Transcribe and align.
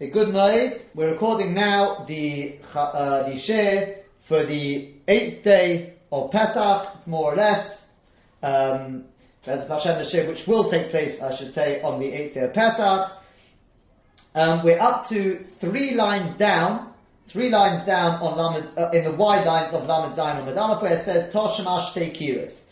a 0.00 0.06
good 0.06 0.32
night. 0.32 0.88
We're 0.94 1.10
recording 1.10 1.54
now 1.54 2.04
the 2.06 2.56
uh, 2.72 3.24
the 3.24 3.36
share 3.36 4.02
for 4.20 4.44
the 4.44 4.92
eighth 5.08 5.42
day 5.42 5.94
of 6.12 6.30
Pesach, 6.30 7.06
more 7.06 7.32
or 7.32 7.36
less. 7.36 7.84
Um, 8.40 9.06
the 9.42 10.04
share 10.04 10.28
which 10.28 10.46
will 10.46 10.70
take 10.70 10.90
place, 10.90 11.20
I 11.22 11.34
should 11.34 11.52
say, 11.52 11.80
on 11.82 11.98
the 11.98 12.12
eighth 12.12 12.34
day 12.34 12.42
of 12.42 12.54
Pesach. 12.54 13.10
Um, 14.34 14.62
we're 14.62 14.78
up 14.78 15.08
to 15.08 15.44
three 15.60 15.94
lines 15.94 16.36
down, 16.36 16.92
three 17.28 17.48
lines 17.48 17.86
down 17.86 18.22
on 18.22 18.68
uh, 18.76 18.90
in 18.90 19.02
the 19.02 19.12
wide 19.12 19.46
lines 19.46 19.74
of 19.74 19.86
Lamed 19.86 20.14
Zayin 20.14 20.38
and 20.38 20.46
Medalaf, 20.46 20.80
where 20.80 20.92
it 20.92 21.04
says 21.04 21.32
Toshamash 21.32 21.92
Kiris. 22.14 22.62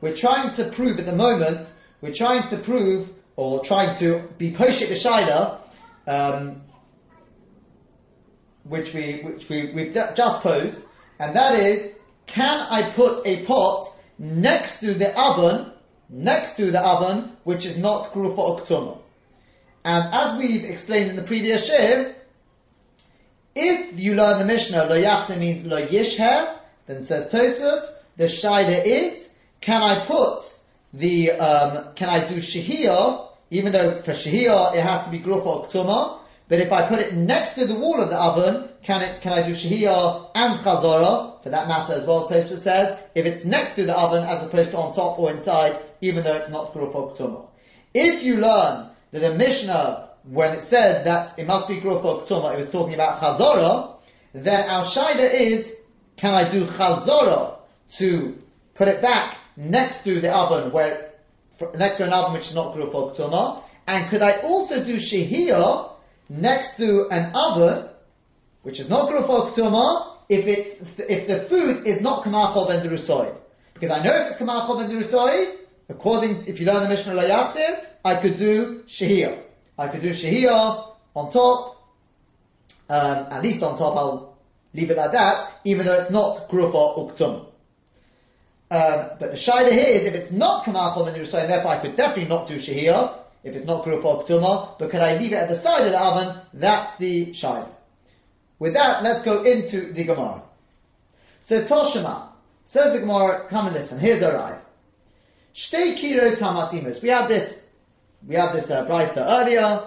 We're 0.00 0.16
trying 0.16 0.52
to 0.54 0.64
prove 0.66 1.00
at 1.00 1.06
the 1.06 1.16
moment, 1.16 1.66
we're 2.00 2.14
trying 2.14 2.46
to 2.50 2.58
prove, 2.58 3.08
or 3.34 3.64
trying 3.64 3.96
to 3.96 4.28
be 4.38 4.52
Poshit 4.52 4.88
B'Shaila, 4.88 5.58
um, 6.06 6.62
which 8.68 8.92
we 8.94 9.20
which 9.20 9.48
we 9.48 9.72
we've 9.72 9.94
just 9.94 10.42
posed, 10.42 10.78
and 11.18 11.36
that 11.36 11.54
is, 11.54 11.94
can 12.26 12.60
I 12.60 12.90
put 12.90 13.26
a 13.26 13.44
pot 13.44 13.84
next 14.18 14.80
to 14.80 14.94
the 14.94 15.18
oven, 15.18 15.72
next 16.08 16.56
to 16.56 16.70
the 16.70 16.80
oven, 16.80 17.36
which 17.44 17.64
is 17.64 17.76
not 17.78 18.12
grufa 18.12 18.60
oktuma? 18.60 18.98
And 19.84 20.12
as 20.12 20.38
we've 20.38 20.64
explained 20.64 21.10
in 21.10 21.16
the 21.16 21.22
previous 21.22 21.66
shir, 21.66 22.16
if 23.54 23.98
you 23.98 24.14
learn 24.14 24.38
the 24.38 24.44
Mishnah, 24.44 24.84
lo 24.84 25.00
yachse 25.00 25.38
means 25.38 25.64
lo 25.64 25.80
yishher, 25.86 26.58
then 26.86 27.06
says 27.06 27.32
Tosfos, 27.32 27.80
the 28.16 28.24
shaila 28.24 28.84
is, 28.84 29.28
can 29.60 29.82
I 29.82 30.04
put 30.04 30.42
the, 30.92 31.32
um, 31.32 31.94
can 31.94 32.08
I 32.08 32.26
do 32.28 32.36
shahiyah, 32.36 33.28
even 33.50 33.72
though 33.72 34.00
for 34.02 34.12
shahiyah 34.12 34.74
it 34.74 34.82
has 34.82 35.04
to 35.04 35.10
be 35.10 35.20
grufa 35.20 35.70
oktuma, 35.70 36.20
but 36.48 36.60
if 36.60 36.72
I 36.72 36.88
put 36.88 37.00
it 37.00 37.14
next 37.14 37.54
to 37.54 37.66
the 37.66 37.74
wall 37.74 38.00
of 38.00 38.08
the 38.08 38.18
oven, 38.18 38.68
can 38.82 39.02
it, 39.02 39.20
can 39.20 39.32
I 39.32 39.42
do 39.46 39.52
shahiyah 39.52 40.30
and 40.34 40.60
chazorah, 40.60 41.42
for 41.42 41.50
that 41.50 41.66
matter 41.66 41.94
as 41.94 42.06
well, 42.06 42.28
Tosfos 42.28 42.58
says, 42.58 42.96
if 43.16 43.26
it's 43.26 43.44
next 43.44 43.74
to 43.74 43.84
the 43.84 43.96
oven 43.96 44.22
as 44.22 44.44
opposed 44.44 44.70
to 44.70 44.78
on 44.78 44.94
top 44.94 45.18
or 45.18 45.32
inside, 45.32 45.80
even 46.00 46.22
though 46.22 46.36
it's 46.36 46.50
not 46.50 46.72
grufo 46.72 47.16
ktuma. 47.16 47.46
If 47.92 48.22
you 48.22 48.36
learn 48.36 48.90
that 49.10 49.20
the 49.20 49.34
Mishnah, 49.34 50.10
when 50.24 50.54
it 50.54 50.62
said 50.62 51.06
that 51.06 51.36
it 51.36 51.46
must 51.46 51.66
be 51.66 51.80
grufo 51.80 52.24
ktuma, 52.24 52.54
it 52.54 52.58
was 52.58 52.70
talking 52.70 52.94
about 52.94 53.20
chazorah, 53.20 53.96
then 54.32 54.68
our 54.68 54.84
shaida 54.84 55.32
is, 55.32 55.76
can 56.16 56.32
I 56.32 56.48
do 56.48 56.64
chazorah 56.64 57.56
to 57.94 58.38
put 58.74 58.86
it 58.86 59.02
back 59.02 59.36
next 59.56 60.04
to 60.04 60.20
the 60.20 60.32
oven 60.32 60.70
where 60.70 60.94
it's 61.58 61.76
next 61.76 61.96
to 61.96 62.04
an 62.04 62.12
oven 62.12 62.34
which 62.34 62.46
is 62.46 62.54
not 62.54 62.76
grufo 62.76 63.16
ktuma, 63.16 63.64
and 63.88 64.08
could 64.08 64.22
I 64.22 64.42
also 64.42 64.84
do 64.84 64.96
shahiyah 64.96 65.95
next 66.28 66.76
to 66.76 67.08
an 67.08 67.34
oven, 67.34 67.88
which 68.62 68.80
is 68.80 68.88
not 68.88 69.10
grufo 69.10 69.52
ktuma, 69.52 70.16
if 70.28 70.46
it's 70.46 71.00
if 71.00 71.26
the 71.26 71.40
food 71.40 71.86
is 71.86 72.00
not 72.00 72.24
kamachol 72.24 72.68
ben 72.68 72.86
derusoi. 72.86 73.34
Because 73.74 73.90
I 73.90 74.02
know 74.02 74.14
if 74.14 74.32
it's 74.32 74.40
kamachol 74.40 74.80
ben 74.80 74.90
derusoi, 74.90 75.56
according 75.88 76.46
if 76.46 76.60
you 76.60 76.66
learn 76.66 76.82
the 76.82 76.88
Mishnah 76.88 77.14
Layatzir, 77.14 77.84
I 78.04 78.16
could 78.16 78.38
do 78.38 78.82
shahiyah. 78.88 79.40
I 79.78 79.88
could 79.88 80.02
do 80.02 80.10
shahiyah 80.10 80.94
on 81.14 81.32
top, 81.32 81.90
um, 82.88 83.26
at 83.30 83.42
least 83.42 83.62
on 83.62 83.78
top. 83.78 83.96
I'll 83.96 84.38
leave 84.74 84.90
it 84.90 84.96
like 84.96 85.12
that, 85.12 85.60
even 85.64 85.86
though 85.86 86.00
it's 86.00 86.10
not 86.10 86.48
grufa 86.48 86.98
uktum. 86.98 87.46
Um, 88.68 89.10
but 89.20 89.30
the 89.30 89.36
shaila 89.36 89.70
here 89.70 89.86
is 89.86 90.06
if 90.06 90.14
it's 90.14 90.32
not 90.32 90.64
kamachol 90.64 91.06
ben 91.06 91.14
derusoi, 91.14 91.46
therefore 91.46 91.70
I 91.70 91.78
could 91.78 91.94
definitely 91.94 92.28
not 92.28 92.48
do 92.48 92.56
shahiyah 92.56 93.25
if 93.46 93.54
it's 93.54 93.64
not 93.64 93.84
grufa 93.84 94.24
uktuma. 94.24 94.76
But 94.76 94.90
could 94.90 95.00
I 95.00 95.16
leave 95.18 95.32
it 95.32 95.36
at 95.36 95.48
the 95.48 95.54
side 95.54 95.86
of 95.86 95.92
the 95.92 96.00
oven? 96.00 96.36
That's 96.52 96.96
the 96.96 97.26
shaila. 97.26 97.68
With 98.58 98.74
that, 98.74 99.04
let's 99.04 99.22
go 99.22 99.44
into 99.44 99.92
the 99.92 100.02
Gemara. 100.02 100.42
So 101.42 101.62
Toshima 101.62 102.28
says 102.64 102.92
the 102.92 103.00
Gemara, 103.00 103.46
come 103.48 103.66
and 103.66 103.76
listen. 103.76 104.00
Here's 104.00 104.20
a 104.22 104.32
ride. 104.32 104.58
Shtei 105.54 105.96
kiro 105.96 106.36
tamatimus. 106.36 107.00
We 107.00 107.08
had 107.10 107.28
this, 107.28 107.62
we 108.26 108.34
had 108.34 108.52
this 108.52 108.68
uh, 108.68 108.84
brisa 108.84 109.24
earlier. 109.24 109.86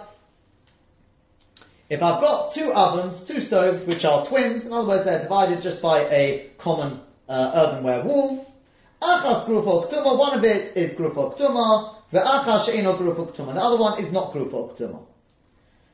If 1.89 2.01
I've 2.01 2.21
got 2.21 2.53
two 2.53 2.71
ovens, 2.71 3.25
two 3.25 3.41
stoves, 3.41 3.83
which 3.85 4.05
are 4.05 4.25
twins, 4.25 4.65
in 4.65 4.71
other 4.71 4.87
words, 4.87 5.03
they're 5.03 5.23
divided 5.23 5.61
just 5.61 5.81
by 5.81 6.01
a 6.05 6.49
common 6.59 7.01
uh, 7.27 7.51
earthenware 7.53 8.03
wall. 8.03 8.53
Achas 9.01 9.43
grufo 9.45 9.89
ktuma, 9.89 10.17
one 10.17 10.37
of 10.37 10.43
it 10.45 10.77
is 10.77 10.93
grufo 10.93 11.35
ktuma, 11.35 11.98
The 12.11 12.21
other 12.21 13.77
one 13.77 13.99
is 13.99 14.11
not 14.11 14.33
grufo 14.33 14.75
ktuma. 14.75 15.05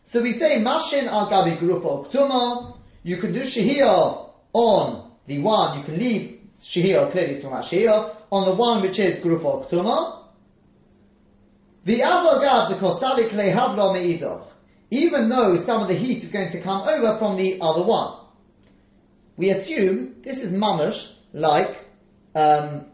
So 0.05 0.21
we 0.21 0.31
say 0.31 0.57
mashin 0.57 1.07
al 1.07 1.27
gabi 1.27 1.57
grufa 1.57 2.07
uktuma. 2.07 2.77
You 3.03 3.17
can 3.17 3.33
do 3.33 3.41
shahiyah 3.41 4.29
on 4.53 5.11
the 5.27 5.39
one. 5.39 5.79
You 5.79 5.83
can 5.83 5.99
leave 5.99 6.39
shahiyah 6.63 7.11
clearly 7.11 7.35
from 7.41 7.51
shahiyah 7.51 8.15
on 8.31 8.45
the 8.45 8.55
one 8.55 8.81
which 8.81 8.99
is 8.99 9.23
grufa 9.23 9.67
uktuma. 9.67 10.23
The 11.83 12.03
other 12.03 12.39
avogad 12.39 12.69
the 12.69 12.75
kosalik 12.75 13.29
lehavlo 13.29 13.93
meidoch. 13.93 14.45
Even 14.91 15.29
though 15.29 15.57
some 15.57 15.81
of 15.81 15.87
the 15.87 15.95
heat 15.95 16.23
is 16.23 16.31
going 16.31 16.51
to 16.51 16.61
come 16.61 16.87
over 16.87 17.17
from 17.17 17.35
the 17.37 17.59
other 17.59 17.83
one, 17.83 18.19
we 19.35 19.49
assume 19.49 20.21
this 20.23 20.43
is 20.43 20.53
mamish 20.53 21.11
like 21.33 21.83
um, 22.35 22.85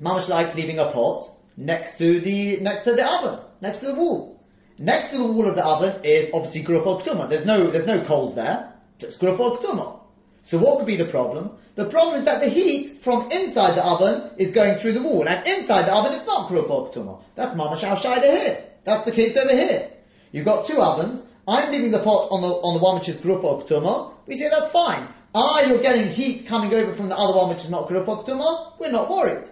like 0.00 0.54
leaving 0.54 0.78
a 0.78 0.90
pot 0.90 1.22
next 1.56 1.98
to 1.98 2.20
the 2.20 2.58
next 2.60 2.84
to 2.84 2.94
the 2.94 3.06
oven, 3.06 3.38
next 3.60 3.80
to 3.80 3.86
the 3.86 3.94
wall. 3.94 4.40
Next 4.78 5.08
to 5.08 5.18
the 5.18 5.24
wall 5.24 5.48
of 5.48 5.54
the 5.54 5.64
oven 5.64 6.04
is 6.04 6.30
obviously 6.32 6.64
grufo 6.64 7.00
ktuma. 7.00 7.28
There's 7.28 7.44
no, 7.44 7.70
there's 7.70 7.86
no 7.86 8.00
coals 8.00 8.34
there. 8.34 8.72
Just 8.98 9.20
grufo 9.20 9.58
ktuma. 9.58 10.00
So 10.44 10.58
what 10.58 10.78
could 10.78 10.86
be 10.86 10.96
the 10.96 11.04
problem? 11.04 11.52
The 11.74 11.84
problem 11.84 12.16
is 12.16 12.24
that 12.24 12.40
the 12.40 12.48
heat 12.48 13.02
from 13.02 13.30
inside 13.30 13.76
the 13.76 13.84
oven 13.84 14.30
is 14.38 14.50
going 14.50 14.78
through 14.78 14.94
the 14.94 15.02
wall, 15.02 15.28
and 15.28 15.46
inside 15.46 15.82
the 15.82 15.94
oven 15.94 16.14
it's 16.14 16.26
not 16.26 16.48
grufo 16.48 16.92
ktuma. 16.92 17.22
That's 17.34 17.54
mamash 17.54 17.84
al 17.84 18.20
here. 18.20 18.64
That's 18.84 19.04
the 19.04 19.12
case 19.12 19.36
over 19.36 19.52
here. 19.52 19.90
You've 20.32 20.44
got 20.44 20.66
two 20.66 20.80
ovens. 20.80 21.22
I'm 21.46 21.70
leaving 21.70 21.92
the 21.92 21.98
pot 21.98 22.28
on 22.30 22.40
the 22.40 22.48
on 22.48 22.74
the 22.74 22.82
one 22.82 22.98
which 22.98 23.08
is 23.08 23.18
grufo 23.18 23.64
ktuma. 23.64 24.12
We 24.26 24.36
say 24.36 24.48
that's 24.48 24.68
fine. 24.68 25.06
Ah, 25.34 25.60
you're 25.60 25.82
getting 25.82 26.12
heat 26.12 26.46
coming 26.46 26.74
over 26.74 26.92
from 26.94 27.08
the 27.08 27.16
other 27.16 27.36
one 27.36 27.50
which 27.50 27.64
is 27.64 27.70
not 27.70 27.88
grufo 27.88 28.24
ktuma. 28.24 28.78
We're 28.78 28.90
not 28.90 29.10
worried. 29.10 29.48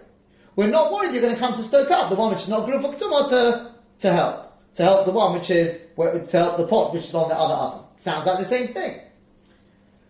We're 0.55 0.67
not 0.67 0.91
worried 0.91 1.13
you're 1.13 1.21
going 1.21 1.33
to 1.33 1.39
come 1.39 1.55
to 1.55 1.63
stoke 1.63 1.91
up 1.91 2.09
the 2.09 2.15
one 2.15 2.33
which 2.33 2.43
is 2.43 2.49
not 2.49 2.67
grufo 2.67 2.95
ktuma 2.95 3.29
to 3.29 3.71
to 3.99 4.13
help 4.13 4.51
to 4.75 4.83
help 4.83 5.05
the 5.05 5.11
one 5.11 5.33
which 5.33 5.49
is 5.49 5.79
to 5.97 6.27
help 6.31 6.57
the 6.57 6.67
pot 6.67 6.93
which 6.93 7.03
is 7.03 7.13
on 7.13 7.29
the 7.29 7.35
other 7.37 7.53
oven. 7.53 7.85
Sounds 7.99 8.25
like 8.25 8.39
the 8.39 8.45
same 8.45 8.73
thing. 8.73 8.99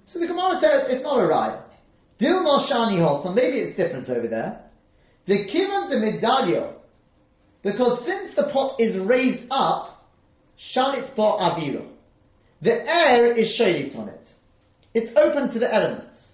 So 0.07 0.19
the 0.19 0.27
Gemara 0.27 0.57
says 0.59 0.89
it's 0.89 1.03
not 1.03 1.19
a 1.19 1.25
right. 1.25 1.59
Dil 2.17 2.43
Shani 2.59 3.23
so 3.23 3.33
maybe 3.33 3.59
it's 3.59 3.75
different 3.75 4.09
over 4.09 4.27
there. 4.27 4.61
The 5.25 5.45
kivan 5.45 5.89
de 5.89 5.99
medalio, 5.99 6.73
because 7.61 8.05
since 8.05 8.33
the 8.33 8.43
pot 8.43 8.79
is 8.79 8.97
raised 8.97 9.45
up, 9.51 10.09
shalit 10.57 11.15
bo 11.15 11.37
aviro. 11.37 11.87
The 12.61 12.87
air 12.87 13.33
is 13.33 13.49
shaded 13.49 13.95
on 13.95 14.09
it. 14.09 14.33
It's 14.93 15.15
open 15.15 15.49
to 15.49 15.59
the 15.59 15.73
elements. 15.73 16.30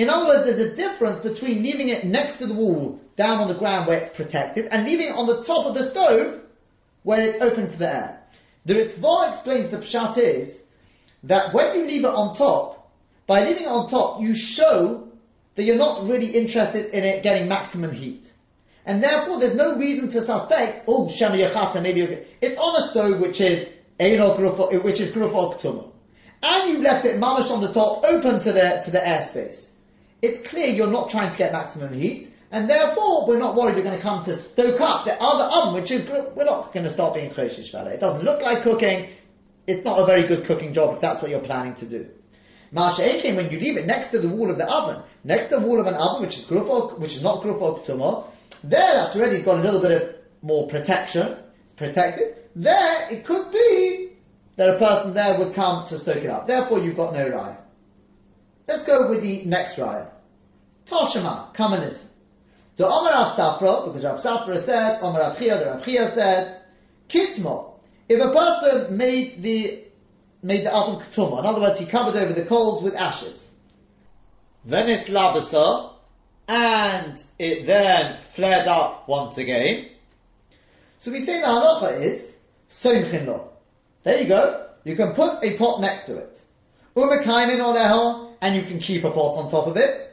In 0.00 0.08
other 0.08 0.28
words, 0.28 0.46
there's 0.46 0.72
a 0.72 0.74
difference 0.74 1.18
between 1.18 1.62
leaving 1.62 1.90
it 1.90 2.04
next 2.04 2.38
to 2.38 2.46
the 2.46 2.54
wall, 2.54 2.98
down 3.16 3.36
on 3.36 3.48
the 3.48 3.54
ground 3.54 3.86
where 3.86 3.98
it's 3.98 4.08
protected, 4.08 4.64
and 4.64 4.86
leaving 4.86 5.08
it 5.08 5.14
on 5.14 5.26
the 5.26 5.44
top 5.44 5.66
of 5.66 5.74
the 5.74 5.84
stove, 5.84 6.40
where 7.02 7.28
it's 7.28 7.42
open 7.42 7.68
to 7.68 7.78
the 7.78 7.86
air. 7.86 8.20
The 8.64 8.76
Ritva 8.76 9.28
explains 9.28 9.68
the 9.68 9.76
pshat 9.76 10.16
is 10.16 10.64
that 11.24 11.52
when 11.52 11.74
you 11.74 11.86
leave 11.86 12.04
it 12.04 12.10
on 12.10 12.34
top, 12.34 12.90
by 13.26 13.44
leaving 13.44 13.64
it 13.64 13.68
on 13.68 13.90
top, 13.90 14.22
you 14.22 14.34
show 14.34 15.06
that 15.56 15.64
you're 15.64 15.76
not 15.76 16.08
really 16.08 16.28
interested 16.28 16.94
in 16.94 17.04
it 17.04 17.22
getting 17.22 17.46
maximum 17.46 17.92
heat. 17.92 18.32
And 18.86 19.02
therefore, 19.02 19.38
there's 19.38 19.54
no 19.54 19.76
reason 19.76 20.08
to 20.12 20.22
suspect, 20.22 20.84
oh, 20.88 21.10
Shema 21.10 21.34
Yachata, 21.34 21.82
maybe 21.82 22.24
it's 22.40 22.56
on 22.56 22.82
a 22.82 22.86
stove 22.88 23.20
which 23.20 23.42
is 23.42 23.70
which 23.98 24.98
is 24.98 25.12
Grufa 25.12 25.92
And 26.42 26.72
you've 26.72 26.80
left 26.80 27.04
it 27.04 27.20
mamish 27.20 27.50
on 27.50 27.60
the 27.60 27.70
top, 27.70 28.02
open 28.02 28.40
to 28.40 28.52
the, 28.54 28.80
to 28.86 28.90
the 28.90 28.98
airspace. 28.98 29.69
It's 30.22 30.46
clear 30.46 30.66
you're 30.66 30.90
not 30.90 31.10
trying 31.10 31.30
to 31.30 31.38
get 31.38 31.52
maximum 31.52 31.94
heat, 31.94 32.28
and 32.50 32.68
therefore, 32.68 33.26
we're 33.26 33.38
not 33.38 33.54
worried 33.54 33.76
you're 33.76 33.84
going 33.84 33.96
to 33.96 34.02
come 34.02 34.24
to 34.24 34.34
stoke 34.34 34.80
up 34.80 35.04
the 35.04 35.20
other 35.20 35.44
oven, 35.44 35.74
which 35.74 35.90
is, 35.90 36.06
we're 36.08 36.44
not 36.44 36.72
going 36.72 36.84
to 36.84 36.90
start 36.90 37.14
being 37.14 37.30
choshish 37.30 37.70
about 37.70 37.86
it. 37.86 37.94
It 37.94 38.00
doesn't 38.00 38.24
look 38.24 38.42
like 38.42 38.62
cooking. 38.62 39.08
It's 39.66 39.84
not 39.84 40.00
a 40.00 40.04
very 40.04 40.24
good 40.26 40.44
cooking 40.44 40.74
job 40.74 40.94
if 40.94 41.00
that's 41.00 41.22
what 41.22 41.30
you're 41.30 41.40
planning 41.40 41.74
to 41.76 41.86
do. 41.86 42.08
Masha 42.72 43.34
when 43.34 43.50
you 43.50 43.58
leave 43.58 43.76
it 43.76 43.86
next 43.86 44.08
to 44.08 44.20
the 44.20 44.28
wall 44.28 44.50
of 44.50 44.56
the 44.56 44.68
oven, 44.68 45.02
next 45.24 45.46
to 45.46 45.56
the 45.56 45.60
wall 45.60 45.80
of 45.80 45.86
an 45.86 45.94
oven, 45.94 46.22
which 46.26 46.38
is 46.38 46.44
grufok, 46.44 46.98
which 46.98 47.14
is 47.14 47.22
not 47.22 47.42
grufok 47.42 47.84
tumor, 47.84 48.24
there 48.62 48.94
that's 48.94 49.16
already 49.16 49.40
got 49.42 49.58
a 49.58 49.62
little 49.62 49.80
bit 49.80 50.02
of 50.02 50.14
more 50.42 50.68
protection, 50.68 51.36
it's 51.64 51.74
protected. 51.74 52.36
There, 52.54 53.10
it 53.10 53.24
could 53.24 53.50
be 53.52 54.12
that 54.56 54.70
a 54.70 54.78
person 54.78 55.14
there 55.14 55.38
would 55.38 55.54
come 55.54 55.86
to 55.88 55.98
stoke 55.98 56.18
it 56.18 56.30
up. 56.30 56.46
Therefore, 56.46 56.80
you've 56.80 56.96
got 56.96 57.12
no 57.12 57.28
raya. 57.30 57.56
Let's 58.70 58.84
go 58.84 59.08
with 59.08 59.22
the 59.22 59.44
next 59.46 59.78
raya. 59.78 60.06
Toshima, 60.86 61.58
listen. 61.80 62.08
The 62.76 62.86
Omar 62.86 63.10
Rav 63.10 63.32
Safra, 63.32 63.84
because 63.84 64.04
Rav 64.04 64.20
Safra 64.20 64.58
said, 64.58 65.00
Omar 65.02 65.22
Rav 65.22 65.38
Chia, 65.40 65.58
the 65.58 65.66
Rav 65.66 65.84
Chia 65.84 66.08
said, 66.08 66.62
Kitmo, 67.08 67.72
if 68.08 68.20
a 68.20 68.32
person 68.32 68.96
made 68.96 69.42
the 69.42 69.82
made 70.40 70.64
the 70.64 70.72
oven 70.72 71.00
ketuma. 71.00 71.40
In 71.40 71.46
other 71.46 71.60
words, 71.60 71.80
he 71.80 71.84
covered 71.84 72.14
over 72.14 72.32
the 72.32 72.44
coals 72.44 72.84
with 72.84 72.94
ashes. 72.94 73.50
Venice 74.64 75.08
labasa, 75.08 75.92
and 76.46 77.20
it 77.40 77.66
then 77.66 78.18
flared 78.34 78.68
up 78.68 79.08
once 79.08 79.36
again. 79.36 79.88
So 81.00 81.10
we 81.10 81.24
say 81.24 81.40
the 81.40 81.46
halacha 81.48 82.00
is 82.02 82.38
soimchin. 82.70 83.48
There 84.04 84.20
you 84.20 84.28
go. 84.28 84.68
You 84.84 84.94
can 84.94 85.14
put 85.14 85.42
a 85.42 85.58
pot 85.58 85.80
next 85.80 86.04
to 86.04 86.18
it. 86.18 86.40
Umekaimin 86.94 87.58
oleho, 87.58 88.29
and 88.40 88.56
you 88.56 88.62
can 88.62 88.78
keep 88.78 89.04
a 89.04 89.10
pot 89.10 89.36
on 89.36 89.50
top 89.50 89.66
of 89.66 89.76
it. 89.76 90.06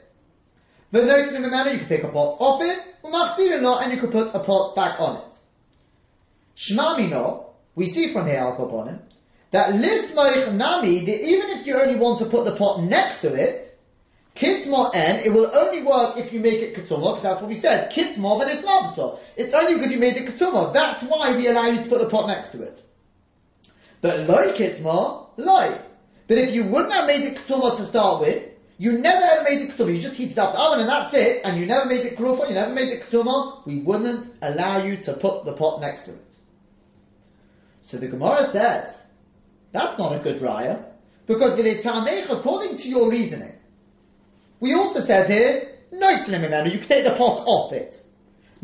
The 0.92 1.04
notes 1.04 1.34
in 1.34 1.42
the 1.42 1.50
manner 1.50 1.72
you 1.72 1.80
can 1.80 1.88
take 1.88 2.04
a 2.04 2.10
pot 2.10 2.38
off 2.40 2.62
it. 2.62 2.84
And 3.04 3.92
you 3.94 4.00
can 4.00 4.12
put 4.12 4.34
a 4.34 4.40
pot 4.40 4.76
back 4.76 5.00
on 5.00 5.18
it. 5.18 5.24
Shmamino, 6.58 7.46
we 7.76 7.88
see 7.88 8.12
from 8.12 8.28
here 8.28 8.40
al 8.40 9.00
that 9.52 9.74
lismoich 9.76 10.54
nami, 10.54 11.00
even 11.00 11.50
if 11.52 11.66
you 11.66 11.80
only 11.80 11.96
want 11.96 12.20
to 12.20 12.26
put 12.26 12.46
the 12.46 12.56
pot 12.56 12.84
next 12.84 13.22
to 13.22 13.34
it, 13.34 13.78
Kitmor 14.38 14.92
en, 14.94 15.26
it 15.26 15.34
will 15.34 15.50
only 15.56 15.82
work 15.82 16.18
if 16.18 16.32
you 16.32 16.40
make 16.40 16.62
it 16.62 16.76
ketuma, 16.76 17.16
because 17.16 17.24
that's 17.24 17.42
what 17.42 17.50
we 17.50 17.56
said. 17.56 17.92
Kitmor, 17.92 18.38
but 18.38 18.52
it's 18.52 18.64
not 18.64 18.94
so. 18.94 19.20
It's 19.36 19.52
only 19.54 19.76
because 19.76 19.92
you 19.92 20.00
made 20.00 20.16
it 20.16 20.28
ketuma. 20.28 20.74
That's 20.74 21.02
why 21.04 21.36
we 21.36 21.48
allow 21.48 21.68
you 21.68 21.82
to 21.82 21.90
put 21.90 22.00
the 22.00 22.10
pot 22.10 22.28
next 22.28 22.52
to 22.52 22.62
it. 22.62 22.80
But 24.02 24.28
loy 24.28 24.54
kitmor, 24.54 25.30
loy. 25.38 25.76
But 26.28 26.38
if 26.38 26.54
you 26.54 26.64
wouldn't 26.64 26.94
have 26.94 27.08
made 27.08 27.24
it 27.24 27.38
ketuma 27.38 27.78
to 27.78 27.84
start 27.84 28.22
with, 28.22 28.44
you 28.78 28.92
never 28.94 29.24
ever 29.24 29.44
made 29.44 29.62
it 29.62 29.72
ketuma, 29.72 29.96
you 29.96 30.02
just 30.02 30.16
heated 30.16 30.38
up 30.38 30.54
the 30.54 30.60
oven 30.60 30.82
and 30.82 30.90
that's 30.90 31.14
it, 31.14 31.42
and 31.44 31.60
you 31.60 31.66
never 31.66 31.86
made 31.86 32.06
it 32.06 32.18
grufa, 32.18 32.50
you 32.50 32.56
never 32.56 32.74
made 32.74 32.90
it 32.90 33.04
ketuma, 33.04 33.66
we 33.66 33.80
wouldn't 33.80 34.34
allow 34.42 34.84
you 34.84 34.98
to 34.98 35.14
put 35.14 35.46
the 35.46 35.54
pot 35.54 35.82
next 35.82 36.04
to 36.04 36.12
it. 36.12 36.26
So 37.84 37.98
the 37.98 38.08
Gemara 38.08 38.50
says, 38.50 39.02
that's 39.72 39.98
not 39.98 40.14
a 40.14 40.20
good 40.20 40.42
raya, 40.42 40.84
because 41.26 41.58
according 42.30 42.78
to 42.78 42.90
your 42.90 43.10
reasoning, 43.10 43.54
we 44.60 44.74
also 44.74 45.00
said 45.00 45.30
here, 45.30 45.74
Noitlim 45.94 46.72
you 46.72 46.80
can 46.80 46.88
take 46.88 47.04
the 47.06 47.16
pot 47.16 47.44
off 47.46 47.72
it. 47.72 48.02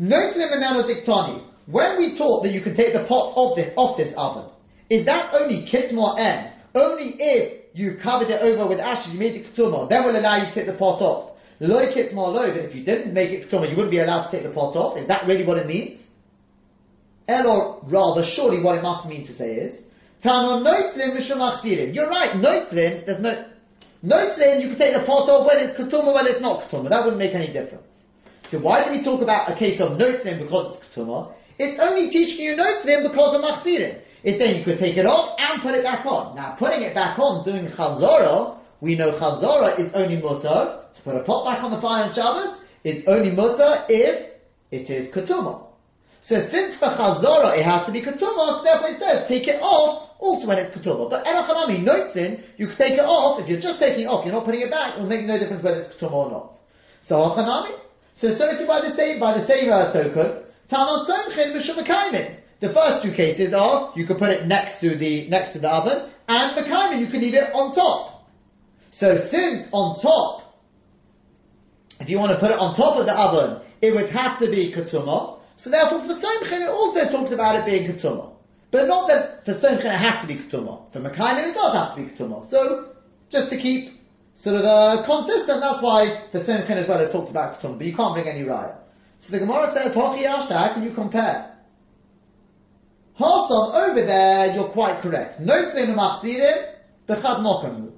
Noitlim 0.00 0.50
Diktani, 0.50 1.42
when 1.66 1.96
we 1.96 2.14
taught 2.14 2.42
that 2.42 2.52
you 2.52 2.60
can 2.60 2.74
take 2.74 2.92
the 2.92 3.04
pot 3.04 3.32
off 3.36 3.56
this, 3.56 3.72
off 3.76 3.96
this 3.96 4.12
oven, 4.14 4.44
is 4.90 5.06
that 5.06 5.32
only 5.32 5.62
kitmor 5.62 6.18
en? 6.18 6.52
Only 6.74 7.14
if 7.18 7.52
you've 7.74 8.00
covered 8.00 8.30
it 8.30 8.40
over 8.42 8.66
with 8.66 8.80
ashes, 8.80 9.12
you 9.12 9.18
made 9.18 9.34
it 9.34 9.54
ketumah, 9.54 9.88
then 9.88 10.04
we'll 10.04 10.16
allow 10.16 10.36
you 10.36 10.46
to 10.46 10.52
take 10.52 10.66
the 10.66 10.72
pot 10.72 11.00
off. 11.00 11.30
Loy 11.60 11.92
kitmor 11.92 12.32
loy, 12.32 12.50
but 12.52 12.64
if 12.64 12.74
you 12.74 12.84
didn't 12.84 13.14
make 13.14 13.30
it 13.30 13.48
ketumah, 13.48 13.70
you 13.70 13.76
wouldn't 13.76 13.92
be 13.92 13.98
allowed 13.98 14.24
to 14.24 14.30
take 14.30 14.42
the 14.42 14.50
pot 14.50 14.74
off. 14.74 14.98
Is 14.98 15.06
that 15.06 15.26
really 15.26 15.44
what 15.44 15.58
it 15.58 15.66
means? 15.66 16.00
or 17.28 17.80
rather, 17.84 18.24
surely 18.24 18.60
what 18.60 18.76
it 18.76 18.82
must 18.82 19.06
mean 19.06 19.26
to 19.26 19.32
say 19.32 19.56
is, 19.56 19.82
Tano 20.22 20.62
noitlin 20.62 21.16
mishum 21.16 21.94
You're 21.94 22.08
right, 22.08 22.30
noitlin, 22.32 23.06
there's 23.06 23.20
no, 23.20 23.44
Noitlin, 24.04 24.60
you 24.60 24.68
can 24.68 24.76
take 24.76 24.92
the 24.92 25.00
pot 25.00 25.28
off 25.30 25.46
whether 25.46 25.60
it's 25.60 25.72
ketuma, 25.72 26.12
whether 26.12 26.28
it's 26.28 26.40
not 26.40 26.68
ketuma. 26.68 26.90
That 26.90 27.04
wouldn't 27.04 27.18
make 27.18 27.34
any 27.34 27.46
difference. 27.46 28.04
So 28.50 28.58
why 28.58 28.84
do 28.84 28.90
we 28.90 29.02
talk 29.02 29.22
about 29.22 29.50
a 29.50 29.54
case 29.54 29.80
of 29.80 29.92
noitlin 29.92 30.40
because 30.40 30.76
it's 30.76 30.84
ketuma? 30.94 31.32
It's 31.58 31.78
only 31.78 32.10
teaching 32.10 32.44
you 32.44 32.56
noitlin 32.56 33.08
because 33.08 33.34
of 33.34 33.40
machzirin. 33.40 34.00
It's 34.24 34.38
saying 34.38 34.58
you 34.58 34.64
could 34.64 34.78
take 34.78 34.96
it 34.96 35.04
off 35.04 35.36
and 35.38 35.60
put 35.60 35.74
it 35.74 35.82
back 35.82 36.06
on. 36.06 36.34
Now, 36.34 36.52
putting 36.52 36.80
it 36.80 36.94
back 36.94 37.18
on, 37.18 37.44
doing 37.44 37.66
chazorah, 37.66 38.56
we 38.80 38.94
know 38.94 39.12
chazorah 39.12 39.78
is 39.78 39.92
only 39.92 40.16
mutter. 40.16 40.80
To 40.94 41.02
put 41.02 41.16
a 41.16 41.20
pot 41.20 41.44
back 41.44 41.62
on 41.62 41.70
the 41.70 41.80
fire 41.80 42.04
on 42.04 42.14
Shabbos 42.14 42.58
is 42.84 43.04
only 43.06 43.30
mutter 43.30 43.84
if 43.90 44.30
it 44.70 44.88
is 44.88 45.10
ketuma. 45.10 45.66
So 46.22 46.38
since 46.38 46.74
for 46.74 46.88
chazorah 46.88 47.58
it 47.58 47.66
has 47.66 47.84
to 47.84 47.92
be 47.92 48.00
ketuma, 48.00 48.56
so 48.56 48.62
therefore 48.64 48.88
it 48.88 48.98
says 48.98 49.28
take 49.28 49.46
it 49.46 49.60
off 49.60 50.12
also 50.18 50.46
when 50.46 50.58
it's 50.58 50.70
ketuma. 50.70 51.10
But 51.10 51.26
erachanami, 51.26 51.84
noitzin, 51.84 52.42
you 52.56 52.66
can 52.68 52.76
take 52.76 52.94
it 52.94 53.04
off. 53.04 53.40
If 53.40 53.50
you're 53.50 53.60
just 53.60 53.78
taking 53.78 54.04
it 54.04 54.06
off, 54.06 54.24
you're 54.24 54.32
not 54.32 54.46
putting 54.46 54.62
it 54.62 54.70
back. 54.70 54.94
It'll 54.94 55.06
make 55.06 55.26
no 55.26 55.38
difference 55.38 55.62
whether 55.62 55.80
it's 55.80 55.90
ketuma 55.90 56.12
or 56.12 56.30
not. 56.30 56.58
So 57.02 57.20
achanami. 57.28 57.78
So 58.14 58.32
so 58.32 58.66
by 58.66 58.80
the 58.80 58.90
same 58.90 59.20
by 59.20 59.34
the 59.34 59.40
same 59.40 59.70
uh, 59.70 59.92
token, 59.92 60.44
tamal 60.70 61.04
somchin 61.04 61.52
v'shumekaimin. 61.52 62.38
The 62.64 62.72
first 62.72 63.04
two 63.04 63.12
cases 63.12 63.52
are 63.52 63.92
you 63.94 64.06
can 64.06 64.16
put 64.16 64.30
it 64.30 64.46
next 64.46 64.80
to 64.80 64.96
the 64.96 65.28
next 65.28 65.52
to 65.52 65.58
the 65.58 65.68
oven, 65.68 66.08
and 66.26 66.56
mekaimin 66.56 66.98
you 66.98 67.08
can 67.08 67.20
leave 67.20 67.34
it 67.34 67.54
on 67.54 67.74
top. 67.74 68.26
So 68.90 69.18
since 69.18 69.68
on 69.70 70.00
top, 70.00 70.64
if 72.00 72.08
you 72.08 72.18
want 72.18 72.32
to 72.32 72.38
put 72.38 72.52
it 72.52 72.58
on 72.58 72.74
top 72.74 72.96
of 72.96 73.04
the 73.04 73.14
oven, 73.14 73.60
it 73.82 73.94
would 73.94 74.08
have 74.08 74.38
to 74.38 74.50
be 74.50 74.72
ketuma. 74.72 75.40
So 75.56 75.68
therefore, 75.68 76.04
for 76.04 76.14
Somchin, 76.14 76.62
it 76.62 76.70
also 76.70 77.06
talks 77.10 77.32
about 77.32 77.56
it 77.56 77.66
being 77.66 77.86
ketuma. 77.86 78.32
But 78.70 78.88
not 78.88 79.08
that 79.08 79.44
for 79.44 79.52
Somchin 79.52 79.84
it 79.84 80.00
has 80.06 80.22
to 80.22 80.26
be 80.26 80.36
ketuma. 80.36 80.90
For 80.90 81.00
Mekayim 81.00 81.50
it 81.50 81.54
does 81.54 81.74
have 81.74 81.94
to 81.94 82.00
be 82.00 82.08
ketuma. 82.08 82.48
So, 82.48 82.94
just 83.28 83.50
to 83.50 83.58
keep 83.58 83.92
sort 84.36 84.56
of 84.56 84.64
uh, 84.64 85.02
consistent, 85.04 85.60
that's 85.60 85.82
why 85.82 86.18
for 86.32 86.40
Somchin 86.40 86.76
as 86.76 86.88
well 86.88 87.00
it 87.00 87.12
talks 87.12 87.30
about 87.30 87.60
ketuma. 87.60 87.76
But 87.76 87.86
you 87.88 87.94
can't 87.94 88.14
bring 88.14 88.26
any 88.26 88.46
raya. 88.46 88.78
So 89.20 89.32
the 89.32 89.40
Gemara 89.40 89.70
says, 89.70 89.92
Hoki 89.92 90.22
Ashta, 90.22 90.56
how 90.56 90.72
can 90.72 90.82
you 90.82 90.92
compare? 90.92 91.53
Hasan, 93.16 93.74
over 93.74 94.02
there, 94.02 94.54
you're 94.54 94.68
quite 94.68 95.00
correct. 95.00 95.40
No 95.40 95.70
flame 95.70 95.94
machzirim, 95.94 96.74
bechad 97.08 97.40
mokamu. 97.40 97.92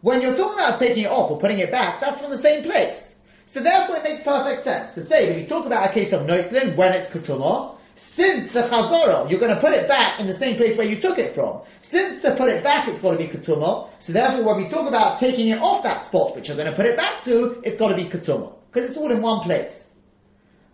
When 0.00 0.22
you're 0.22 0.36
talking 0.36 0.58
about 0.58 0.78
taking 0.78 1.04
it 1.04 1.10
off 1.10 1.30
or 1.30 1.40
putting 1.40 1.58
it 1.58 1.70
back, 1.70 2.00
that's 2.00 2.20
from 2.20 2.30
the 2.30 2.38
same 2.38 2.62
place. 2.62 3.14
So 3.46 3.60
therefore 3.60 3.96
it 3.96 4.04
makes 4.04 4.22
perfect 4.22 4.62
sense 4.62 4.94
to 4.94 5.04
say 5.04 5.26
that 5.32 5.40
you 5.40 5.46
talk 5.46 5.66
about 5.66 5.90
a 5.90 5.92
case 5.92 6.12
of 6.12 6.26
noitlin 6.26 6.76
when 6.76 6.92
it's 6.92 7.08
ketuma, 7.08 7.76
since 7.96 8.52
the 8.52 8.62
chazorah, 8.62 9.30
you're 9.30 9.40
going 9.40 9.54
to 9.54 9.60
put 9.60 9.72
it 9.72 9.86
back 9.86 10.18
in 10.20 10.26
the 10.26 10.32
same 10.32 10.56
place 10.56 10.76
where 10.76 10.86
you 10.86 11.00
took 11.00 11.18
it 11.18 11.34
from. 11.34 11.62
Since 11.82 12.22
to 12.22 12.34
put 12.36 12.48
it 12.48 12.62
back, 12.62 12.88
it's 12.88 13.00
got 13.00 13.12
to 13.12 13.18
be 13.18 13.26
ketuma. 13.26 13.90
So 13.98 14.12
therefore, 14.12 14.44
when 14.44 14.56
we 14.56 14.68
talk 14.68 14.88
about 14.88 15.18
taking 15.18 15.48
it 15.48 15.60
off 15.60 15.82
that 15.82 16.04
spot, 16.04 16.34
which 16.34 16.48
you're 16.48 16.56
going 16.56 16.70
to 16.70 16.76
put 16.76 16.86
it 16.86 16.96
back 16.96 17.24
to, 17.24 17.60
it's 17.64 17.78
got 17.78 17.88
to 17.88 17.96
be 17.96 18.04
ketuma 18.04 18.54
because 18.70 18.88
it's 18.88 18.98
all 18.98 19.10
in 19.10 19.20
one 19.20 19.40
place. 19.40 19.90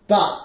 But 0.06 0.38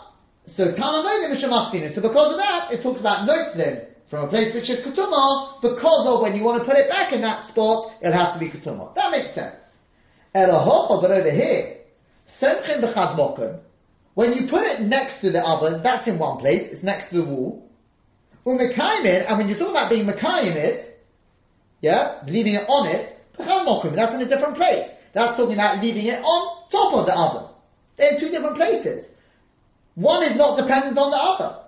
so 0.45 0.71
Mishamachsin. 0.71 1.93
So 1.93 2.01
because 2.01 2.31
of 2.31 2.37
that, 2.37 2.69
it 2.71 2.83
talks 2.83 2.99
about 2.99 3.27
noitlin 3.27 3.87
from 4.07 4.25
a 4.25 4.27
place 4.27 4.53
which 4.53 4.69
is 4.69 4.79
ketuma 4.79 5.61
because 5.61 6.07
of 6.07 6.21
when 6.21 6.35
you 6.35 6.43
want 6.43 6.59
to 6.59 6.65
put 6.65 6.77
it 6.77 6.89
back 6.89 7.13
in 7.13 7.21
that 7.21 7.45
spot, 7.45 7.91
it'll 8.01 8.13
have 8.13 8.33
to 8.33 8.39
be 8.39 8.49
ketuma. 8.49 8.93
That 8.95 9.11
makes 9.11 9.31
sense. 9.31 9.77
Elahocha, 10.35 11.01
but 11.01 11.11
over 11.11 11.31
here, 11.31 11.77
Semchin 12.27 12.81
mokum. 12.81 13.59
When 14.13 14.33
you 14.33 14.47
put 14.47 14.63
it 14.63 14.81
next 14.81 15.21
to 15.21 15.31
the 15.31 15.43
oven, 15.43 15.81
that's 15.81 16.07
in 16.07 16.19
one 16.19 16.37
place, 16.37 16.67
it's 16.67 16.83
next 16.83 17.09
to 17.09 17.15
the 17.15 17.23
wall. 17.23 17.69
Umekayim 18.45 19.05
and 19.05 19.37
when 19.37 19.49
you 19.49 19.55
talk 19.55 19.69
about 19.69 19.89
being 19.89 20.05
mekayim 20.05 20.55
it, 20.55 21.05
yeah, 21.81 22.21
leaving 22.27 22.55
it 22.55 22.67
on 22.69 22.87
it, 22.87 23.19
mokum, 23.39 23.95
that's 23.95 24.13
in 24.13 24.21
a 24.21 24.25
different 24.25 24.57
place. 24.57 24.93
That's 25.13 25.37
talking 25.37 25.53
about 25.53 25.81
leaving 25.81 26.05
it 26.05 26.23
on 26.23 26.69
top 26.69 26.93
of 26.93 27.05
the 27.05 27.17
oven. 27.17 27.49
They're 27.95 28.13
in 28.13 28.19
two 28.19 28.29
different 28.29 28.55
places. 28.55 29.09
One 29.95 30.23
is 30.23 30.35
not 30.35 30.57
dependent 30.57 30.97
on 30.97 31.11
the 31.11 31.17
other. 31.17 31.59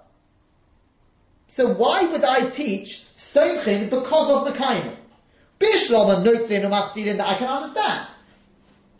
So 1.47 1.73
why 1.73 2.03
would 2.05 2.23
I 2.23 2.49
teach 2.49 3.03
Somchin 3.15 3.89
because 3.89 4.31
of 4.31 4.53
Mekayim? 4.53 4.95
Bishlam 5.59 6.17
and 6.17 6.25
Notlin 6.25 6.63
and 7.09 7.19
that 7.19 7.27
I 7.27 7.35
can 7.35 7.47
understand. 7.47 8.07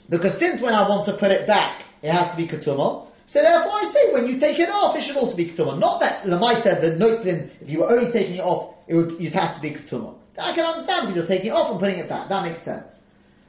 Because 0.10 0.38
since 0.38 0.62
when 0.62 0.74
I 0.74 0.88
want 0.88 1.06
to 1.06 1.14
put 1.14 1.32
it 1.32 1.48
back, 1.48 1.84
it 2.02 2.12
has 2.12 2.32
to 2.32 2.38
be 2.38 2.48
ketuma. 2.48 3.08
So 3.28 3.42
therefore 3.42 3.72
I 3.74 3.84
say 3.86 4.14
when 4.14 4.28
you 4.28 4.40
take 4.40 4.60
it 4.60 4.70
off, 4.70 4.96
it 4.96 5.02
should 5.02 5.18
also 5.18 5.36
be 5.36 5.48
ketuma. 5.48 5.80
Not 5.80 6.02
that 6.02 6.24
Lamai 6.24 6.62
said 6.62 6.82
that 6.84 7.00
notlin, 7.00 7.50
if 7.60 7.70
you 7.70 7.80
were 7.80 7.90
only 7.90 8.12
taking 8.12 8.36
it 8.36 8.42
off, 8.42 8.76
it 8.88 8.96
would, 8.96 9.20
you'd 9.20 9.34
have 9.34 9.56
to 9.56 9.62
be 9.62 9.72
ketuma. 9.72 10.16
I 10.38 10.54
can 10.54 10.66
understand 10.66 11.10
if 11.10 11.16
you're 11.16 11.26
taking 11.26 11.48
it 11.48 11.54
off 11.54 11.72
and 11.72 11.80
putting 11.80 12.00
it 12.00 12.08
back. 12.08 12.30
That 12.30 12.44
makes 12.44 12.62
sense. 12.62 12.94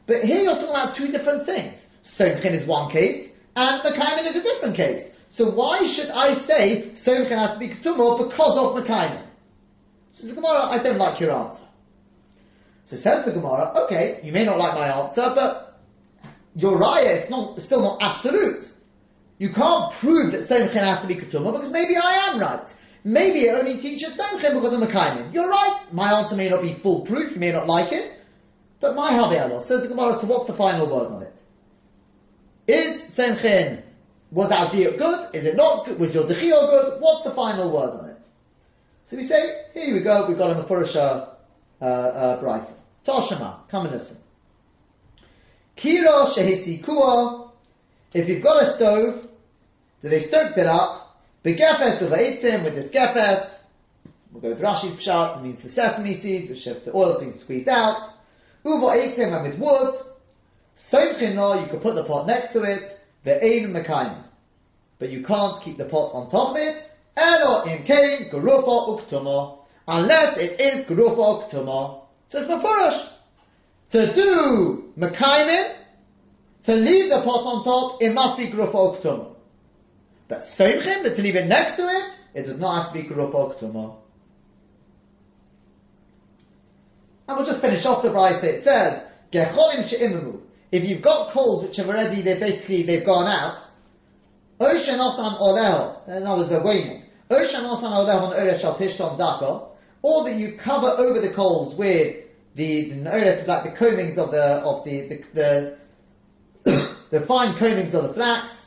But 0.06 0.24
here 0.24 0.42
you're 0.42 0.54
talking 0.54 0.70
about 0.70 0.94
two 0.94 1.12
different 1.12 1.46
things. 1.46 1.84
Somchin 2.04 2.52
is 2.52 2.64
one 2.64 2.90
case, 2.90 3.30
and 3.54 3.82
Mekaiman 3.82 4.26
is 4.26 4.36
a 4.36 4.42
different 4.42 4.76
case. 4.76 5.10
So 5.30 5.50
why 5.50 5.84
should 5.86 6.08
I 6.08 6.34
say 6.34 6.90
Somchin 6.94 7.38
has 7.38 7.54
to 7.54 7.58
be 7.58 7.68
ketuma 7.68 8.26
because 8.26 8.56
of 8.56 8.84
Mekaiman? 8.84 9.22
Says 10.14 10.30
the 10.30 10.34
Gemara, 10.34 10.62
I 10.62 10.78
don't 10.78 10.98
like 10.98 11.20
your 11.20 11.32
answer. 11.32 11.64
So 12.86 12.96
says 12.96 13.24
the 13.24 13.32
Gemara, 13.32 13.84
okay, 13.84 14.20
you 14.22 14.32
may 14.32 14.44
not 14.44 14.58
like 14.58 14.74
my 14.74 14.88
answer, 15.02 15.32
but 15.34 15.78
your 16.54 16.78
raya 16.78 17.16
is 17.16 17.28
not, 17.28 17.60
still 17.60 17.82
not 17.82 17.98
absolute. 18.00 18.66
You 19.38 19.50
can't 19.50 19.92
prove 19.94 20.32
that 20.32 20.40
Somchen 20.40 20.72
has 20.72 21.00
to 21.02 21.06
be 21.06 21.16
Ketuma 21.16 21.52
because 21.52 21.70
maybe 21.70 21.96
I 21.96 22.28
am 22.28 22.40
right. 22.40 22.72
Maybe 23.04 23.40
it 23.40 23.54
only 23.54 23.78
teaches 23.78 24.16
Somchen 24.16 24.54
because 24.54 24.72
of 24.72 24.80
Mekaimin. 24.80 25.34
You're 25.34 25.48
right. 25.48 25.78
My 25.92 26.18
answer 26.18 26.34
may 26.34 26.48
not 26.48 26.62
be 26.62 26.72
foolproof. 26.72 27.32
You 27.32 27.38
may 27.38 27.52
not 27.52 27.66
like 27.66 27.92
it. 27.92 28.12
But 28.80 28.94
my 28.94 29.12
Have'alah 29.12 29.62
says 29.62 29.82
the 29.82 29.88
Gemara, 29.88 30.18
so 30.18 30.26
what's 30.26 30.46
the 30.46 30.54
final 30.54 30.86
word 30.86 31.12
on 31.12 31.22
it? 31.22 31.36
Is 32.66 33.02
Somchen, 33.02 33.82
was 34.30 34.50
our 34.50 34.70
deal 34.70 34.96
good? 34.96 35.34
Is 35.34 35.44
it 35.44 35.56
not 35.56 35.86
good? 35.86 35.98
Was 35.98 36.14
your 36.14 36.24
Dechiyah 36.24 36.70
good? 36.70 37.00
What's 37.00 37.24
the 37.24 37.30
final 37.32 37.72
word 37.72 38.00
on 38.00 38.10
it? 38.10 38.16
So 39.06 39.16
we 39.16 39.22
say, 39.22 39.66
here 39.72 39.94
we 39.94 40.00
go, 40.00 40.26
we've 40.26 40.38
got 40.38 40.50
a 40.50 40.62
Mephurisha, 40.62 41.28
uh, 41.80 41.84
uh, 41.84 42.40
Bryce. 42.40 42.76
Toshima, 43.04 43.68
come 43.68 43.86
and 43.86 43.94
listen. 43.94 44.18
Kira 45.76 46.26
shehisikua, 46.26 47.50
if 48.14 48.28
you've 48.28 48.42
got 48.42 48.62
a 48.62 48.66
stove, 48.66 49.28
that 50.02 50.08
they 50.08 50.20
stoked 50.20 50.58
it 50.58 50.66
up, 50.66 51.22
begefes 51.44 52.00
of 52.00 52.10
eitzim 52.10 52.64
with 52.64 52.74
this 52.74 52.90
gefes, 52.90 53.56
We'll 54.32 54.42
go 54.42 54.48
with 54.50 54.60
Rashi's 54.60 54.94
pshat, 54.94 55.38
it 55.38 55.42
means 55.42 55.62
the 55.62 55.70
sesame 55.70 56.12
seeds, 56.12 56.50
which 56.50 56.64
have 56.64 56.84
the 56.84 56.94
oil 56.94 57.18
being 57.18 57.32
squeezed 57.32 57.68
out. 57.68 58.12
Uva 58.64 58.86
eitim, 58.86 59.34
and 59.34 59.44
with 59.44 59.58
wood. 59.58 59.94
Soimchino, 60.76 61.62
you 61.62 61.68
could 61.68 61.80
put 61.80 61.94
the 61.94 62.04
pot 62.04 62.26
next 62.26 62.52
to 62.52 62.62
it, 62.62 62.95
the 63.26 63.44
ein 63.44 63.74
mekayim. 63.74 64.22
But 65.00 65.10
you 65.10 65.22
can't 65.24 65.60
keep 65.60 65.76
the 65.76 65.84
pot 65.84 66.14
on 66.14 66.30
top 66.30 66.50
of 66.52 66.56
it, 66.56 66.90
Elo 67.16 67.64
in 67.64 67.82
kain 67.82 68.30
gerufa 68.30 69.00
uktuma, 69.00 69.58
unless 69.88 70.38
it 70.38 70.60
is 70.60 70.84
gerufa 70.86 71.50
uktuma. 71.50 72.02
So 72.28 72.38
it's 72.38 72.48
mafurish. 72.48 73.08
To 73.90 74.14
do 74.14 74.92
mekayim, 74.96 75.74
to 76.64 76.76
leave 76.76 77.10
the 77.10 77.20
pot 77.20 77.44
on 77.44 77.64
top, 77.64 78.00
it 78.00 78.14
must 78.14 78.38
be 78.38 78.46
gerufa 78.46 78.96
uktuma. 78.96 79.34
But 80.28 80.38
soimchim, 80.38 81.02
but 81.02 81.16
to 81.16 81.22
leave 81.22 81.36
it 81.36 81.46
next 81.46 81.76
to 81.76 81.82
it, 81.82 82.12
it 82.32 82.46
does 82.46 82.58
not 82.58 82.84
have 82.84 82.92
to 82.92 83.02
be 83.02 83.08
gerufa 83.08 83.58
uktuma. 83.58 83.96
And 87.26 87.36
we'll 87.36 87.46
just 87.46 87.60
finish 87.60 87.84
off 87.86 88.02
the 88.02 88.10
brisa. 88.10 88.44
It 88.44 88.62
says, 88.62 89.04
Gecholim 89.32 89.88
she'imamu. 89.88 90.45
If 90.76 90.86
you've 90.86 91.00
got 91.00 91.30
coals 91.30 91.62
which 91.62 91.78
have 91.78 91.88
already, 91.88 92.20
they 92.20 92.38
basically, 92.38 92.82
they've 92.82 93.04
gone 93.04 93.26
out, 93.26 93.66
Oshan 94.60 94.98
osan 94.98 95.38
oleho, 95.38 96.06
in 96.06 96.22
other 96.22 96.40
words, 96.40 96.50
they're 96.50 96.62
waning. 96.62 97.02
Osan 97.30 97.64
pishtom 98.76 99.18
dako, 99.18 99.68
or 100.02 100.24
that 100.24 100.34
you 100.34 100.52
cover 100.52 100.88
over 100.88 101.18
the 101.20 101.30
coals 101.30 101.74
with 101.74 102.24
the, 102.54 102.90
the 102.90 103.10
oresh 103.10 103.40
is 103.40 103.48
like 103.48 103.64
the 103.64 103.70
combings 103.70 104.18
of 104.18 104.30
the, 104.30 104.42
of 104.42 104.84
the, 104.84 105.00
the, 105.08 105.76
the, 106.64 106.90
the 107.10 107.20
fine 107.22 107.54
combings 107.54 107.94
of 107.94 108.02
the 108.02 108.12
flax, 108.12 108.66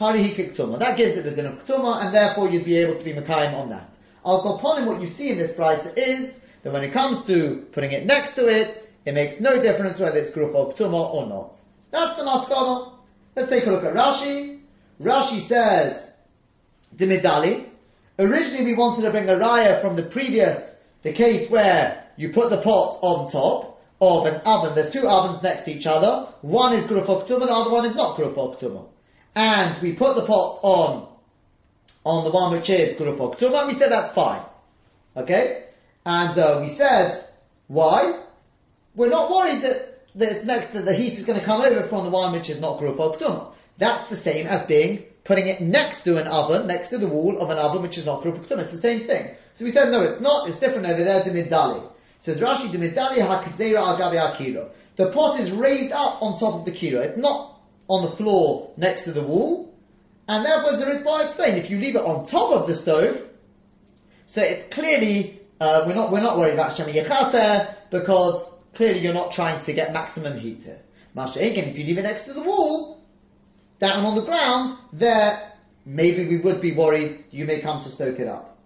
Harihi 0.00 0.36
Kiktuma. 0.36 0.78
That 0.78 0.96
gives 0.96 1.16
it 1.16 1.22
the 1.22 1.32
din 1.32 1.46
of 1.46 1.64
Ktuma, 1.64 2.04
and 2.04 2.14
therefore 2.14 2.48
you'd 2.48 2.64
be 2.64 2.76
able 2.76 2.94
to 2.94 3.02
be 3.02 3.12
Makayim 3.12 3.54
on 3.54 3.70
that. 3.70 3.96
Al 4.24 4.44
Koponim, 4.44 4.86
what 4.86 5.02
you 5.02 5.10
see 5.10 5.30
in 5.30 5.38
this 5.38 5.52
price 5.52 5.84
is 5.86 6.40
that 6.62 6.72
when 6.72 6.84
it 6.84 6.92
comes 6.92 7.24
to 7.26 7.66
putting 7.72 7.90
it 7.90 8.06
next 8.06 8.36
to 8.36 8.46
it, 8.46 8.88
it 9.04 9.12
makes 9.12 9.40
no 9.40 9.60
difference 9.60 9.98
whether 9.98 10.18
it's 10.18 10.30
Gruf 10.30 10.54
or 10.54 10.72
Ktuma 10.72 11.14
or 11.14 11.26
not. 11.26 11.56
That's 11.90 12.16
the 12.16 12.22
Maskana. 12.22 12.92
Let's 13.36 13.50
take 13.50 13.66
a 13.66 13.70
look 13.70 13.84
at 13.84 13.94
Rashi. 13.94 14.60
Rashi 15.00 15.40
says, 15.40 16.10
Dimidali. 16.96 17.66
Originally 18.18 18.64
we 18.64 18.74
wanted 18.74 19.02
to 19.02 19.10
bring 19.10 19.28
a 19.28 19.34
raya 19.34 19.80
from 19.80 19.96
the 19.96 20.02
previous, 20.02 20.74
the 21.02 21.12
case 21.12 21.50
where 21.50 22.04
you 22.16 22.32
put 22.32 22.50
the 22.50 22.60
pot 22.60 22.98
on 23.02 23.30
top 23.30 23.82
of 24.00 24.26
an 24.26 24.40
oven. 24.46 24.74
There's 24.74 24.92
two 24.92 25.06
ovens 25.08 25.42
next 25.42 25.62
to 25.62 25.72
each 25.72 25.86
other. 25.86 26.28
One 26.42 26.72
is 26.72 26.84
Gruf 26.84 27.08
or 27.08 27.22
Ktuma, 27.24 27.46
the 27.46 27.52
other 27.52 27.70
one 27.70 27.84
is 27.86 27.94
not 27.94 28.16
Gruf 28.16 28.36
or 28.36 28.54
Ktuma. 28.54 28.86
And 29.34 29.80
we 29.82 29.92
put 29.92 30.14
the 30.14 30.24
pot 30.24 30.60
on, 30.62 31.08
on 32.04 32.24
the 32.24 32.30
one 32.30 32.52
which 32.52 32.70
is 32.70 32.94
Gruf 32.94 33.18
or 33.18 33.34
Ktuma, 33.34 33.60
and 33.60 33.68
we 33.68 33.74
said 33.74 33.90
that's 33.90 34.12
fine. 34.12 34.42
Okay? 35.16 35.64
And 36.06 36.38
uh, 36.38 36.58
we 36.62 36.68
said, 36.68 37.20
why? 37.66 38.23
We're 38.94 39.10
not 39.10 39.30
worried 39.30 39.62
that, 39.62 40.08
that 40.16 40.32
it's 40.32 40.44
next 40.44 40.72
that 40.72 40.84
the 40.84 40.94
heat 40.94 41.14
is 41.14 41.24
going 41.24 41.38
to 41.38 41.44
come 41.44 41.62
over 41.62 41.82
from 41.84 42.04
the 42.04 42.10
one 42.10 42.32
which 42.32 42.50
is 42.50 42.60
not 42.60 42.80
Gruf 42.80 42.98
or 42.98 43.54
That's 43.78 44.08
the 44.08 44.16
same 44.16 44.46
as 44.46 44.66
being 44.66 45.04
putting 45.24 45.48
it 45.48 45.60
next 45.60 46.02
to 46.02 46.18
an 46.18 46.28
oven, 46.28 46.66
next 46.66 46.90
to 46.90 46.98
the 46.98 47.08
wall 47.08 47.40
of 47.40 47.50
an 47.50 47.58
oven 47.58 47.82
which 47.82 47.98
is 47.98 48.06
not 48.06 48.22
Gruf 48.22 48.50
or 48.50 48.60
It's 48.60 48.72
the 48.72 48.78
same 48.78 49.04
thing. 49.04 49.34
So 49.56 49.64
we 49.64 49.70
said, 49.70 49.90
no, 49.90 50.02
it's 50.02 50.20
not. 50.20 50.48
It's 50.48 50.58
different 50.58 50.86
over 50.86 51.02
there 51.02 51.22
to 51.24 51.30
Midali. 51.30 51.90
Says 52.20 52.40
Rashi, 52.40 52.70
the 52.70 52.78
Midali 52.78 53.18
hakdera 53.18 53.78
al 53.78 53.96
akiro. 53.98 54.70
The 54.96 55.10
pot 55.10 55.40
is 55.40 55.50
raised 55.50 55.92
up 55.92 56.22
on 56.22 56.38
top 56.38 56.54
of 56.54 56.64
the 56.64 56.72
kilo. 56.72 57.00
It's 57.00 57.16
not 57.16 57.60
on 57.88 58.04
the 58.04 58.16
floor 58.16 58.72
next 58.76 59.04
to 59.04 59.12
the 59.12 59.22
wall. 59.22 59.74
And 60.26 60.44
therefore, 60.44 60.72
as 60.72 60.80
the 60.80 60.86
Ritva 60.86 61.24
explained, 61.24 61.58
if 61.58 61.70
you 61.70 61.78
leave 61.78 61.96
it 61.96 62.02
on 62.02 62.24
top 62.24 62.52
of 62.52 62.66
the 62.66 62.74
stove, 62.74 63.22
so 64.26 64.42
it's 64.42 64.72
clearly 64.74 65.40
uh, 65.60 65.84
we're 65.86 65.94
not 65.94 66.10
we're 66.10 66.22
not 66.22 66.38
worried 66.38 66.54
about 66.54 66.72
shemi 66.72 66.92
yechata 66.94 67.74
because 67.90 68.50
clearly 68.74 69.00
you're 69.00 69.14
not 69.14 69.32
trying 69.32 69.60
to 69.60 69.72
get 69.72 69.92
maximum 69.92 70.38
heat 70.38 70.64
here. 70.64 70.80
Masha 71.14 71.40
again, 71.40 71.68
if 71.68 71.78
you 71.78 71.84
leave 71.84 71.98
it 71.98 72.02
next 72.02 72.24
to 72.24 72.32
the 72.32 72.42
wall, 72.42 73.02
down 73.78 74.04
on 74.04 74.14
the 74.16 74.22
ground, 74.22 74.78
there 74.92 75.52
maybe 75.84 76.26
we 76.26 76.38
would 76.38 76.60
be 76.60 76.72
worried 76.72 77.24
you 77.30 77.44
may 77.44 77.60
come 77.60 77.82
to 77.82 77.90
stoke 77.90 78.18
it 78.18 78.28
up. 78.28 78.58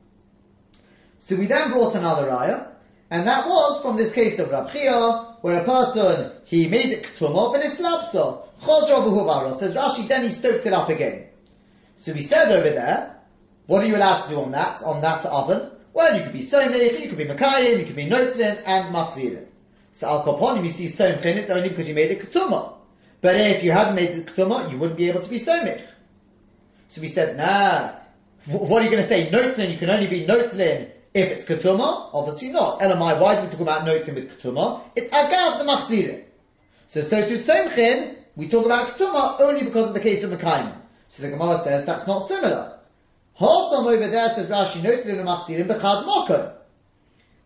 So 1.21 1.37
we 1.37 1.47
then 1.47 1.73
brought 1.73 1.95
another 1.95 2.29
raya, 2.29 2.69
and 3.11 3.27
that 3.27 3.47
was 3.47 3.83
from 3.83 3.97
this 3.97 4.13
case 4.13 4.39
of 4.39 4.51
Rav 4.51 4.73
Chia, 4.73 5.37
where 5.41 5.61
a 5.61 5.65
person 5.65 6.33
he 6.45 6.69
made 6.69 6.87
it 6.87 7.05
ktumah 7.05 7.55
and 7.55 7.65
it's 7.65 7.79
lapsa. 7.79 8.45
Chosra 8.63 9.57
says 9.57 9.75
Rashi, 9.75 10.09
then 10.09 10.25
he 10.25 10.31
stoked 10.31 10.67
it 10.67 10.73
up 10.73 10.89
again. 10.89 11.27
So 11.99 12.13
we 12.13 12.23
said 12.23 12.51
over 12.51 12.71
there, 12.71 13.17
what 13.67 13.83
are 13.83 13.87
you 13.87 13.97
allowed 13.97 14.23
to 14.23 14.31
do 14.31 14.41
on 14.41 14.53
that, 14.53 14.83
on 14.83 15.01
that 15.03 15.25
oven? 15.27 15.71
Well, 15.93 16.17
you 16.17 16.23
could 16.23 16.33
be 16.33 16.41
Somech, 16.41 17.01
you 17.01 17.09
could 17.09 17.19
be 17.19 17.25
Makayim, 17.25 17.81
you 17.81 17.85
could 17.85 17.97
be 17.97 18.07
Notlin, 18.07 18.63
and 18.65 18.95
Matzilin. 18.95 19.48
So 19.99 20.07
Al 20.07 20.25
Koponim, 20.25 20.63
you 20.63 20.71
see 20.71 20.87
Somchin, 20.87 21.25
it's 21.25 21.51
only 21.51 21.71
because 21.71 21.89
you 21.89 21.95
made 21.97 22.13
it 22.13 22.21
Ketuma. 22.21 22.75
But 23.21 23.35
if 23.35 23.65
you 23.65 23.73
hadn't 23.73 23.97
made 23.97 24.11
it 24.11 24.27
Ketuma, 24.27 24.71
you 24.71 24.79
wouldn't 24.79 24.97
be 24.97 25.09
able 25.09 25.23
to 25.23 25.29
be 25.29 25.41
Somech. 25.41 25.83
So 26.91 27.01
we 27.01 27.09
said, 27.09 27.37
nah, 27.37 27.95
what 28.47 28.81
are 28.81 28.85
you 28.85 28.93
going 28.93 29.03
to 29.03 29.09
say? 29.09 29.29
Notlin, 29.29 29.73
you 29.73 29.77
can 29.77 29.91
only 29.91 30.07
be 30.07 30.25
Notlin 30.25 30.91
if 31.13 31.33
it's 31.33 31.45
Ketuma? 31.45 32.11
Obviously 32.13 32.51
not. 32.51 32.79
Elamai, 32.79 33.21
why 33.21 33.41
do 33.41 33.47
we 33.47 33.51
talk 33.51 33.59
about 33.59 33.85
Notlin 33.85 34.15
with 34.15 34.41
Ketuma? 34.41 34.83
It's 34.95 35.11
Agav 35.11 35.59
the 35.59 35.65
Matzilin. 35.65 36.23
So, 36.87 37.01
so 37.01 37.29
to 37.29 37.35
Somchin, 37.35 38.15
we 38.37 38.47
talk 38.47 38.67
about 38.67 38.97
Ketuma 38.97 39.41
only 39.41 39.65
because 39.65 39.89
of 39.89 39.95
the 39.95 40.01
case 40.01 40.23
of 40.23 40.31
Makayim. 40.31 40.77
So 41.09 41.25
the 41.25 41.31
Gemara 41.31 41.61
says 41.65 41.85
that's 41.85 42.07
not 42.07 42.29
similar. 42.29 42.79
Hosam 43.37 43.93
over 43.93 44.07
there 44.07 44.33
says 44.33 44.49
Rashi 44.49 44.81
Noitlin 44.81 45.19
and 45.19 45.29
Machzirin 45.29 45.67
Bechad 45.67 46.05
Mokon. 46.05 46.55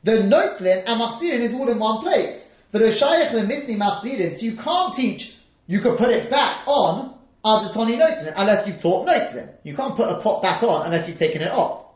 The 0.04 0.12
Noitlin 0.12 0.84
and 0.86 1.00
Machzirin 1.00 1.40
is 1.40 1.52
all 1.52 1.68
in 1.68 1.78
one 1.78 2.00
place. 2.02 2.50
But 2.72 2.80
the 2.80 2.90
Shaykh 2.90 3.32
and 3.32 3.48
Misni 3.50 3.76
Machzirin, 3.76 4.36
so 4.36 4.44
you 4.44 4.56
can't 4.56 4.94
teach, 4.94 5.36
you 5.66 5.80
could 5.80 5.98
put 5.98 6.10
it 6.10 6.30
back 6.30 6.66
on 6.66 7.14
Adatoni 7.44 7.98
Noitlin 7.98 8.32
unless 8.36 8.66
you've 8.66 8.80
taught 8.80 9.06
Noitlin. 9.06 9.50
You 9.62 9.76
can't 9.76 9.94
put 9.94 10.08
a 10.08 10.20
pot 10.20 10.42
back 10.42 10.62
on 10.62 10.86
unless 10.86 11.06
you've 11.06 11.18
taken 11.18 11.42
it 11.42 11.52
off. 11.52 11.86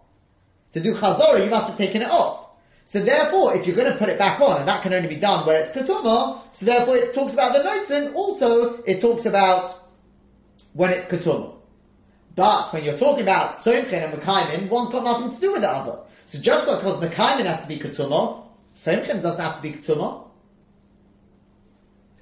To 0.75 0.81
do 0.81 0.95
Chazorah, 0.95 1.43
you 1.43 1.51
must 1.51 1.69
have 1.69 1.79
taken 1.79 2.03
it 2.03 2.11
off. 2.11 2.47
So 2.85 3.01
therefore, 3.01 3.57
if 3.57 3.67
you're 3.67 3.75
going 3.75 3.91
to 3.91 3.99
put 3.99 4.09
it 4.09 4.19
back 4.19 4.41
on, 4.41 4.59
and 4.59 4.69
that 4.69 4.83
can 4.83 4.93
only 4.93 5.09
be 5.09 5.17
done 5.17 5.45
where 5.45 5.61
it's 5.61 5.73
Ketuma, 5.73 6.43
so 6.53 6.67
therefore 6.67 6.97
it 6.97 7.15
talks 7.15 7.33
about 7.33 7.53
the 7.55 7.61
Noitlin, 7.61 8.15
also 8.15 8.83
it 8.85 9.01
talks 9.01 9.27
about 9.27 9.75
when 10.73 10.91
it's 10.91 11.07
Ketuma. 11.07 11.55
But 12.37 12.73
when 12.73 12.85
you're 12.85 12.99
talking 12.99 13.23
about 13.23 13.55
Somchen 13.55 13.93
and 13.93 14.13
Mekaimin, 14.13 14.69
one's 14.69 14.93
got 14.93 15.03
nothing 15.03 15.35
to 15.35 15.41
do 15.41 15.53
with 15.53 15.63
the 15.63 15.71
other. 15.71 15.99
So 16.27 16.41
just 16.41 16.67
because 16.67 17.01
the 17.01 17.09
Mekaimin 17.09 17.47
has 17.47 17.61
to 17.61 17.67
be 17.67 17.79
Ketuma, 17.79 18.43
Somchen 18.77 19.23
doesn't 19.23 19.43
have 19.43 19.57
to 19.57 19.63
be 19.63 19.73
Ketuma. 19.73 20.25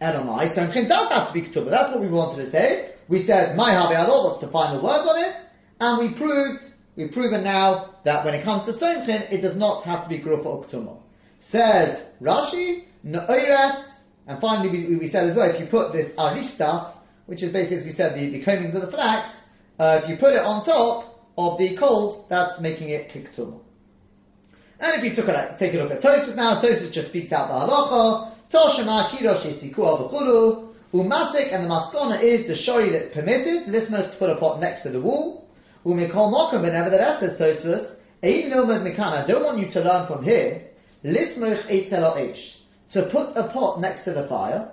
Elamai, 0.00 0.46
Somchen 0.46 0.88
does 0.88 1.10
have 1.10 1.28
to 1.28 1.34
be 1.34 1.42
Ketuma. 1.42 1.70
That's 1.70 1.90
what 1.90 2.00
we 2.00 2.08
wanted 2.08 2.44
to 2.44 2.50
say. 2.50 2.92
We 3.08 3.18
said, 3.18 3.56
My 3.56 3.72
Havi 3.72 4.06
was 4.06 4.40
to 4.40 4.46
find 4.48 4.78
the 4.78 4.82
word 4.82 5.08
on 5.08 5.24
it, 5.24 5.36
and 5.80 5.98
we 5.98 6.14
proved, 6.14 6.64
we've 6.96 7.12
proven 7.12 7.44
now 7.44 7.94
that 8.04 8.24
when 8.24 8.34
it 8.34 8.42
comes 8.42 8.64
to 8.64 8.72
Somchen, 8.72 9.32
it 9.32 9.40
does 9.40 9.56
not 9.56 9.84
have 9.84 10.04
to 10.04 10.08
be 10.10 10.18
Grufa 10.18 10.44
or 10.44 10.64
Ketuma. 10.64 11.00
Says 11.40 12.06
Rashi, 12.20 12.84
No'iras, 13.06 14.00
and 14.26 14.38
finally 14.40 14.68
we, 14.68 14.96
we, 14.96 15.08
said 15.08 15.28
as 15.28 15.36
well, 15.36 15.48
if 15.48 15.58
you 15.60 15.66
put 15.66 15.92
this 15.92 16.14
Aristas, 16.16 16.94
which 17.26 17.42
is 17.42 17.52
basically, 17.52 17.78
as 17.78 17.84
we 17.84 17.92
said, 17.92 18.14
the, 18.16 18.28
the 18.28 18.44
combings 18.44 18.74
of 18.74 18.82
the 18.82 18.90
flax, 18.90 19.34
uh, 19.78 20.00
if 20.02 20.10
you 20.10 20.16
put 20.16 20.34
it 20.34 20.40
on 20.40 20.62
top 20.62 21.30
of 21.36 21.58
the 21.58 21.76
coals, 21.76 22.24
that's 22.28 22.60
making 22.60 22.90
it 22.90 23.08
kiktum. 23.08 23.60
And 24.84 25.02
if 25.02 25.04
you 25.04 25.16
took 25.16 25.28
a, 25.28 25.56
take 25.58 25.72
a 25.72 25.78
look 25.78 25.90
at 25.92 26.02
Tosfos 26.02 26.36
now, 26.36 26.60
Tosfos 26.60 26.92
just 26.92 27.08
speaks 27.08 27.32
out 27.32 27.48
the 27.48 27.54
halacha, 27.54 28.32
Toshima 28.52 29.08
kirosh 29.08 29.40
yisikua 29.40 30.10
v'chulu, 30.10 30.74
umasik, 30.92 31.50
and 31.54 31.64
the 31.64 31.68
maskona 31.70 32.20
is 32.20 32.46
the 32.46 32.52
shori 32.52 32.92
that's 32.92 33.08
permitted, 33.08 33.66
listener 33.66 34.02
to 34.02 34.16
put 34.18 34.28
a 34.28 34.36
pot 34.36 34.60
next 34.60 34.82
to 34.82 34.90
the 34.90 35.00
wall, 35.00 35.48
umikol 35.86 36.30
mokum, 36.30 36.60
but 36.60 36.74
nevertheless 36.74 37.20
says 37.20 37.38
Tosfos, 37.38 37.96
ein 38.22 38.50
nilmad 38.50 38.82
mikana, 38.86 39.24
I 39.24 39.26
don't 39.26 39.42
want 39.42 39.58
you 39.58 39.70
to 39.70 39.80
learn 39.80 40.06
from 40.06 40.22
here, 40.22 40.68
lismuch 41.02 41.62
eitel 41.62 42.14
eish, 42.18 42.58
to 42.90 43.04
put 43.04 43.34
a 43.36 43.48
pot 43.48 43.80
next 43.80 44.04
to 44.04 44.12
the 44.12 44.28
fire, 44.28 44.70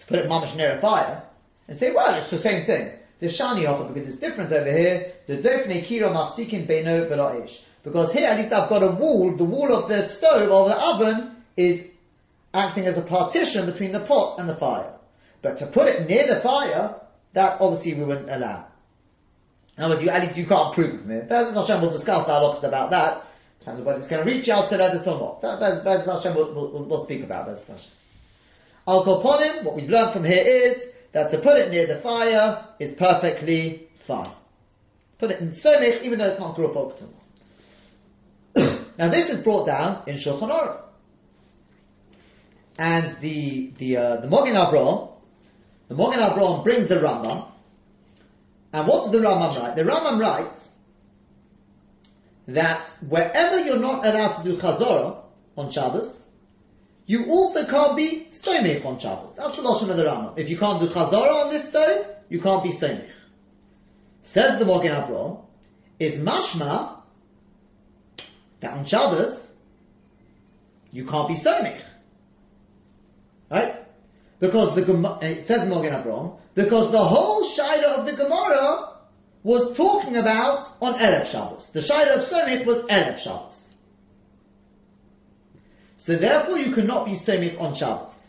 to 0.00 0.06
put 0.06 0.18
it 0.18 0.28
mamash 0.28 0.56
near 0.56 0.78
a 0.78 0.80
fire, 0.80 1.22
and 1.68 1.78
say, 1.78 1.92
well, 1.92 2.12
it's 2.16 2.30
the 2.30 2.38
same 2.38 2.66
thing 2.66 2.92
the 3.20 3.28
shani 3.28 3.68
offer 3.68 3.84
because 3.84 4.08
it's 4.08 4.18
different 4.18 4.50
over 4.52 4.70
here. 4.70 5.12
The 5.26 5.36
dofne 5.36 5.84
kiro 5.84 6.12
mafsikin 6.12 6.66
beino 6.66 7.08
v'la'ish. 7.08 7.60
Because 7.84 8.12
here 8.12 8.26
at 8.26 8.38
least 8.38 8.52
I've 8.52 8.70
got 8.70 8.82
a 8.82 8.90
wall, 8.90 9.36
the 9.36 9.44
wall 9.44 9.72
of 9.72 9.88
the 9.88 10.06
stove 10.06 10.50
or 10.50 10.68
the 10.68 10.76
oven 10.76 11.36
is 11.56 11.86
acting 12.52 12.86
as 12.86 12.96
a 12.96 13.02
partition 13.02 13.66
between 13.66 13.92
the 13.92 14.00
pot 14.00 14.38
and 14.38 14.48
the 14.48 14.56
fire. 14.56 14.90
But 15.42 15.58
to 15.58 15.66
put 15.66 15.88
it 15.88 16.08
near 16.08 16.26
the 16.26 16.40
fire, 16.40 16.94
that 17.34 17.60
obviously 17.60 17.94
we 17.94 18.04
wouldn't 18.04 18.30
allow. 18.30 18.66
In 19.76 19.84
other 19.84 19.94
words, 19.94 20.04
you, 20.04 20.10
at 20.10 20.22
least 20.22 20.36
you 20.38 20.46
can't 20.46 20.72
prove 20.72 20.94
it 20.94 21.00
from 21.02 21.10
here. 21.10 21.26
Bez 21.28 21.54
Hashem 21.54 21.82
will 21.82 21.90
discuss 21.90 22.26
our 22.26 22.42
opposite 22.42 22.68
about 22.68 22.90
that. 22.90 23.26
Depends 23.58 23.80
on 23.80 23.84
whether 23.84 23.98
it's 23.98 24.08
going 24.08 24.24
to 24.24 24.32
reach 24.32 24.48
out 24.48 24.68
to 24.68 24.82
others 24.82 25.06
or 25.06 25.40
not. 25.42 25.60
Bez 25.60 26.06
Hashem 26.06 26.34
will, 26.34 26.54
will, 26.54 26.84
will 26.84 27.04
speak 27.04 27.22
about 27.22 27.46
Bez 27.46 27.66
Hashem. 27.66 27.90
Al 28.88 29.04
Koponim, 29.04 29.64
what 29.64 29.74
we've 29.74 29.90
learned 29.90 30.12
from 30.12 30.24
here 30.24 30.44
is 30.44 30.86
that 31.12 31.30
to 31.30 31.38
put 31.38 31.58
it 31.58 31.70
near 31.70 31.86
the 31.86 31.96
fire 31.96 32.64
is 32.78 32.92
perfectly 32.92 33.88
fine. 33.96 34.30
Put 35.18 35.32
it 35.32 35.40
in 35.40 35.48
somich, 35.50 36.02
even 36.02 36.18
though 36.18 36.28
it's 36.28 36.40
not 36.40 36.56
gruf 36.56 36.74
oktum. 36.74 37.08
Now 38.98 39.08
this 39.08 39.30
is 39.30 39.40
brought 39.42 39.66
down 39.66 40.02
in 40.06 40.16
Shulchan 40.16 40.50
Aruch. 40.50 40.80
And 42.76 43.16
the, 43.20 43.72
the, 43.78 43.96
uh, 43.96 44.16
the 44.16 44.26
Mogen 44.26 44.54
Avraham, 44.54 45.12
the 45.88 45.94
Mogen 45.94 46.18
Avraham 46.18 46.64
brings 46.64 46.88
the 46.88 46.96
Rambam, 46.96 47.46
and 48.72 48.88
what 48.88 49.04
does 49.04 49.12
the 49.12 49.18
Rambam 49.18 49.56
write? 49.56 49.76
The 49.76 49.84
Rambam 49.84 50.20
writes 50.20 50.68
that 52.48 52.88
wherever 53.08 53.64
you're 53.64 53.78
not 53.78 54.04
allowed 54.04 54.32
to 54.38 54.42
do 54.42 54.56
Chazorah 54.56 55.18
on 55.56 55.70
Shabbos, 55.70 56.20
you 57.06 57.26
also 57.26 57.64
can't 57.66 57.96
be 57.96 58.28
Somech 58.32 58.84
on 58.84 58.98
Shabbos. 58.98 59.34
That's 59.36 59.54
the 59.56 59.62
Lashon 59.62 59.90
of 59.90 59.96
the 59.96 60.04
Rambam. 60.04 60.38
If 60.38 60.48
you 60.48 60.58
can't 60.58 60.80
do 60.80 60.88
Chazorah 60.88 61.44
on 61.44 61.50
this 61.50 61.68
stove, 61.68 62.06
you 62.28 62.40
can't 62.40 62.62
be 62.62 62.70
Somech. 62.70 63.08
Says 64.22 64.58
the 64.58 64.64
Mogen 64.64 64.90
Avraham, 64.90 65.44
is 66.00 66.16
mashma 66.16 66.93
that 68.64 68.74
on 68.74 68.84
Shabbos 68.84 69.52
you 70.94 71.04
can't 71.06 71.28
be 71.28 71.34
Somech. 71.34 71.80
Right? 73.50 73.84
Because 74.38 74.74
the 74.74 75.18
it 75.22 75.44
says 75.44 75.62
Mogen 75.62 75.92
Avraham, 75.92 76.38
because 76.54 76.92
the 76.92 77.04
whole 77.04 77.44
Shaila 77.44 77.98
of 77.98 78.06
the 78.06 78.12
Gemara 78.12 78.90
was 79.42 79.76
talking 79.76 80.16
about 80.16 80.64
on 80.80 80.94
Erev 80.94 81.30
Shabbos. 81.30 81.70
The 81.70 81.80
Shaila 81.80 82.18
of 82.18 82.24
Somech 82.24 82.64
was 82.64 82.82
Erev 82.84 83.18
Shabbos. 83.18 83.60
So 85.98 86.16
therefore 86.16 86.58
you 86.58 86.72
cannot 86.72 87.06
be 87.06 87.12
Somech 87.12 87.60
on 87.60 87.74
Shabbos. 87.74 88.28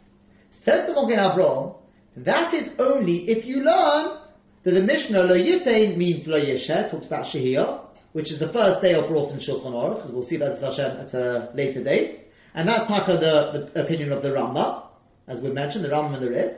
Says 0.49 0.87
the 0.87 0.93
Mogen 0.93 1.17
Avraham, 1.17 1.75
that 2.17 2.53
is 2.53 2.73
only 2.79 3.29
if 3.29 3.45
you 3.45 3.63
learn 3.63 4.17
that 4.63 4.71
the 4.71 4.81
Mishnah 4.81 5.21
Lo 5.23 5.37
Yitain 5.37 5.97
means 5.97 6.27
Lo 6.27 6.41
Yeshet, 6.41 6.89
talks 6.89 7.05
about 7.07 7.25
Shehiyah, 7.25 7.84
which 8.15 8.31
is 8.31 8.39
the 8.39 8.47
first 8.47 8.81
day 8.81 8.93
of 8.93 9.09
brought 9.09 9.29
in 9.33 9.39
Shulchan 9.39 9.73
Aruch, 9.73 9.97
because 9.97 10.11
we'll 10.13 10.23
see 10.23 10.37
that 10.37 10.57
Hashem 10.57 11.01
at 11.01 11.13
a 11.13 11.49
later 11.53 11.83
date. 11.83 12.21
And 12.53 12.65
that's 12.65 12.85
part 12.85 13.09
of 13.09 13.19
the, 13.19 13.69
the 13.73 13.83
opinion 13.83 14.13
of 14.13 14.23
the 14.23 14.29
Rambam, 14.29 14.83
as 15.27 15.41
we 15.41 15.51
mentioned, 15.51 15.83
the 15.83 15.89
Rambam 15.89 16.13
and 16.13 16.23
the 16.23 16.29
Rif. 16.29 16.53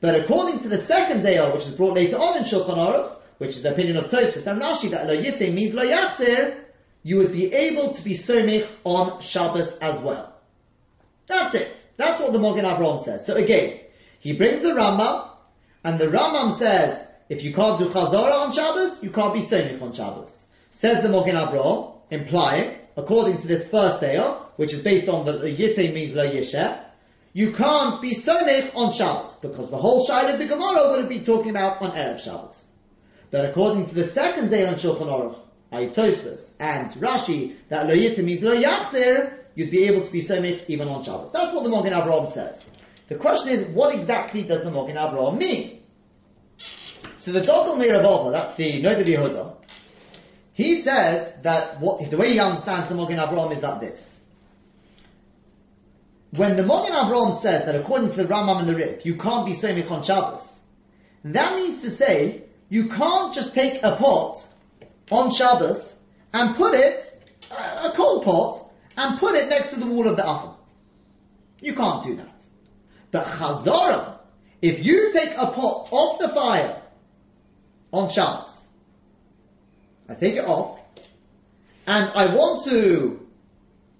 But 0.00 0.14
according 0.14 0.60
to 0.60 0.70
the 0.70 0.78
second 0.78 1.22
day, 1.22 1.36
of, 1.36 1.52
which 1.52 1.66
is 1.66 1.74
brought 1.74 1.96
later 1.96 2.16
on 2.16 2.38
in 2.38 2.44
Shulchan 2.44 2.78
Aruch, 2.78 3.14
which 3.36 3.56
is 3.56 3.62
the 3.62 3.72
opinion 3.72 3.98
of 3.98 4.10
Tosfos 4.10 4.46
and 4.46 4.58
Rashi, 4.58 4.88
that 4.92 5.06
Lo 5.06 5.14
Yitain 5.14 5.52
means 5.52 5.74
Lo 5.74 5.84
Yatzir, 5.84 6.60
you 7.02 7.18
would 7.18 7.32
be 7.32 7.52
able 7.52 7.92
to 7.92 8.02
be 8.02 8.14
Somich 8.14 8.66
on 8.84 9.20
Shabbos 9.20 9.76
as 9.76 10.00
well. 10.00 10.32
That's 11.26 11.54
it. 11.56 11.78
That's 11.98 12.22
what 12.22 12.32
the 12.32 12.38
Mogen 12.38 12.64
Avraham 12.64 13.04
says. 13.04 13.26
So 13.26 13.34
again, 13.34 13.80
he 14.20 14.32
brings 14.32 14.62
the 14.62 14.70
Rambam, 14.70 15.28
and 15.84 15.98
the 15.98 16.06
Rambam 16.06 16.54
says, 16.54 17.06
if 17.28 17.44
you 17.44 17.52
can't 17.52 17.78
do 17.78 17.90
Chazorah 17.90 18.46
on 18.46 18.52
Shabbos, 18.54 19.02
you 19.02 19.10
can't 19.10 19.34
be 19.34 19.40
Somich 19.40 19.82
on 19.82 19.92
Shabbos. 19.92 20.44
Says 20.76 21.02
the 21.02 21.08
Mogen 21.08 21.32
Avraham, 21.32 21.94
implying, 22.10 22.76
according 22.98 23.38
to 23.38 23.46
this 23.46 23.66
first 23.66 23.98
day, 23.98 24.18
which 24.56 24.74
is 24.74 24.82
based 24.82 25.08
on 25.08 25.24
the, 25.24 25.38
the 25.38 25.50
Yitte 25.50 25.94
means 25.94 26.14
Lo 26.14 26.30
Yesheh, 26.30 26.78
you 27.32 27.52
can't 27.52 28.02
be 28.02 28.10
Somich 28.10 28.76
on 28.76 28.92
Shabbos, 28.92 29.36
because 29.36 29.70
the 29.70 29.78
whole 29.78 30.06
Shaila 30.06 30.34
of 30.34 30.38
the 30.38 30.44
Gemara 30.44 30.90
would 30.90 31.08
be 31.08 31.20
talking 31.20 31.48
about 31.48 31.80
on 31.80 31.92
Erev 31.92 32.20
Shabbos. 32.20 32.62
But 33.30 33.46
according 33.46 33.86
to 33.86 33.94
the 33.94 34.04
second 34.04 34.50
day 34.50 34.66
on 34.66 34.74
Shulchan 34.74 35.06
Aruch, 35.06 35.94
Tosfos 35.94 36.50
and 36.60 36.90
Rashi, 36.90 37.56
that 37.70 37.86
Lo 37.86 37.94
Yitte 37.94 38.22
means 38.22 38.42
Lo 38.42 38.54
Yachzir, 38.54 39.32
you'd 39.54 39.70
be 39.70 39.84
able 39.84 40.02
to 40.02 40.12
be 40.12 40.20
Somich 40.20 40.62
even 40.68 40.88
on 40.88 41.04
Shabbos. 41.04 41.32
That's 41.32 41.54
what 41.54 41.64
the 41.64 41.70
Mogen 41.70 41.92
Avraham 41.92 42.28
says. 42.28 42.62
The 43.08 43.14
question 43.14 43.54
is, 43.54 43.68
what 43.68 43.94
exactly 43.94 44.42
does 44.42 44.62
the 44.62 44.70
Mogen 44.70 44.96
Avraham 44.96 45.38
mean? 45.38 45.80
So 47.16 47.32
the 47.32 47.40
Dogel 47.40 47.76
Meiravoha, 47.76 48.32
that's 48.32 48.56
the 48.56 48.82
Noda 48.82 49.02
Yehuda, 49.02 49.55
he 50.56 50.74
says 50.74 51.34
that 51.42 51.80
what, 51.80 52.10
the 52.10 52.16
way 52.16 52.32
he 52.32 52.38
understands 52.38 52.88
the 52.88 52.94
Mogen 52.94 53.18
Avraham 53.18 53.52
is 53.52 53.62
like 53.62 53.78
this. 53.80 54.18
When 56.30 56.56
the 56.56 56.62
Mogen 56.62 56.92
Avraham 56.92 57.38
says 57.38 57.66
that 57.66 57.74
according 57.74 58.08
to 58.08 58.16
the 58.16 58.24
Rambam 58.24 58.60
and 58.60 58.68
the 58.70 58.74
Rif, 58.74 59.04
you 59.04 59.16
can't 59.16 59.44
be 59.44 59.52
Somich 59.52 59.90
on 59.90 60.02
Shabbos, 60.02 60.50
that 61.24 61.56
means 61.56 61.82
to 61.82 61.90
say, 61.90 62.44
you 62.70 62.88
can't 62.88 63.34
just 63.34 63.54
take 63.54 63.82
a 63.82 63.96
pot 63.96 64.48
on 65.10 65.30
Shabbos 65.30 65.94
and 66.32 66.56
put 66.56 66.72
it, 66.72 67.22
a 67.50 67.92
cold 67.94 68.24
pot, 68.24 68.70
and 68.96 69.18
put 69.20 69.34
it 69.34 69.50
next 69.50 69.72
to 69.72 69.80
the 69.80 69.84
wall 69.84 70.08
of 70.08 70.16
the 70.16 70.26
oven. 70.26 70.54
You 71.60 71.74
can't 71.74 72.02
do 72.02 72.16
that. 72.16 72.42
But 73.10 73.26
Chazorah, 73.26 74.20
if 74.62 74.86
you 74.86 75.12
take 75.12 75.32
a 75.36 75.48
pot 75.50 75.88
off 75.90 76.18
the 76.18 76.30
fire 76.30 76.80
on 77.92 78.08
Shabbos. 78.08 78.55
I 80.08 80.14
take 80.14 80.36
it 80.36 80.46
off, 80.46 80.78
and 81.86 82.10
I 82.14 82.34
want 82.34 82.64
to 82.64 83.26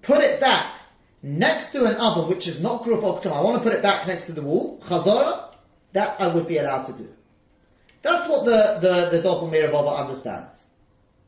put 0.02 0.20
it 0.20 0.40
back 0.40 0.72
next 1.22 1.72
to 1.72 1.84
an 1.84 1.96
oven 1.96 2.28
which 2.28 2.46
is 2.46 2.60
not 2.60 2.84
Gruf 2.84 3.02
Oktum. 3.02 3.32
I 3.32 3.40
want 3.40 3.56
to 3.56 3.68
put 3.68 3.76
it 3.76 3.82
back 3.82 4.06
next 4.06 4.26
to 4.26 4.32
the 4.32 4.42
wall, 4.42 4.80
Chazara, 4.84 5.54
that 5.92 6.20
I 6.20 6.28
would 6.28 6.46
be 6.46 6.58
allowed 6.58 6.82
to 6.82 6.92
do. 6.92 7.08
That's 8.02 8.28
what 8.28 8.44
the, 8.44 8.78
the, 8.80 9.16
the 9.16 9.28
Doppel 9.28 9.50
Mirababa 9.50 9.98
understands. 9.98 10.54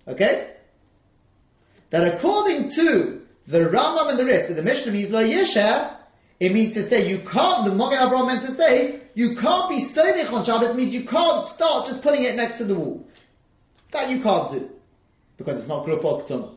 Okay? 0.07 0.55
That 1.91 2.14
according 2.14 2.71
to 2.73 3.23
the 3.47 3.59
Rambam 3.61 4.11
and 4.11 4.19
the 4.19 4.25
Rif, 4.25 4.55
the 4.55 4.62
Mishnah 4.62 4.93
means 4.93 5.11
Lo 5.11 5.25
Yesher, 5.25 5.97
it 6.38 6.53
means 6.53 6.75
to 6.75 6.85
say 6.85 7.09
you 7.09 7.19
can't, 7.19 7.64
the 7.64 7.73
Mogen 7.73 7.99
Avraham 7.99 8.27
meant 8.27 8.43
to 8.43 8.53
say, 8.53 9.01
you 9.14 9.35
can't 9.35 9.69
be 9.69 9.77
Somich 9.77 10.33
on 10.33 10.45
Shabbos 10.45 10.77
means 10.77 10.95
you 10.95 11.05
can't 11.05 11.45
start 11.45 11.87
just 11.87 12.03
putting 12.03 12.23
it 12.23 12.37
next 12.37 12.59
to 12.59 12.64
the 12.64 12.77
wall. 12.77 13.09
That 13.92 14.11
you 14.11 14.20
can't 14.22 14.51
do. 14.51 14.70
Because 15.37 15.59
it's 15.59 15.68
not 15.68 15.87
Gruf 15.87 16.03
Oktum. 16.03 16.57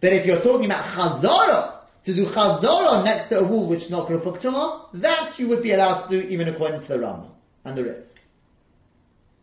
But 0.00 0.12
if 0.12 0.26
you're 0.26 0.40
talking 0.40 0.66
about 0.66 0.84
Chazara, 0.84 1.80
to 2.04 2.14
do 2.14 2.26
Chazara 2.26 3.04
next 3.04 3.28
to 3.28 3.40
a 3.40 3.44
wall 3.44 3.66
which 3.66 3.82
is 3.82 3.90
not 3.90 4.08
Gruf 4.08 4.22
Oktum, 4.22 5.00
that 5.00 5.38
you 5.38 5.48
would 5.48 5.62
be 5.62 5.72
allowed 5.72 6.08
to 6.08 6.08
do 6.08 6.28
even 6.28 6.48
according 6.48 6.80
to 6.80 6.88
the 6.88 6.98
Rama 6.98 7.30
and 7.64 7.76
the 7.76 7.84
Rif. 7.84 7.96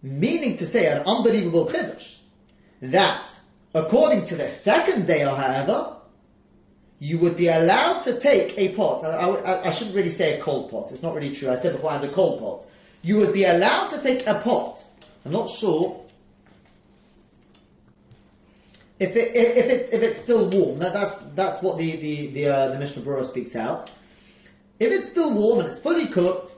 Meaning 0.01 0.57
to 0.57 0.65
say 0.65 0.85
an 0.87 1.03
unbelievable 1.05 1.67
Chiddush, 1.67 2.15
that 2.81 3.29
according 3.73 4.25
to 4.25 4.35
the 4.35 4.47
second 4.47 5.07
day, 5.07 5.19
however, 5.19 5.97
you 6.99 7.19
would 7.19 7.37
be 7.37 7.47
allowed 7.47 8.01
to 8.01 8.19
take 8.19 8.57
a 8.57 8.69
pot. 8.69 9.03
I, 9.03 9.09
I, 9.09 9.67
I, 9.67 9.71
shouldn't 9.71 9.95
really 9.95 10.09
say 10.09 10.39
a 10.39 10.41
cold 10.41 10.71
pot. 10.71 10.91
It's 10.91 11.03
not 11.03 11.13
really 11.13 11.35
true. 11.35 11.49
I 11.49 11.55
said 11.55 11.73
before 11.73 11.91
I 11.91 11.97
had 11.97 12.09
a 12.09 12.11
cold 12.11 12.39
pot. 12.39 12.67
You 13.03 13.17
would 13.17 13.33
be 13.33 13.43
allowed 13.43 13.89
to 13.89 14.01
take 14.01 14.25
a 14.25 14.39
pot. 14.39 14.83
I'm 15.23 15.31
not 15.31 15.49
sure 15.49 16.07
if 18.99 19.15
it 19.15 19.36
if 19.36 19.65
it's 19.65 19.89
if 19.91 20.01
it's 20.01 20.21
still 20.21 20.49
warm. 20.49 20.79
That, 20.79 20.93
that's 20.93 21.15
that's 21.36 21.62
what 21.62 21.77
the 21.77 21.95
the 21.95 22.27
the, 22.27 22.47
uh, 22.47 22.67
the 22.69 22.79
Mishnah 22.79 23.03
Berurah 23.03 23.25
speaks 23.25 23.55
out. 23.55 23.89
If 24.79 24.91
it's 24.91 25.10
still 25.10 25.33
warm 25.33 25.60
and 25.60 25.69
it's 25.69 25.79
fully 25.79 26.07
cooked, 26.07 26.55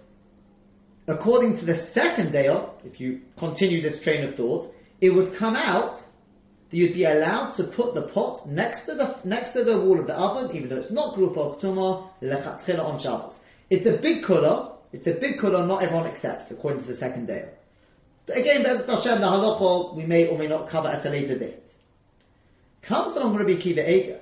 according 1.07 1.57
to 1.57 1.65
the 1.65 1.75
second 1.75 2.31
day 2.31 2.47
of, 2.47 2.69
if 2.85 2.99
you 2.99 3.21
continue 3.37 3.81
this 3.81 4.01
train 4.01 4.23
of 4.25 4.35
thought, 4.35 4.73
it 5.01 5.09
would 5.09 5.35
come 5.35 5.55
out 5.55 5.93
that 5.93 6.77
you'd 6.77 6.93
be 6.93 7.05
allowed 7.05 7.51
to 7.51 7.63
put 7.63 7.95
the 7.95 8.03
pot 8.03 8.47
next 8.47 8.85
to 8.85 8.95
the 8.95 9.19
next 9.23 9.51
to 9.53 9.63
the 9.63 9.79
wall 9.79 9.99
of 9.99 10.07
the 10.07 10.15
oven, 10.15 10.55
even 10.55 10.69
though 10.69 10.77
it's 10.77 10.91
not 10.91 11.15
group 11.15 11.37
of 11.37 11.59
tuma 11.59 12.09
lechatzchila 12.21 12.83
on 12.83 12.99
Shabbos. 12.99 13.39
It's 13.69 13.85
a 13.85 13.97
big 13.97 14.23
kula. 14.23 14.73
It's 14.91 15.07
a 15.07 15.13
big 15.13 15.39
kula. 15.39 15.67
Not 15.67 15.83
everyone 15.83 16.07
accepts, 16.07 16.51
according 16.51 16.81
to 16.81 16.87
the 16.87 16.95
second 16.95 17.27
day. 17.27 17.49
But 18.25 18.37
again, 18.37 18.63
Bezat 18.63 18.87
Hashem, 18.87 19.21
the 19.21 19.27
halacha 19.27 19.95
we 19.95 20.05
may 20.05 20.27
or 20.27 20.37
may 20.37 20.47
not 20.47 20.69
cover 20.69 20.87
at 20.87 21.05
a 21.05 21.09
later 21.09 21.37
date. 21.37 21.69
Comes 22.81 23.15
along 23.15 23.35
Rabbi 23.35 23.55
Akiva 23.55 23.87
Eiger, 23.87 24.19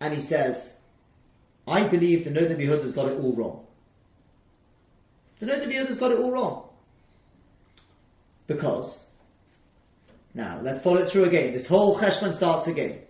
and 0.00 0.14
he 0.14 0.20
says, 0.20 0.76
"I 1.66 1.86
believe 1.88 2.24
the 2.24 2.30
Noda 2.30 2.56
B'Yehuda 2.56 2.82
has 2.82 2.92
got 2.92 3.08
it 3.08 3.18
all 3.18 3.32
wrong. 3.32 3.66
The 5.38 5.46
Noda 5.46 5.66
B'Yehuda 5.66 5.88
has 5.88 5.98
got 5.98 6.12
it 6.12 6.18
all 6.18 6.30
wrong 6.30 6.68
because." 8.46 9.06
Now, 10.32 10.60
let's 10.62 10.80
follow 10.80 10.98
it 10.98 11.10
through 11.10 11.24
again. 11.24 11.52
This 11.52 11.66
whole 11.66 11.98
cheshbon 11.98 12.32
starts 12.32 12.68
again. 12.68 13.00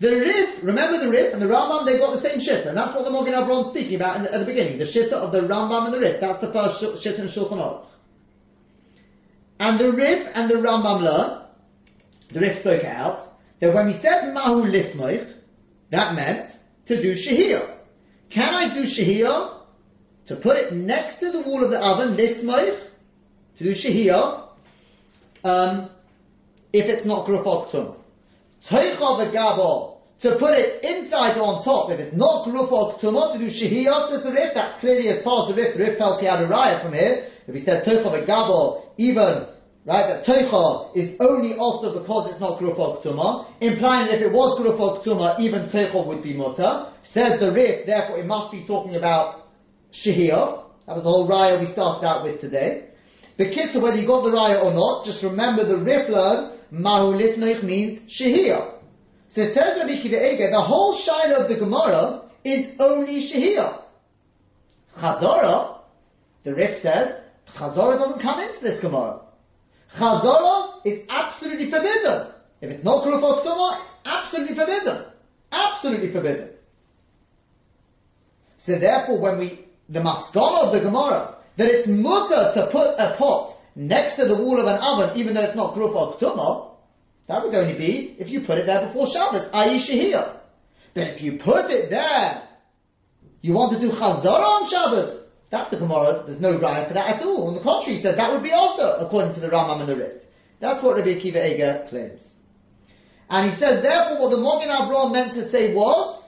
The 0.00 0.10
Rif, 0.10 0.62
remember 0.62 0.98
the 0.98 1.10
Rif 1.10 1.32
and 1.32 1.42
the 1.42 1.46
Rambam, 1.46 1.84
they've 1.84 1.98
got 1.98 2.12
the 2.12 2.20
same 2.20 2.40
shit, 2.40 2.66
and 2.66 2.76
that's 2.76 2.94
what 2.94 3.04
the 3.04 3.10
Mogen 3.10 3.34
Avraham 3.34 3.62
is 3.62 3.66
speaking 3.66 3.96
about 3.96 4.22
the, 4.22 4.32
at 4.32 4.38
the 4.38 4.46
beginning. 4.46 4.78
The 4.78 4.84
shitta 4.84 5.12
of 5.12 5.32
the 5.32 5.40
Rambam 5.40 5.86
and 5.86 5.94
the 5.94 5.98
Rif. 5.98 6.20
That's 6.20 6.38
the 6.38 6.52
first 6.52 7.02
shit 7.02 7.18
in 7.18 7.26
Shulchan 7.26 7.58
Aruch. 7.58 7.84
And 9.58 9.78
the 9.78 9.90
Rif 9.92 10.28
and 10.34 10.48
the 10.48 10.54
Rambam 10.54 11.02
learn, 11.02 11.42
the 12.28 12.40
Rif 12.40 12.60
spoke 12.60 12.84
out, 12.84 13.37
that 13.60 13.74
when 13.74 13.86
we 13.86 13.92
said 13.92 14.32
Mahu 14.32 14.64
Lismoich, 14.64 15.32
that 15.90 16.14
meant 16.14 16.56
to 16.86 17.00
do 17.00 17.14
Shahir. 17.14 17.68
Can 18.30 18.54
I 18.54 18.72
do 18.74 18.84
Shahir? 18.84 19.54
To 20.26 20.36
put 20.36 20.58
it 20.58 20.74
next 20.74 21.16
to 21.20 21.32
the 21.32 21.40
wall 21.40 21.64
of 21.64 21.70
the 21.70 21.80
oven, 21.80 22.16
Lismoich, 22.16 22.78
to 23.56 23.64
do 23.64 23.72
Shahir, 23.72 24.44
um, 25.44 25.88
if 26.72 26.86
it's 26.86 27.04
not 27.04 27.26
Grufot 27.26 27.70
Tum. 27.70 27.94
Teicha 28.64 29.98
to 30.20 30.34
put 30.34 30.58
it 30.58 30.84
inside 30.84 31.38
on 31.38 31.62
top, 31.62 31.90
if 31.90 32.00
it's 32.00 32.12
not 32.12 32.46
Tumah, 32.46 33.32
to 33.32 33.38
do 33.38 33.46
Shehiyos 33.46 34.10
with 34.10 34.24
the 34.24 34.32
Rif, 34.32 34.52
that's 34.52 34.76
clearly 34.80 35.08
as 35.08 35.22
far 35.22 35.48
as 35.48 35.54
the 35.54 35.62
Rif, 35.62 35.76
the 35.76 35.84
Rif 35.84 35.98
felt 35.98 36.20
he 36.20 36.26
had 36.26 36.42
a 36.42 36.48
riot 36.48 36.82
from 36.82 36.92
here. 36.92 37.28
If 37.46 37.54
he 37.54 37.60
said 37.60 37.84
Teicha 37.84 38.02
v'gabol, 38.02 38.82
even 38.96 39.46
right? 39.88 40.06
That 40.06 40.24
teicha 40.24 40.94
is 40.94 41.16
only 41.18 41.54
also 41.54 41.98
because 41.98 42.28
it's 42.28 42.38
not 42.38 42.58
grufa 42.58 43.02
ktuma, 43.02 43.46
implying 43.60 44.08
that 44.08 44.16
if 44.16 44.20
it 44.20 44.32
was 44.32 44.58
grufa 44.58 45.02
ktuma, 45.02 45.40
even 45.40 45.62
teicha 45.62 46.06
would 46.06 46.22
be 46.22 46.34
mutter. 46.34 46.92
Says 47.02 47.40
the 47.40 47.50
Rif, 47.50 47.86
therefore 47.86 48.18
it 48.18 48.26
must 48.26 48.52
be 48.52 48.64
talking 48.64 48.96
about 48.96 49.50
shehiyah. 49.92 50.64
That 50.86 50.94
was 50.94 51.04
the 51.04 51.10
whole 51.10 51.26
raya 51.26 51.58
we 51.58 51.64
started 51.64 52.06
out 52.06 52.22
with 52.22 52.38
today. 52.40 52.90
The 53.38 53.46
kitzur, 53.46 53.80
whether 53.80 53.96
you 53.98 54.06
got 54.06 54.24
the 54.24 54.30
raya 54.30 54.62
or 54.62 54.74
not, 54.74 55.06
just 55.06 55.22
remember 55.22 55.64
the 55.64 55.78
Rif 55.78 56.10
learns 56.10 56.52
mahu 56.70 57.16
means 57.62 58.00
shehiyah. 58.00 58.74
So 59.30 59.40
it 59.40 59.52
says 59.52 59.78
Rabbi 59.78 59.96
Kiva 60.02 60.22
Eiger, 60.22 60.50
the 60.50 60.60
whole 60.60 60.94
shayla 60.98 61.44
of 61.44 61.48
the 61.48 61.56
Gemara 61.56 62.24
is 62.44 62.74
only 62.78 63.22
shehiyah. 63.22 63.80
Chazorah, 64.98 65.78
the 66.44 66.54
Rif 66.54 66.78
says, 66.78 67.18
Chazorah 67.54 67.98
doesn't 67.98 68.20
come 68.20 68.40
into 68.40 68.60
this 68.60 68.80
Gemara. 68.80 69.20
Chazorah 69.96 70.80
is 70.84 71.04
absolutely 71.08 71.70
forbidden. 71.70 72.28
If 72.60 72.70
it's 72.70 72.84
not 72.84 73.04
Kuruf 73.04 73.22
or 73.22 73.78
absolutely 74.04 74.54
forbidden. 74.54 75.04
Absolutely 75.50 76.10
forbidden. 76.10 76.50
So 78.58 78.78
therefore, 78.78 79.18
when 79.18 79.38
we, 79.38 79.64
the 79.88 80.00
maskana 80.00 80.64
of 80.64 80.72
the 80.72 80.80
Gemara, 80.80 81.36
that 81.56 81.68
it's 81.68 81.86
mutter 81.86 82.50
to 82.54 82.66
put 82.66 82.98
a 82.98 83.14
pot 83.16 83.56
next 83.74 84.16
to 84.16 84.26
the 84.26 84.34
wall 84.34 84.60
of 84.60 84.66
an 84.66 84.78
oven, 84.80 85.18
even 85.18 85.34
though 85.34 85.42
it's 85.42 85.54
not 85.54 85.74
Kuruf 85.74 85.94
or 85.94 86.68
that 87.28 87.44
would 87.44 87.54
only 87.54 87.74
be 87.74 88.16
if 88.18 88.30
you 88.30 88.40
put 88.40 88.58
it 88.58 88.66
there 88.66 88.86
before 88.86 89.06
Shabbos, 89.06 89.50
i.e. 89.52 89.78
Shehiyah. 89.78 90.36
But 90.94 91.08
if 91.08 91.22
you 91.22 91.38
put 91.38 91.70
it 91.70 91.90
there, 91.90 92.42
you 93.42 93.52
want 93.52 93.74
to 93.74 93.80
do 93.80 93.90
Chazorah 93.90 94.62
on 94.62 94.68
Shabbos, 94.68 95.17
that 95.50 95.70
the 95.70 95.76
Gemara, 95.76 96.24
there's 96.26 96.40
no 96.40 96.58
raya 96.58 96.86
for 96.86 96.94
that 96.94 97.16
at 97.16 97.22
all. 97.22 97.48
On 97.48 97.54
the 97.54 97.60
contrary, 97.60 97.96
he 97.96 98.02
says 98.02 98.16
that 98.16 98.32
would 98.32 98.42
be 98.42 98.52
also 98.52 98.98
according 98.98 99.32
to 99.34 99.40
the 99.40 99.48
Rambam 99.48 99.80
and 99.80 99.88
the 99.88 99.96
Rif. 99.96 100.12
That's 100.60 100.82
what 100.82 100.96
Rabbi 100.96 101.14
Akiva 101.14 101.42
Eiger 101.42 101.86
claims. 101.88 102.34
And 103.30 103.46
he 103.46 103.52
says, 103.52 103.82
therefore, 103.82 104.18
what 104.18 104.30
the 104.30 104.38
Magen 104.38 104.70
Avraham 104.70 105.12
meant 105.12 105.34
to 105.34 105.44
say 105.44 105.74
was 105.74 106.26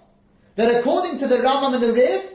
that 0.56 0.80
according 0.80 1.18
to 1.18 1.26
the 1.28 1.36
Rambam 1.36 1.74
and 1.74 1.82
the 1.82 1.92
Rif, 1.92 2.26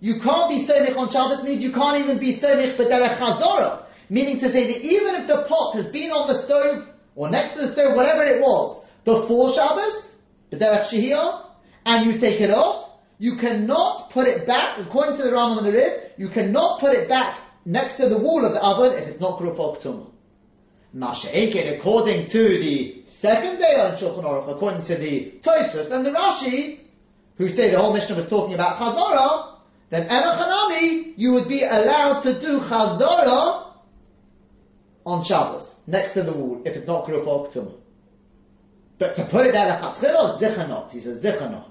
you 0.00 0.20
can't 0.20 0.48
be 0.48 0.56
Semich 0.56 0.96
on 0.96 1.10
Shabbos 1.10 1.42
means 1.42 1.60
you 1.60 1.72
can't 1.72 1.98
even 1.98 2.18
be 2.18 2.32
Semich 2.32 2.76
B'derech 2.76 3.16
Chazorah. 3.16 3.84
Meaning 4.08 4.38
to 4.40 4.48
say 4.48 4.72
that 4.72 4.82
even 4.82 5.14
if 5.16 5.26
the 5.26 5.42
pot 5.42 5.74
has 5.74 5.86
been 5.86 6.10
on 6.10 6.26
the 6.26 6.34
stove 6.34 6.88
or 7.14 7.30
next 7.30 7.52
to 7.52 7.60
the 7.60 7.68
stove, 7.68 7.94
whatever 7.94 8.24
it 8.24 8.40
was, 8.40 8.84
before 9.04 9.52
Shabbos, 9.52 10.16
B'derech 10.52 10.86
Shehiyah, 10.86 11.46
and 11.86 12.06
you 12.06 12.18
take 12.18 12.40
it 12.40 12.50
off, 12.50 12.89
you 13.20 13.36
cannot 13.36 14.08
put 14.10 14.26
it 14.26 14.46
back, 14.46 14.78
according 14.78 15.18
to 15.18 15.22
the 15.22 15.28
Rambam 15.28 15.58
and 15.58 15.66
the 15.66 15.72
Rif, 15.72 16.12
you 16.16 16.28
cannot 16.28 16.80
put 16.80 16.94
it 16.94 17.06
back 17.06 17.38
next 17.66 17.98
to 17.98 18.08
the 18.08 18.16
wall 18.16 18.46
of 18.46 18.54
the 18.54 18.62
oven 18.62 18.94
if 18.94 19.08
it's 19.08 19.20
not 19.20 19.38
Grufok 19.38 19.82
Tumah. 19.82 20.10
Masha'ekin, 20.96 21.76
according 21.78 22.28
to 22.28 22.48
the 22.48 23.02
second 23.04 23.58
day 23.58 23.74
on 23.74 23.98
Shulchan 23.98 24.24
Aruch, 24.24 24.50
according 24.50 24.80
to 24.82 24.94
the 24.94 25.34
Tosfos 25.42 25.90
and 25.90 26.06
the 26.06 26.12
Rashi, 26.12 26.80
who 27.36 27.50
say 27.50 27.70
the 27.70 27.78
whole 27.78 27.92
Mishnah 27.92 28.16
was 28.16 28.26
talking 28.26 28.54
about 28.54 28.78
Chazara, 28.78 29.56
then 29.90 30.08
Enochanami, 30.08 31.12
you 31.18 31.32
would 31.32 31.46
be 31.46 31.62
allowed 31.62 32.20
to 32.20 32.40
do 32.40 32.60
Chazara 32.60 33.70
on 35.04 35.24
Shabbos, 35.24 35.78
next 35.86 36.14
to 36.14 36.22
the 36.22 36.32
wall, 36.32 36.62
if 36.64 36.74
it's 36.74 36.86
not 36.86 37.06
Grufok 37.06 37.52
Tumah. 37.52 37.76
But 38.98 39.14
to 39.16 39.26
put 39.26 39.46
it 39.46 39.52
there, 39.52 39.78
Chatzchila, 39.78 40.38
Zichanot, 40.38 40.90
he 40.90 41.00
says 41.00 41.22
Zichanot. 41.22 41.66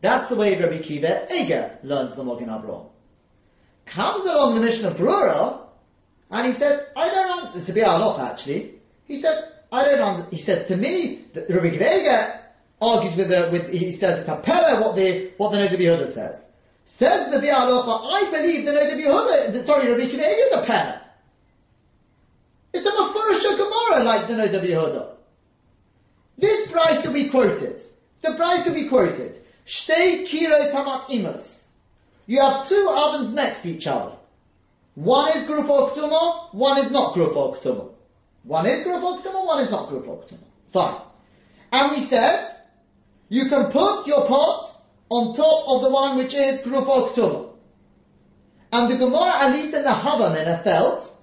That's 0.00 0.28
the 0.28 0.36
way 0.36 0.58
Rabbi 0.58 0.78
Kiva 0.78 1.30
Eiger 1.30 1.78
learns 1.82 2.14
the 2.14 2.24
Magen 2.24 2.48
Avraham. 2.48 2.88
Comes 3.86 4.24
along 4.24 4.54
the 4.54 4.62
Mishnah 4.62 4.92
Brura, 4.92 5.60
and 6.30 6.46
he 6.46 6.52
says, 6.52 6.82
I 6.96 7.10
don't 7.10 7.54
know, 7.54 7.60
to 7.62 7.72
be 7.72 7.82
lot 7.82 8.20
actually, 8.20 8.74
he 9.06 9.20
says, 9.20 9.44
I 9.72 9.84
don't 9.84 9.98
know, 9.98 10.26
he 10.30 10.38
says 10.38 10.68
to 10.68 10.76
me, 10.76 11.24
that 11.34 11.50
Rabbi 11.50 11.70
Kiva 11.70 11.90
Eiger 11.90 12.40
argues 12.80 13.16
with 13.16 13.28
the, 13.28 13.48
with, 13.52 13.72
he 13.72 13.92
says 13.92 14.20
it's 14.20 14.28
a 14.28 14.36
pella 14.36 14.80
what 14.80 14.96
the, 14.96 15.32
what 15.36 15.52
the 15.52 15.58
Noda 15.58 15.76
B'Yehuda 15.76 16.08
says. 16.08 16.44
Says 16.86 17.30
the 17.30 17.46
Biur 17.46 17.54
Halacha, 17.54 18.10
I 18.10 18.30
believe 18.30 18.64
the 18.64 18.72
Noda 18.72 18.96
B'Yehuda, 18.96 19.62
sorry, 19.64 19.90
Rabbi 19.90 20.10
Kiva 20.10 20.24
Eiger 20.24 20.46
is 20.46 20.52
a 20.52 20.62
pella. 20.62 21.02
It's 22.72 22.86
a 22.86 22.90
Mefurish 22.90 23.56
Gemara 23.56 24.04
like 24.04 24.28
the 24.28 24.34
Noda 24.34 24.64
B'Yehuda. 24.64 25.10
This 26.38 26.70
price 26.70 27.02
that 27.02 27.12
we 27.12 27.28
quoted, 27.28 27.82
the 28.22 28.34
price 28.34 28.64
that 28.64 28.72
we 28.72 28.88
quoted, 28.88 29.39
You 32.26 32.40
have 32.40 32.68
two 32.68 32.88
ovens 32.90 33.30
next 33.32 33.62
to 33.62 33.70
each 33.70 33.86
other. 33.86 34.16
One 34.96 35.36
is 35.36 35.44
grufo 35.44 35.92
ktuma, 35.92 36.52
one 36.52 36.78
is 36.78 36.90
not 36.90 37.14
grufo 37.14 37.56
ktuma. 37.56 37.92
One 38.42 38.66
is 38.66 38.84
grufo 38.84 39.22
ktuma, 39.22 39.46
one 39.46 39.62
is 39.62 39.70
not 39.70 39.88
grufo 39.88 40.24
ktuma. 40.24 40.38
Fine. 40.72 41.00
And 41.70 41.92
we 41.92 42.00
said, 42.00 42.52
you 43.28 43.48
can 43.48 43.70
put 43.70 44.08
your 44.08 44.26
pot 44.26 44.74
on 45.08 45.36
top 45.36 45.68
of 45.68 45.82
the 45.82 45.90
one 45.90 46.16
which 46.16 46.34
is 46.34 46.62
grufo 46.62 47.10
ktuma. 47.10 47.50
And 48.72 48.90
the 48.90 48.96
Gemara, 48.96 49.44
at 49.44 49.52
least 49.52 49.72
in 49.72 49.84
the 49.84 49.90
Havamina, 49.90 50.64
felt, 50.64 51.16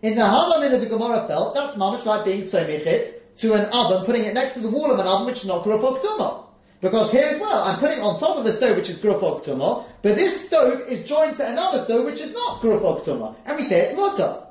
in 0.00 0.16
the 0.16 0.22
Havamina 0.22 0.80
the 0.80 0.86
Gemara 0.86 1.28
felt, 1.28 1.54
that's 1.54 1.76
mamish 1.76 2.04
like 2.04 2.24
being 2.24 2.42
somechit 2.42 3.12
to 3.38 3.54
an 3.54 3.66
oven, 3.66 4.04
putting 4.04 4.24
it 4.24 4.34
next 4.34 4.54
to 4.54 4.60
the 4.60 4.68
wall 4.68 4.90
of 4.90 4.98
an 4.98 5.06
oven 5.06 5.26
which 5.26 5.42
is 5.42 5.46
not 5.46 5.64
grufo 5.64 6.00
ktuma. 6.00 6.46
Because 6.82 7.12
here 7.12 7.22
as 7.22 7.40
well, 7.40 7.62
I'm 7.62 7.78
putting 7.78 8.00
on 8.00 8.18
top 8.18 8.38
of 8.38 8.44
the 8.44 8.52
stove 8.52 8.76
which 8.76 8.90
is 8.90 8.98
Grufok 8.98 9.44
Tumah, 9.44 9.86
but 10.02 10.16
this 10.16 10.48
stove 10.48 10.88
is 10.88 11.04
joined 11.04 11.36
to 11.36 11.46
another 11.46 11.78
stove 11.78 12.04
which 12.04 12.20
is 12.20 12.32
not 12.32 12.60
Grufok 12.60 13.04
Tumah, 13.04 13.36
and 13.46 13.56
we 13.56 13.62
say 13.62 13.82
it's 13.82 13.94
Mutter. 13.94 14.42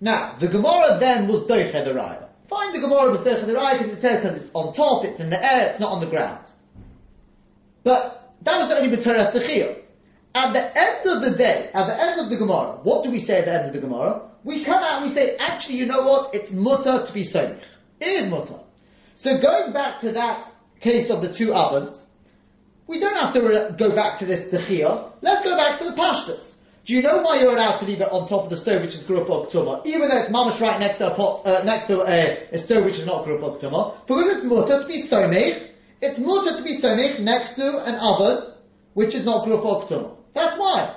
Now, 0.00 0.34
the 0.40 0.48
Gemara 0.48 0.98
then 0.98 1.28
was 1.28 1.46
Doiche 1.46 1.72
the 1.72 1.92
Raya. 1.92 2.26
Find 2.48 2.74
the 2.74 2.80
Gemara 2.80 3.12
was 3.12 3.20
Doiche 3.20 3.46
the 3.46 3.52
Raya 3.52 3.78
because 3.78 3.92
it 3.92 4.00
says 4.00 4.20
because 4.20 4.42
it's 4.42 4.50
on 4.52 4.72
top, 4.72 5.04
it's 5.04 5.20
in 5.20 5.30
the 5.30 5.44
air, 5.44 5.68
it's 5.68 5.78
not 5.78 5.92
on 5.92 6.00
the 6.00 6.08
ground. 6.08 6.44
But 7.84 8.34
that 8.42 8.58
was 8.58 8.72
only 8.72 8.96
B'Teres 8.96 9.30
Techiyah. 9.30 9.78
At 10.34 10.52
the 10.52 10.78
end 10.78 11.06
of 11.06 11.22
the 11.22 11.38
day, 11.38 11.70
at 11.72 11.86
the 11.86 12.02
end 12.02 12.20
of 12.20 12.30
the 12.30 12.36
Gemara, 12.36 12.80
what 12.82 13.04
do 13.04 13.12
we 13.12 13.20
say 13.20 13.38
at 13.38 13.44
the 13.44 13.54
end 13.54 13.66
of 13.68 13.72
the 13.74 13.80
Gemara? 13.80 14.22
We 14.42 14.64
come 14.64 14.82
out 14.82 14.94
and 14.94 15.04
we 15.04 15.08
say, 15.08 15.36
actually, 15.36 15.76
you 15.76 15.86
know 15.86 16.02
what? 16.02 16.34
It's 16.34 16.50
mutter 16.50 17.04
to 17.06 17.12
be 17.12 17.22
somich. 17.22 17.60
It 18.00 18.08
is 18.08 18.28
mutter. 18.28 18.58
So 19.18 19.36
going 19.36 19.72
back 19.72 19.98
to 20.00 20.12
that 20.12 20.48
case 20.78 21.10
of 21.10 21.22
the 21.22 21.32
two 21.32 21.52
ovens, 21.52 22.06
we 22.86 23.00
don't 23.00 23.16
have 23.16 23.32
to 23.32 23.74
go 23.76 23.92
back 23.92 24.20
to 24.20 24.26
this 24.26 24.46
Techiyah. 24.46 25.10
Let's 25.22 25.42
go 25.42 25.56
back 25.56 25.78
to 25.78 25.86
the 25.86 25.90
Pashtas. 25.90 26.54
Do 26.84 26.94
you 26.94 27.02
know 27.02 27.22
why 27.22 27.40
you're 27.40 27.52
allowed 27.52 27.78
to 27.78 27.86
leave 27.86 28.00
it 28.00 28.12
on 28.12 28.28
top 28.28 28.44
of 28.44 28.50
the 28.50 28.56
stove 28.56 28.82
which 28.82 28.94
is 28.94 29.04
Tumah? 29.04 29.84
Even 29.86 30.08
though 30.08 30.18
it's 30.18 30.30
mamash 30.30 30.60
right 30.60 30.78
next 30.78 30.98
to 30.98 31.12
a 31.12 31.14
pot, 31.16 31.44
uh, 31.44 31.64
next 31.64 31.88
to 31.88 32.02
a, 32.02 32.48
a, 32.52 32.58
stove 32.58 32.84
which 32.84 33.00
is 33.00 33.06
not 33.06 33.26
Tumah. 33.26 34.06
Because 34.06 34.36
it's 34.36 34.44
mutter 34.44 34.80
to 34.82 34.86
be 34.86 35.02
somich, 35.02 35.68
it's 36.00 36.20
mutter 36.20 36.56
to 36.56 36.62
be 36.62 36.76
somich 36.76 37.18
next 37.18 37.54
to 37.54 37.84
an 37.84 37.96
oven 37.96 38.54
which 38.94 39.16
is 39.16 39.24
not 39.24 39.48
Tumah. 39.48 40.16
That's 40.32 40.56
why. 40.56 40.94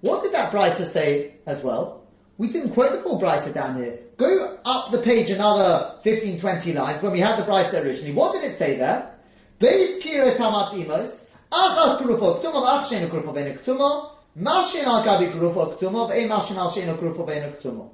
What 0.00 0.22
did 0.22 0.32
that 0.32 0.52
Brisa 0.52 0.86
say 0.86 1.34
as 1.44 1.62
well? 1.62 2.01
We 2.42 2.48
didn't 2.48 2.72
quote 2.72 2.90
the 2.90 2.98
full 2.98 3.20
Brisa 3.20 3.54
down 3.54 3.76
here. 3.76 4.00
Go 4.16 4.58
up 4.64 4.90
the 4.90 4.98
page 4.98 5.30
another 5.30 5.94
15, 6.02 6.40
20 6.40 6.72
lines 6.72 7.00
when 7.00 7.12
we 7.12 7.20
had 7.20 7.36
the 7.36 7.44
Brisa 7.44 7.84
originally. 7.84 8.14
What 8.14 8.32
did 8.32 8.42
it 8.42 8.56
say 8.56 8.78
there? 8.78 9.14
Beis 9.60 10.02
kiros 10.02 10.34
hamatimos, 10.38 11.24
achas 11.52 11.98
kurufo 11.98 12.42
ktuma, 12.42 12.66
ach 12.66 12.90
shenu 12.90 13.08
kurufo 13.10 13.32
benu 13.32 13.56
ktuma, 13.56 14.10
mashin 14.36 14.86
al 14.86 15.04
gabi 15.04 15.30
kurufo 15.30 15.78
ktuma, 15.78 16.10
ve'e 16.10 16.26
mashin 16.26 16.56
al 16.56 16.72
shenu 16.72 16.98
kurufo 16.98 17.24
benu 17.24 17.56
ktuma. 17.56 17.88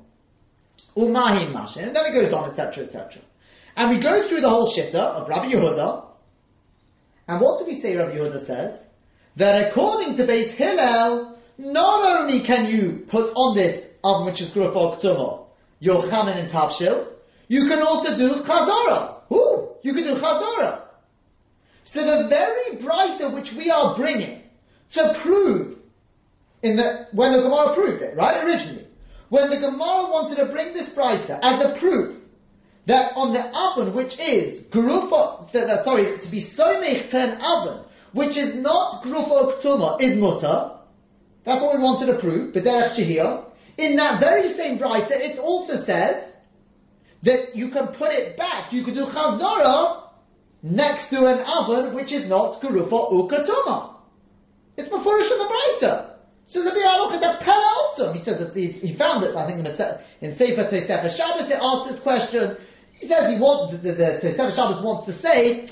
Umahin 0.96 1.52
mashin. 1.52 1.88
And 1.88 1.94
then 1.94 2.06
it 2.06 2.14
goes 2.14 2.32
on, 2.32 2.48
etc., 2.48 2.84
etc. 2.84 3.20
And 3.76 3.90
we 3.90 3.98
go 3.98 4.26
through 4.26 4.40
the 4.40 4.48
whole 4.48 4.66
shitta 4.66 4.94
of 4.94 5.28
Rabbi 5.28 5.50
Yehuda, 5.50 6.06
and 7.28 7.40
what 7.42 7.58
do 7.58 7.66
we 7.66 7.74
say 7.74 7.98
Rabbi 7.98 8.16
Yehuda 8.16 8.40
says? 8.40 8.82
That 9.36 9.68
according 9.68 10.16
to 10.16 10.26
Beis 10.26 10.54
Hillel, 10.54 11.36
not 11.58 12.18
only 12.18 12.40
can 12.40 12.64
you 12.64 13.04
put 13.08 13.30
on 13.34 13.54
this 13.54 13.87
oven 14.08 14.26
which 14.26 14.40
is 14.40 14.50
Grufo 14.50 14.98
Ktuma, 14.98 15.44
your 15.80 16.02
chamin 16.02 16.36
and 16.36 16.48
tavshil, 16.48 17.06
you 17.48 17.68
can 17.68 17.82
also 17.82 18.16
do 18.16 18.42
chazara. 18.42 19.14
Ooh, 19.32 19.68
you 19.82 19.94
can 19.94 20.04
do 20.04 20.16
chazara. 20.16 20.82
So 21.84 22.04
the 22.04 22.28
very 22.28 22.76
brisa 22.76 23.32
which 23.32 23.52
we 23.52 23.70
are 23.70 23.96
bringing 23.96 24.42
to 24.90 25.14
prove 25.14 25.78
in 26.62 26.76
the 26.76 27.08
when 27.12 27.32
the 27.32 27.42
Gemara 27.42 27.74
proved 27.74 28.02
it, 28.02 28.16
right? 28.16 28.44
Originally, 28.44 28.86
when 29.28 29.50
the 29.50 29.56
Gemara 29.56 30.10
wanted 30.10 30.36
to 30.36 30.46
bring 30.46 30.74
this 30.74 30.92
brisa 30.92 31.38
as 31.42 31.62
a 31.62 31.74
proof 31.78 32.16
that 32.86 33.16
on 33.16 33.32
the 33.32 33.44
oven 33.56 33.94
which 33.94 34.18
is 34.18 34.62
grufa, 34.70 35.50
sorry, 35.84 36.18
to 36.18 36.28
be 36.30 36.40
somech 36.40 37.10
to 37.10 37.18
an 37.18 37.42
oven 37.42 37.84
which 38.12 38.36
is 38.36 38.56
not 38.56 39.02
grufa 39.02 39.60
ktuma 39.60 40.00
is 40.00 40.16
mutter. 40.16 40.72
That's 41.44 41.62
what 41.62 41.76
we 41.76 41.82
wanted 41.82 42.06
to 42.06 42.14
prove. 42.14 42.54
B'derech 42.54 42.94
shehiyah. 42.94 43.44
In 43.78 43.96
that 43.96 44.18
very 44.20 44.48
same 44.48 44.78
brisa, 44.78 45.12
it 45.12 45.38
also 45.38 45.76
says 45.76 46.36
that 47.22 47.54
you 47.56 47.68
can 47.68 47.88
put 47.88 48.12
it 48.12 48.36
back. 48.36 48.72
You 48.72 48.82
can 48.84 48.94
do 48.94 49.06
chazara 49.06 50.02
next 50.62 51.10
to 51.10 51.26
an 51.26 51.46
oven 51.46 51.94
which 51.94 52.10
is 52.10 52.28
not 52.28 52.60
kurufa 52.60 53.12
ukatuma. 53.12 53.94
It's 54.76 54.88
before 54.88 55.18
the 55.18 55.48
brisa. 55.80 56.10
So 56.46 56.64
the 56.64 56.70
Biur 56.70 57.12
is 57.12 57.22
a 57.22 57.36
penalty. 57.40 58.18
He 58.18 58.24
says 58.24 58.38
that 58.38 58.54
he, 58.54 58.68
he 58.68 58.94
found 58.94 59.22
it, 59.22 59.36
I 59.36 59.46
think, 59.46 59.66
in 60.20 60.34
Sefer 60.34 60.64
Tosefah 60.64 61.14
Shabbos, 61.14 61.48
he 61.48 61.54
asked 61.54 61.88
this 61.88 62.00
question. 62.00 62.56
He 62.92 63.06
says 63.06 63.30
he 63.30 63.38
wants, 63.38 63.76
the, 63.82 63.92
the, 63.92 64.18
the 64.22 64.50
Shabbos 64.52 64.80
wants 64.80 65.04
to 65.04 65.12
say 65.12 65.68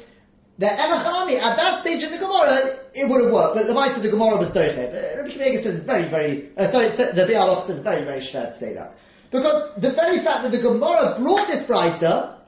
that 0.58 0.78
Enachami, 0.78 1.38
at 1.38 1.56
that 1.56 1.80
stage 1.80 2.02
in 2.02 2.12
the 2.12 2.18
Gemara, 2.18 2.78
it 2.94 3.08
would 3.08 3.22
have 3.22 3.32
worked, 3.32 3.56
but 3.56 3.66
the 3.66 3.74
might 3.74 3.94
of 3.96 4.02
the 4.02 4.10
Gemara 4.10 4.36
was 4.38 4.48
doche. 4.48 5.16
Rabbi 5.16 5.30
Kiva 5.30 5.62
says 5.62 5.80
very, 5.80 6.04
very, 6.04 6.50
uh, 6.56 6.68
sorry, 6.68 6.88
the 6.88 7.26
Biur 7.28 7.62
says 7.62 7.78
very, 7.80 8.04
very 8.04 8.20
schwer 8.20 8.46
to 8.46 8.52
say 8.52 8.74
that. 8.74 8.96
Because 9.30 9.74
the 9.76 9.90
very 9.90 10.20
fact 10.20 10.44
that 10.44 10.52
the 10.52 10.60
Gemara 10.60 11.16
brought 11.18 11.46
this 11.48 11.66
brisa, 11.66 12.38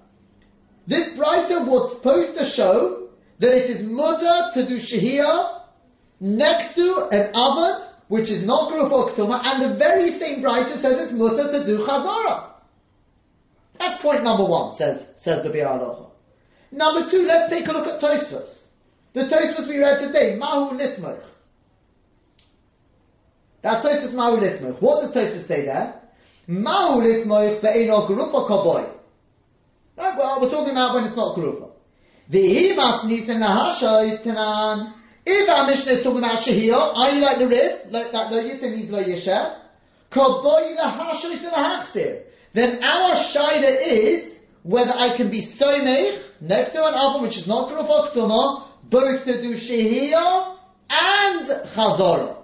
this 0.86 1.10
brisa 1.10 1.66
was 1.66 1.96
supposed 1.96 2.38
to 2.38 2.46
show 2.46 3.10
that 3.40 3.52
it 3.52 3.68
is 3.68 3.82
mutter 3.82 4.50
to 4.54 4.66
do 4.66 4.76
shahiyah 4.76 5.60
next 6.20 6.74
to 6.74 7.08
an 7.12 7.30
oven 7.34 7.84
which 8.08 8.30
is 8.30 8.42
not 8.42 8.72
Gruf 8.72 8.90
Oktuma, 8.90 9.42
and 9.44 9.62
the 9.62 9.76
very 9.76 10.10
same 10.10 10.42
Brisa 10.42 10.78
says 10.78 10.98
it's 10.98 11.12
mutter 11.12 11.52
to 11.52 11.66
do 11.66 11.84
Chazara. 11.84 12.46
That's 13.78 14.00
point 14.00 14.24
number 14.24 14.44
one, 14.44 14.74
says, 14.74 15.12
says 15.16 15.42
the 15.42 15.50
Biur 15.50 16.07
Number 16.70 17.08
two, 17.08 17.26
let's 17.26 17.50
take 17.50 17.66
a 17.68 17.72
look 17.72 17.86
at 17.86 18.00
Tosfos. 18.00 18.66
The 19.14 19.24
Tosfos 19.24 19.66
we 19.66 19.78
read 19.78 20.00
today, 20.00 20.36
Mahu 20.36 20.76
Nismach. 20.78 21.20
That's 23.62 23.86
Tosfos 23.86 24.14
Mahu 24.14 24.38
Nismach. 24.38 24.80
What 24.80 25.00
does 25.00 25.12
Tosfos 25.12 25.40
say 25.40 25.64
there? 25.64 25.94
Mahu 26.46 27.00
Nismach 27.00 27.60
ve'eno 27.60 28.06
Grufa 28.06 28.48
Kaboy. 28.48 28.90
Right, 29.96 30.16
well, 30.16 30.40
we're 30.40 30.50
talking 30.50 30.72
about 30.72 30.94
when 30.94 31.04
it's 31.04 31.16
not 31.16 31.36
Grufa. 31.36 31.70
V'himas 32.30 33.04
nisan 33.04 33.40
lahasha 33.40 34.10
is 34.10 34.20
tanan. 34.20 34.92
If 35.24 35.48
our 35.48 35.66
Mishnah 35.66 35.92
is 35.92 36.02
talking 36.02 36.18
about 36.18 36.38
Shahir, 36.38 36.72
are 36.72 37.10
you 37.10 37.20
like 37.20 37.38
the 37.38 37.48
Rif, 37.48 37.90
like 37.90 38.12
that 38.12 38.30
the 38.30 38.36
Yitim 38.36 38.72
means 38.72 38.90
Lo 38.90 39.02
Yesher? 39.02 39.58
Then 42.54 42.82
our 42.82 43.14
Shaida 43.14 43.86
is 43.86 44.40
whether 44.62 44.94
I 44.96 45.14
can 45.16 45.30
be 45.30 45.40
Someich, 45.40 46.22
next 46.40 46.72
to 46.72 46.84
an 46.84 46.94
album 46.94 47.22
which 47.22 47.36
is 47.36 47.46
not 47.46 47.70
Gruf 47.70 47.88
Oktuma, 47.88 48.64
both 48.84 49.24
to 49.24 49.42
do 49.42 49.54
Shahir 49.54 50.56
and 50.90 51.46
Chazorah. 51.46 52.36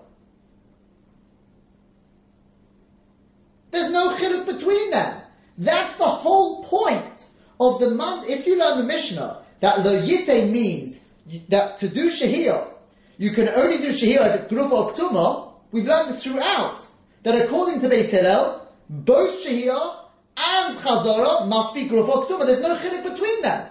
There's 3.70 3.90
no 3.90 4.14
chiluk 4.14 4.46
between 4.46 4.90
them. 4.90 5.20
That's 5.59 5.96
the 5.96 6.04
whole 6.04 6.64
point 6.64 7.26
of 7.61 7.80
the 7.80 7.90
month. 7.90 8.28
If 8.28 8.46
you 8.46 8.59
learn 8.59 8.78
the 8.78 8.85
Mishnah, 8.85 9.42
that 9.61 9.85
lo 9.85 10.00
yite 10.00 10.50
means 10.50 11.00
that 11.48 11.78
to 11.78 11.88
do 11.88 12.11
shahir 12.11 12.74
you 13.16 13.30
can 13.30 13.48
only 13.48 13.78
do 13.78 13.90
Shehira 13.90 14.35
if 14.35 14.42
it's 14.42 14.52
Grufa. 14.52 15.52
We've 15.70 15.85
learned 15.85 16.11
this 16.11 16.24
throughout. 16.24 16.87
That 17.22 17.40
according 17.40 17.80
to 17.80 17.88
Beis 17.88 18.11
Hillel, 18.11 18.66
both 18.88 19.44
Shehira 19.44 19.96
and 20.37 20.76
Chazorah 20.76 21.48
must 21.48 21.74
be 21.74 21.88
Grufa 21.88 22.30
or. 22.30 22.46
There's 22.46 22.61
no 22.61 22.76
chiluk 22.76 23.04
between 23.04 23.42
them. 23.42 23.68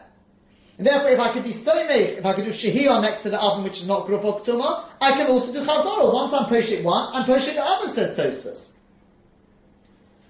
And 0.77 0.88
therefore, 0.88 1.12
if 1.12 1.19
I 1.19 1.31
could 1.31 1.43
be 1.43 1.51
Soimech, 1.51 2.17
if 2.17 2.25
I 2.25 2.33
could 2.33 2.45
do 2.45 2.51
Shehiyah 2.51 3.01
next 3.01 3.21
to 3.21 3.29
the 3.29 3.39
oven 3.39 3.63
which 3.63 3.81
is 3.81 3.88
not 3.88 4.07
Gruf 4.07 4.23
or 4.23 4.41
Ktuma, 4.41 4.86
I 4.99 5.12
can 5.12 5.27
also 5.27 5.53
do 5.53 5.63
Chazorah. 5.63 6.13
Once 6.13 6.33
I'm 6.33 6.45
Poshit 6.45 6.83
one, 6.83 7.13
I'm 7.13 7.25
Poshit 7.25 7.53
the 7.53 7.63
other, 7.63 7.88
says 7.89 8.17
Tosfos. 8.17 8.71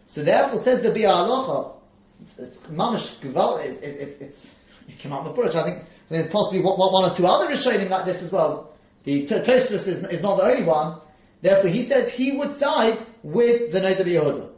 So 0.07 0.23
therefore, 0.23 0.59
says 0.59 0.81
the 0.81 0.89
Biur 0.89 1.09
Halacha, 1.09 1.73
it's, 2.21 2.39
it's 2.39 2.57
mamish 2.67 3.19
gval, 3.19 3.63
it, 3.63 3.81
it, 3.81 3.99
it, 3.99 4.17
it's, 4.19 4.55
it 4.87 4.99
came 4.99 5.13
out 5.13 5.23
before, 5.23 5.45
I 5.45 5.63
think 5.63 5.83
there's 6.09 6.27
possibly 6.27 6.61
one, 6.61 6.77
or 6.77 7.13
two 7.13 7.25
other 7.25 7.47
Rishonim 7.47 7.89
like 7.89 8.05
this 8.05 8.21
as 8.21 8.31
well. 8.33 8.73
The 9.05 9.23
Tosfos 9.25 9.87
is, 9.87 10.03
is 10.03 10.21
not 10.21 10.37
the 10.37 10.43
only 10.43 10.63
one. 10.63 10.99
Therefore, 11.41 11.69
he 11.69 11.81
says 11.81 12.11
he 12.11 12.37
would 12.37 12.53
side 12.53 13.05
with 13.21 13.71
the 13.71 13.79
Noda 13.79 14.05
Yehuda. 14.05 14.49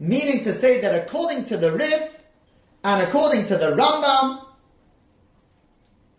Meaning 0.00 0.44
to 0.44 0.52
say 0.52 0.80
that 0.80 1.06
according 1.06 1.44
to 1.44 1.56
the 1.56 1.72
Rif 1.72 2.10
and 2.82 3.02
according 3.02 3.46
to 3.46 3.56
the 3.56 3.72
Rambam, 3.76 4.44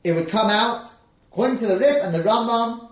it 0.04 0.14
would 0.14 0.30
come 0.30 0.50
out, 0.50 0.86
according 1.32 1.58
to 1.60 1.68
the 1.68 1.78
Rif 1.78 2.04
and 2.04 2.14
the 2.14 2.20
Rambam, 2.20 2.90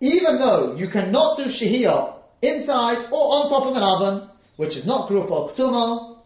even 0.00 0.38
though 0.38 0.74
you 0.74 0.88
cannot 0.88 1.36
do 1.36 1.44
Shahiyah 1.44 2.14
inside 2.42 3.06
or 3.12 3.36
on 3.36 3.48
top 3.48 3.66
of 3.66 3.76
an 3.76 3.82
oven, 3.82 4.28
which 4.56 4.76
is 4.76 4.84
not 4.84 5.08
Gruf 5.08 5.30
or 5.30 5.50
Ktuma, 5.50 6.18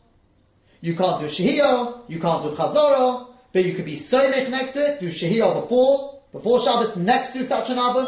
you 0.81 0.95
can't 0.95 1.21
do 1.21 1.27
Shahiyah, 1.27 2.09
you 2.09 2.19
can't 2.19 2.43
do 2.43 2.57
Chazorah, 2.57 3.29
but 3.53 3.65
you 3.65 3.75
could 3.75 3.85
be 3.85 3.97
Soimik 3.97 4.51
next 4.51 4.73
to 4.73 4.93
it, 4.93 5.01
do 5.01 5.11
Shahiyah 5.11 5.63
before, 5.63 6.21
before 6.33 6.63
Shabbos 6.63 6.97
next 6.97 7.33
to 7.33 7.45
such 7.45 7.71
an 7.71 7.79
oven? 7.79 8.07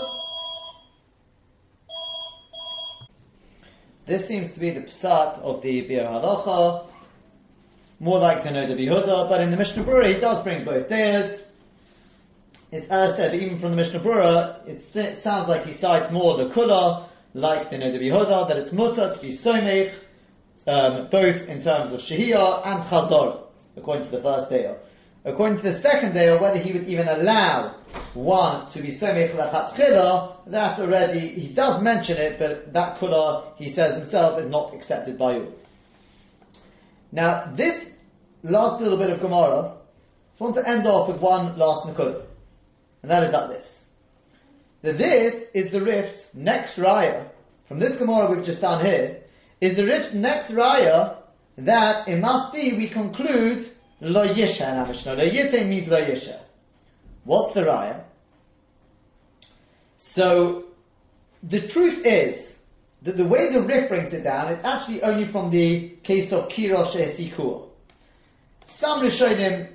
This 4.07 4.27
seems 4.27 4.53
to 4.53 4.61
be 4.61 4.71
the 4.71 4.81
psak 4.81 5.39
of 5.41 5.61
the 5.61 5.83
Biur 5.83 6.09
Halacha, 6.09 6.87
more 8.01 8.19
like 8.19 8.45
the 8.45 8.51
Noda 8.51 8.77
B'Yehuda, 8.79 9.29
but 9.29 9.41
in 9.41 9.51
the 9.51 9.57
Mishnah 9.57 9.83
Brura, 9.83 10.13
he 10.13 10.21
does 10.21 10.43
bring 10.45 10.65
both 10.65 10.89
days. 10.89 11.45
It's 12.71 12.87
as 12.89 13.15
I 13.15 13.17
said, 13.17 13.35
even 13.35 13.59
from 13.59 13.71
the 13.71 13.77
Mishnah 13.77 14.01
Brura, 14.01 14.67
it 14.69 14.81
sounds 15.17 15.49
like 15.49 15.67
he 15.67 15.73
cites 15.73 16.11
more 16.13 16.37
the 16.37 16.51
Kula, 16.51 17.09
like 17.35 17.71
the 17.71 17.77
Noda 17.77 18.01
B'Yehuda, 18.01 18.49
that 18.49 18.59
it's 18.59 18.73
mutter 18.73 19.13
to 19.13 19.21
be 19.21 19.29
somech, 19.29 19.93
um, 20.67 21.09
both 21.11 21.49
in 21.49 21.61
terms 21.63 21.93
of 21.93 22.01
Shahiyah 22.01 22.67
and 22.67 22.83
Chazor, 22.85 23.41
according 23.77 24.05
to 24.05 24.11
the 24.11 24.23
first 24.23 24.51
day. 24.51 24.75
According 25.25 25.57
to 25.57 25.63
the 25.65 25.73
second 25.73 26.15
day, 26.15 26.29
or 26.29 26.39
whether 26.39 26.59
he 26.59 26.73
would 26.73 26.89
even 26.89 27.09
allow 27.09 27.75
one 28.15 28.71
to 28.71 28.81
be 28.81 28.89
somech 28.89 29.35
lachatchila, 29.35 30.37
that 30.47 30.79
already, 30.79 31.21
he 31.29 31.49
does 31.49 31.83
mention 31.83 32.17
it, 32.17 32.39
but 32.39 32.73
that 32.73 32.99
kula, 32.99 33.57
he 33.57 33.69
says 33.69 33.97
himself, 33.97 34.39
is 34.39 34.47
not 34.49 34.73
accepted 34.75 35.19
by 35.19 35.37
you. 35.37 35.53
Now, 37.11 37.51
this 37.55 37.97
last 38.43 38.81
little 38.81 38.99
bit 38.99 39.11
of 39.11 39.21
Gemara, 39.21 39.75
I 40.41 40.45
want 40.45 40.55
to 40.57 40.69
end 40.69 40.87
off 40.87 41.09
with 41.09 41.21
one 41.21 41.59
last 41.59 41.85
nakudah, 41.85 42.25
and 43.03 43.11
that 43.11 43.25
is 43.25 43.33
like 43.33 43.51
this. 43.51 43.85
That 44.83 44.99
this 44.99 45.47
is 45.55 45.71
the 45.71 45.81
Rif's 45.81 46.35
next 46.35 46.77
raya, 46.77 47.27
from 47.67 47.79
this 47.79 47.97
Gemara 47.97 48.31
we've 48.31 48.45
just 48.45 48.61
done 48.61 48.85
here, 48.85 49.23
is 49.61 49.77
the 49.77 49.87
Rif's 49.87 50.15
next 50.15 50.51
raya 50.51 51.17
that 51.59 52.09
it 52.09 52.21
must 52.21 52.53
be, 52.53 52.75
we 52.75 52.89
conclude, 52.89 53.69
Lo 54.01 54.27
Yisha 54.27 54.71
in 54.71 54.79
our 54.79 54.87
Mishnah. 54.87 55.15
Lo 55.15 55.29
Yitzay 55.29 55.67
means 55.67 55.89
Lo 55.89 56.01
Yisha. 56.01 56.39
What's 57.25 57.55
the 57.55 57.63
raya? 57.63 58.03
So, 59.97 60.67
the 61.43 61.67
truth 61.67 62.07
is 62.07 62.58
that 63.03 63.17
the 63.17 63.25
way 63.25 63.51
the 63.51 63.61
Rif 63.63 63.89
brings 63.89 64.13
it 64.13 64.25
down, 64.25 64.53
it's 64.53 64.65
actually 64.65 65.03
only 65.03 65.25
from 65.27 65.51
the 65.51 65.91
case 66.03 66.33
of 66.33 66.49
Kirosh 66.49 66.93
Esikur. 66.93 67.69
Some 68.67 69.03
Rishonim, 69.03 69.69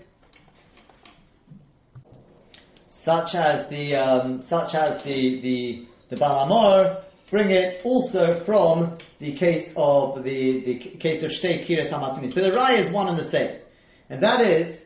such 2.89 3.35
as 3.35 3.67
the 3.67 3.95
um, 3.95 4.41
such 4.41 4.75
as 4.75 5.03
the 5.03 5.39
the 5.41 5.85
the 6.09 6.17
Baal 6.17 6.47
HaMaor, 6.47 7.03
bring 7.33 7.49
it 7.49 7.81
also 7.83 8.39
from 8.41 8.97
the 9.19 9.33
case 9.33 9.73
of 9.75 10.23
the, 10.23 10.59
the 10.59 10.75
case 10.75 11.23
of 11.23 11.31
Shtei 11.31 11.65
Kiras 11.65 11.89
Hamatimis. 11.89 12.35
But 12.35 12.43
the 12.43 12.51
raya 12.51 12.77
is 12.77 12.91
one 12.91 13.07
and 13.07 13.17
the 13.17 13.23
same. 13.23 13.57
And 14.09 14.21
that 14.21 14.41
is 14.41 14.85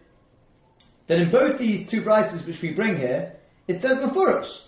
that 1.07 1.19
in 1.19 1.29
both 1.29 1.57
these 1.57 1.89
two 1.89 2.01
brises 2.01 2.45
which 2.47 2.61
we 2.61 2.71
bring 2.71 2.95
here, 2.95 3.33
it 3.67 3.81
says 3.81 3.97
Mefurish 3.97 4.63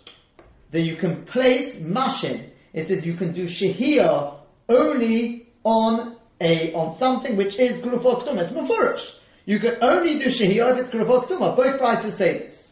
that 0.71 0.81
you 0.81 0.97
can 0.97 1.23
place 1.23 1.79
mashin. 1.79 2.48
It 2.73 2.87
says 2.87 3.05
you 3.05 3.15
can 3.15 3.33
do 3.33 3.45
shehiyah 3.45 4.35
only 4.67 5.47
on 5.63 6.15
a 6.39 6.73
on 6.73 6.95
something 6.95 7.35
which 7.35 7.57
is 7.57 7.81
grufot. 7.81 8.27
It's 8.37 8.51
Mefurish. 8.51 9.15
You 9.45 9.59
can 9.59 9.77
only 9.81 10.19
do 10.19 10.25
shehiyah 10.25 10.73
if 10.73 10.77
it's 10.79 10.89
grufot. 10.91 11.27
Both 11.27 11.79
brises 11.79 12.11
say 12.11 12.39
this. 12.39 12.71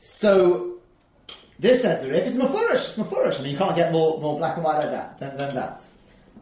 So 0.00 0.74
this 1.58 1.82
says 1.82 2.04
if 2.04 2.26
it's 2.26 2.36
Mefurish, 2.36 2.74
it's 2.74 2.96
Mefurish. 2.96 3.40
I 3.40 3.42
mean, 3.42 3.52
you 3.52 3.58
can't 3.58 3.76
get 3.76 3.92
more, 3.92 4.20
more 4.20 4.38
black 4.38 4.56
and 4.56 4.64
white 4.64 4.78
like 4.78 4.90
that 4.90 5.18
than, 5.18 5.36
than 5.36 5.54
that. 5.54 5.84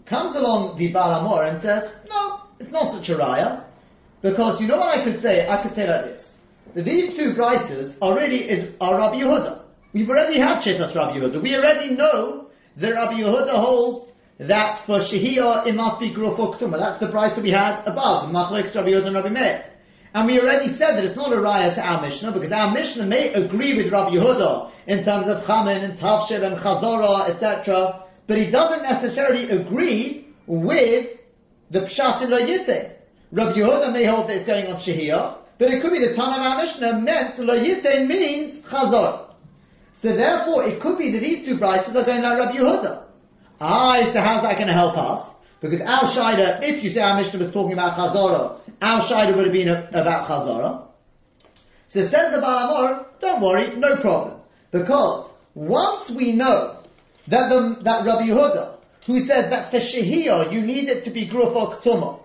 Comes 0.04 0.34
along 0.34 0.76
the 0.78 0.88
Baal 0.88 1.22
HaMaor 1.22 1.48
and 1.48 1.62
says, 1.62 1.90
no, 2.10 2.40
it's 2.58 2.70
not 2.70 2.92
such 2.92 3.08
a 3.10 3.14
raya, 3.14 3.62
because 4.20 4.60
you 4.60 4.66
know 4.66 4.78
what 4.78 4.98
I 4.98 5.04
could 5.04 5.20
say? 5.20 5.48
I 5.48 5.62
could 5.62 5.74
say 5.74 5.88
like 5.88 6.04
this. 6.06 6.38
That 6.74 6.84
these 6.84 7.16
two 7.16 7.34
brises 7.34 7.96
are 8.02 8.14
really 8.14 8.48
is, 8.48 8.72
are 8.80 8.98
Rabbi 8.98 9.20
Yehuda. 9.20 9.61
We've 9.92 10.08
already 10.08 10.38
had 10.38 10.58
Shetas 10.58 10.94
Rabbi 10.94 11.18
Yehuda. 11.18 11.42
We 11.42 11.54
already 11.54 11.94
know 11.94 12.46
that 12.78 12.94
Rabbi 12.94 13.20
Yehuda 13.20 13.50
holds 13.50 14.10
that 14.38 14.78
for 14.78 14.98
Shehiyah 14.98 15.66
it 15.66 15.74
must 15.74 16.00
be 16.00 16.10
Gruf 16.10 16.36
Ktuma. 16.36 16.78
That's 16.78 16.98
the 16.98 17.08
price 17.08 17.34
that 17.34 17.42
we 17.42 17.50
had 17.50 17.86
above, 17.86 18.30
Machlek 18.30 18.74
Rabbi 18.74 18.88
Yehuda 18.88 19.06
and 19.06 19.16
Rabbi 19.16 19.28
Meir. 19.28 19.66
And 20.14 20.26
we 20.26 20.40
already 20.40 20.68
said 20.68 20.96
that 20.96 21.04
it's 21.04 21.14
not 21.14 21.32
a 21.32 21.36
raya 21.36 21.74
to 21.74 21.86
our 21.86 22.00
Mishnah, 22.00 22.32
because 22.32 22.52
our 22.52 22.72
Mishnah 22.72 23.04
may 23.04 23.34
agree 23.34 23.74
with 23.74 23.92
Rabbi 23.92 24.14
Yehuda 24.14 24.70
in 24.86 25.04
terms 25.04 25.28
of 25.28 25.44
Chamin 25.44 25.84
and 25.84 25.98
Tavshil 25.98 26.42
and 26.42 26.56
Chazorah, 26.56 27.28
etc., 27.28 28.04
but 28.26 28.38
he 28.38 28.50
doesn't 28.50 28.82
necessarily 28.82 29.50
agree 29.50 30.26
with 30.46 31.10
the 31.70 31.80
pshat 31.80 32.22
in 32.22 32.30
yitzeh. 32.30 32.92
Rabbi 33.30 33.58
Yehuda 33.58 33.92
may 33.92 34.04
hold 34.04 34.28
that 34.28 34.36
it's 34.36 34.46
going 34.46 34.66
on 34.68 34.80
shehiyah, 34.80 35.36
but 35.58 35.70
it 35.70 35.82
could 35.82 35.92
be 35.92 35.98
the 35.98 36.14
Tanam 36.14 36.62
Mishnah 36.62 37.00
meant 37.00 37.38
lo 37.38 37.58
means 38.06 38.62
chazor. 38.62 39.21
So 39.94 40.14
therefore, 40.14 40.64
it 40.64 40.80
could 40.80 40.98
be 40.98 41.10
that 41.12 41.20
these 41.20 41.44
two 41.44 41.58
brises 41.58 41.94
are 41.94 42.04
going 42.04 42.22
like 42.22 42.38
Rabbi 42.38 42.56
Yehuda. 42.56 43.04
Ah, 43.60 44.04
so 44.12 44.20
how's 44.20 44.42
that 44.42 44.56
going 44.56 44.66
to 44.66 44.72
help 44.72 44.98
us? 44.98 45.32
Because 45.60 45.80
our 45.80 46.04
Shida, 46.04 46.62
if 46.64 46.82
you 46.82 46.90
say 46.90 47.00
our 47.00 47.16
Mishnah 47.16 47.38
was 47.38 47.52
talking 47.52 47.72
about 47.72 47.96
Chazara, 47.96 48.58
our 48.82 49.00
Shida 49.00 49.36
would 49.36 49.44
have 49.44 49.52
been 49.52 49.68
about 49.68 50.26
Chazara. 50.26 50.86
So 51.86 52.02
says 52.02 52.34
the 52.34 52.40
Baal 52.40 52.74
HaMaor, 52.74 53.06
don't 53.20 53.40
worry, 53.40 53.76
no 53.76 53.96
problem. 53.96 54.40
Because 54.72 55.32
once 55.54 56.10
we 56.10 56.32
know 56.32 56.82
that 57.28 57.48
the, 57.48 57.82
that 57.82 58.04
Rabbi 58.04 58.26
Yehuda, 58.26 58.76
who 59.06 59.20
says 59.20 59.50
that 59.50 59.70
for 59.70 59.76
Shehiyah 59.76 60.52
you 60.52 60.62
need 60.62 60.88
it 60.88 61.04
to 61.04 61.10
be 61.10 61.28
Gruf 61.28 61.54
or 61.54 61.76
Ktuma, 61.76 62.18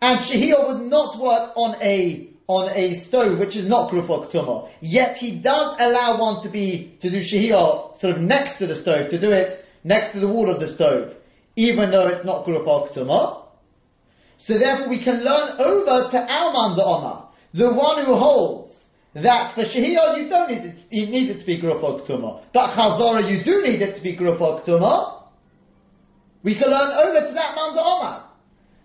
and 0.00 0.20
Shehiyah 0.20 0.66
would 0.68 0.86
not 0.88 1.18
work 1.18 1.52
on 1.56 1.76
a 1.82 2.28
on 2.46 2.70
a 2.74 2.94
stove 2.94 3.38
which 3.38 3.56
is 3.56 3.66
not 3.66 3.90
Gruf 3.90 4.08
or 4.08 4.26
Ktuma, 4.26 4.68
yet 4.80 5.16
he 5.16 5.32
does 5.32 5.76
allow 5.80 6.20
one 6.20 6.42
to 6.42 6.48
be 6.48 6.96
to 7.00 7.10
do 7.10 7.18
Shehiyah 7.18 7.98
sort 7.98 8.16
of 8.16 8.20
next 8.20 8.58
to 8.58 8.66
the 8.66 8.76
stove, 8.76 9.10
to 9.10 9.18
do 9.18 9.32
it 9.32 9.66
next 9.82 10.12
to 10.12 10.20
the 10.20 10.28
wall 10.28 10.50
of 10.50 10.60
the 10.60 10.68
stove, 10.68 11.16
even 11.56 11.90
though 11.90 12.06
it's 12.08 12.24
not 12.24 12.44
Gruf 12.44 12.66
or 12.66 12.88
Ktuma. 12.88 13.42
So 14.36 14.58
therefore 14.58 14.88
we 14.88 14.98
can 14.98 15.24
learn 15.24 15.58
over 15.58 16.10
to 16.10 16.32
Alman 16.32 16.76
the 16.76 16.84
Omar, 16.84 17.28
the 17.54 17.72
one 17.72 18.04
who 18.04 18.14
holds 18.14 18.84
that 19.14 19.54
for 19.54 19.62
Shehiyah 19.62 20.18
you 20.18 20.28
don't 20.28 20.50
need 20.50 20.64
it, 20.64 20.82
you 20.90 21.06
need 21.06 21.30
it 21.30 21.38
to 21.38 21.46
be 21.46 21.58
Gruf 21.58 21.82
or 21.82 22.00
Ktuma, 22.00 22.42
but 22.52 22.70
Chazorah 22.70 23.30
you 23.30 23.42
do 23.42 23.62
need 23.62 23.80
it 23.80 23.94
to 23.94 24.02
be 24.02 24.16
Gruf 24.16 24.40
or 24.40 24.60
Ktuma. 24.60 25.22
We 26.42 26.56
can 26.56 26.68
learn 26.68 26.90
over 26.92 27.26
to 27.26 27.32
that 27.32 27.54
Manda 27.54 27.80
Omar. 27.80 28.24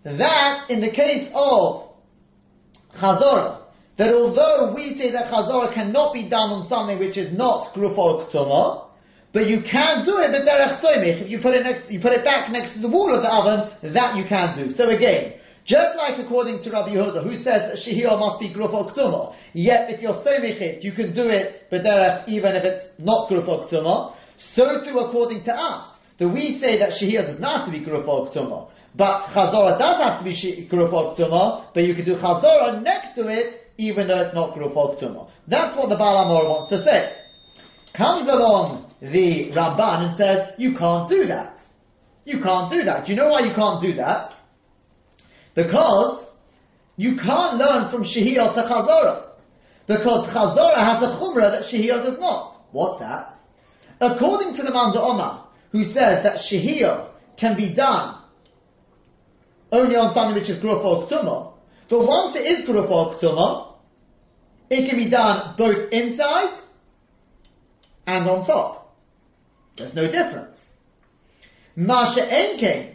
That 0.04 0.70
in 0.70 0.80
the 0.80 0.92
case 0.92 1.30
of 1.36 1.89
Chazorah, 2.96 3.60
that 3.98 4.14
although 4.14 4.74
we 4.74 4.94
say 4.94 5.12
that 5.12 5.32
Chazorah 5.32 5.72
cannot 5.72 6.14
be 6.14 6.24
done 6.24 6.52
on 6.52 6.68
something 6.68 7.00
which 7.00 7.18
is 7.18 7.32
not 7.32 7.74
Gruf 7.74 7.98
or 7.98 8.90
but 9.32 9.48
you 9.48 9.62
can 9.62 10.06
do 10.06 10.18
it, 10.20 10.32
but 10.32 10.44
derech 10.44 10.74
soimich, 10.74 11.22
if 11.22 11.30
you 11.30 11.38
put 11.38 11.54
it 11.54 11.64
next, 11.64 11.92
you 11.92 12.00
put 12.00 12.14
it 12.14 12.24
back 12.24 12.50
next 12.52 12.74
to 12.74 12.80
the 12.80 12.88
wall 12.88 13.14
of 13.14 13.22
the 13.22 13.32
oven, 13.32 13.70
that 13.94 14.18
you 14.18 14.24
can 14.24 14.58
do. 14.58 14.72
So 14.72 14.90
again, 14.90 15.34
just 15.66 15.96
like 15.96 16.18
according 16.18 16.62
to 16.62 16.72
Rabbi 16.72 16.96
Yehuda, 16.96 17.24
who 17.24 17.38
says 17.38 17.62
that 17.62 17.76
shehiyah 17.76 18.20
must 18.20 18.40
be 18.40 18.50
gruf 18.50 18.74
or 18.74 19.36
yet 19.54 19.92
if 19.92 20.02
you're 20.02 20.16
soimich 20.16 20.84
you 20.84 20.92
can 20.94 21.14
do 21.14 21.30
it, 21.30 21.68
but 21.70 21.84
derech, 21.84 22.28
even 22.28 22.56
if 22.56 22.64
it's 22.64 22.90
not 22.98 23.30
gruf 23.30 23.48
or 23.48 24.16
so 24.38 24.82
too 24.82 24.98
according 24.98 25.44
to 25.44 25.54
us, 25.54 26.00
that 26.18 26.30
we 26.30 26.52
say 26.52 26.78
that 26.78 26.90
shehiyah 26.90 27.28
does 27.28 27.40
not 27.40 27.58
have 27.58 27.66
to 27.66 27.72
be 27.72 27.86
gruf 27.86 28.08
or 28.08 28.70
but 29.00 29.28
chazorah 29.28 29.80
does 29.80 29.98
have 29.98 30.18
to 30.18 30.26
be 30.26 30.34
gruf 30.68 30.92
or 30.92 31.16
ktuma, 31.16 31.68
but 31.74 31.86
you 31.86 31.96
can 31.96 32.04
do 32.04 32.18
chazorah 32.18 32.84
next 32.84 33.14
to 33.14 33.30
it, 33.30 33.72
even 33.78 34.10
though 34.10 34.20
it's 34.20 34.34
not 34.34 34.54
gruf 34.54 34.76
or 34.76 34.94
ktuma. 34.94 35.30
That's 35.48 35.74
what 35.78 35.88
the 35.88 35.96
Baal 35.96 36.26
HaMaor 36.26 36.50
wants 36.50 36.68
to 36.68 36.82
say. 36.82 37.16
Comes 37.94 38.28
along 38.28 38.94
the 39.00 39.52
Ramban 39.52 40.08
and 40.08 40.18
says, 40.18 40.54
you 40.58 40.76
can't 40.76 41.08
do 41.08 41.28
that. 41.28 41.66
You 42.26 42.42
can't 42.42 42.70
do 42.70 42.84
that. 42.84 43.06
Do 43.06 43.14
you 43.14 43.18
know 43.18 43.30
why 43.30 43.40
you 43.40 43.54
can't 43.54 43.82
do 43.82 43.94
that? 43.94 44.36
Because 45.56 46.30
you 46.98 47.16
can't 47.16 47.58
learn 47.58 47.88
from 47.88 48.04
Shehiyah 48.04 48.54
to 48.54 48.62
Chazorah. 48.64 49.24
Because 49.88 50.28
Chazorah 50.28 50.76
has 50.76 51.02
a 51.04 51.16
Chumrah 51.16 51.52
that 51.52 51.64
Shehiyah 51.64 52.04
does 52.04 52.20
not. 52.20 52.62
What's 52.74 53.00
that? 53.00 53.32
According 54.02 54.56
to 54.56 54.64
the 54.64 54.72
Manda 54.72 55.00
Omar, 55.00 55.48
who 55.72 55.86
says 55.86 56.24
that 56.24 56.36
Shehiyah 56.36 57.08
can 57.38 57.56
be 57.56 57.70
done 57.70 58.19
only 59.72 59.96
on 59.96 60.14
something 60.14 60.36
which 60.36 60.50
is 60.50 60.58
Gruf 60.58 60.84
or 60.84 61.54
but 61.88 62.06
once 62.06 62.36
it 62.36 62.46
is 62.46 62.68
Gruf 62.68 62.90
or 62.90 63.76
it 64.70 64.88
can 64.88 64.98
be 64.98 65.06
done 65.06 65.56
both 65.58 65.92
inside 65.92 66.56
and 68.06 68.28
on 68.28 68.46
top. 68.46 68.96
There's 69.76 69.96
no 69.96 70.08
difference. 70.08 70.70
Masha 71.76 72.22
Enke, 72.22 72.94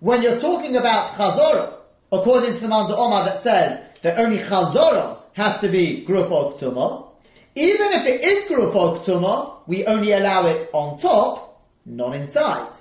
when 0.00 0.22
you're 0.22 0.40
talking 0.40 0.76
about 0.76 1.08
Chazorah, 1.08 1.74
according 2.10 2.54
to 2.54 2.60
the 2.60 2.68
Manda 2.68 2.96
Omar 2.96 3.24
that 3.24 3.38
says 3.42 3.82
that 4.02 4.18
only 4.18 4.38
Chazorah 4.38 5.18
has 5.34 5.58
to 5.60 5.68
be 5.68 6.04
Gruf 6.06 6.30
or 6.30 7.12
even 7.54 7.92
if 7.92 8.06
it 8.06 8.20
is 8.22 8.44
Gruf 8.44 8.74
or 8.74 9.62
we 9.66 9.84
only 9.84 10.12
allow 10.12 10.46
it 10.46 10.68
on 10.72 10.98
top, 10.98 11.62
not 11.84 12.14
inside. 12.16 12.72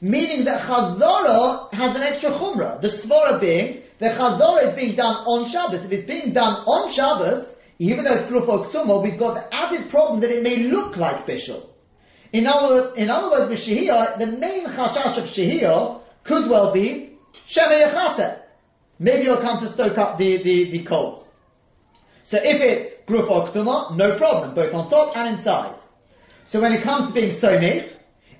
Meaning 0.00 0.44
that 0.44 0.62
Chazorah 0.62 1.72
has 1.74 1.96
an 1.96 2.02
extra 2.02 2.30
Chumrah. 2.30 2.80
The 2.80 2.88
Svara 2.88 3.40
being 3.40 3.82
that 3.98 4.16
Chazorah 4.18 4.68
is 4.68 4.74
being 4.74 4.96
done 4.96 5.14
on 5.14 5.48
Shabbos. 5.48 5.84
If 5.84 5.92
it's 5.92 6.06
being 6.06 6.32
done 6.32 6.54
on 6.66 6.90
Shabbos, 6.92 7.56
even 7.78 8.04
though 8.04 8.14
it's 8.14 8.26
Gruf 8.30 8.48
or 8.48 8.66
Ktuma, 8.66 9.02
we've 9.02 9.18
got 9.18 9.34
the 9.34 9.54
added 9.54 9.90
problem 9.90 10.20
that 10.20 10.30
it 10.30 10.42
may 10.42 10.56
look 10.64 10.96
like 10.96 11.26
Bishul. 11.26 11.66
In 12.32 12.46
other, 12.46 12.94
in 12.94 13.10
other 13.10 13.30
words, 13.30 13.50
with 13.50 13.60
Shehiyah, 13.60 14.18
the 14.18 14.26
main 14.26 14.66
chashash 14.66 15.18
of 15.18 15.24
Shehiyah 15.24 16.00
could 16.24 16.48
well 16.48 16.72
be 16.72 17.16
Shema 17.46 18.36
Maybe 18.98 19.24
you'll 19.24 19.38
come 19.38 19.60
to 19.60 19.68
stoke 19.68 19.96
up 19.98 20.18
the, 20.18 20.36
the, 20.36 20.70
the 20.70 20.82
coals. 20.84 21.26
So 22.22 22.36
if 22.36 22.60
it's 22.60 22.94
Gruf 23.08 23.30
or 23.30 23.48
Ktuma, 23.48 23.96
no 23.96 24.16
problem, 24.16 24.54
both 24.54 24.72
on 24.74 24.90
top 24.90 25.16
and 25.16 25.36
inside. 25.36 25.74
So 26.44 26.60
when 26.60 26.72
it 26.72 26.82
comes 26.82 27.08
to 27.08 27.12
being 27.12 27.30
Somich, 27.30 27.88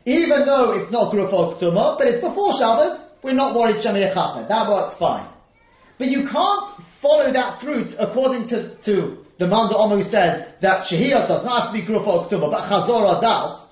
even 0.06 0.46
though 0.46 0.72
it's 0.72 0.90
not 0.90 1.12
Gruf 1.12 1.32
or 1.32 1.54
Ktuma, 1.54 1.98
but 1.98 2.06
it's 2.06 2.20
before 2.20 2.52
Shabbos, 2.54 3.06
we're 3.22 3.34
not 3.34 3.54
worried 3.54 3.82
Shema 3.82 3.98
That 4.48 4.68
works 4.68 4.94
fine. 4.94 5.26
But 5.98 6.08
you 6.08 6.26
can't 6.26 6.82
follow 7.00 7.30
that 7.30 7.60
through 7.60 7.90
according 7.98 8.46
to, 8.46 8.74
to 8.76 9.26
the 9.38 9.46
Manda 9.46 9.76
Omer 9.76 9.96
who 9.96 10.02
says 10.02 10.46
that 10.60 10.84
Shehiyah 10.84 11.28
does 11.28 11.44
not 11.44 11.62
have 11.62 11.72
to 11.72 11.80
be 11.80 11.86
Gruf 11.86 12.06
or 12.06 12.26
Ktuma, 12.26 12.50
but 12.50 12.64
Chazorah 12.64 13.20
does. 13.20 13.66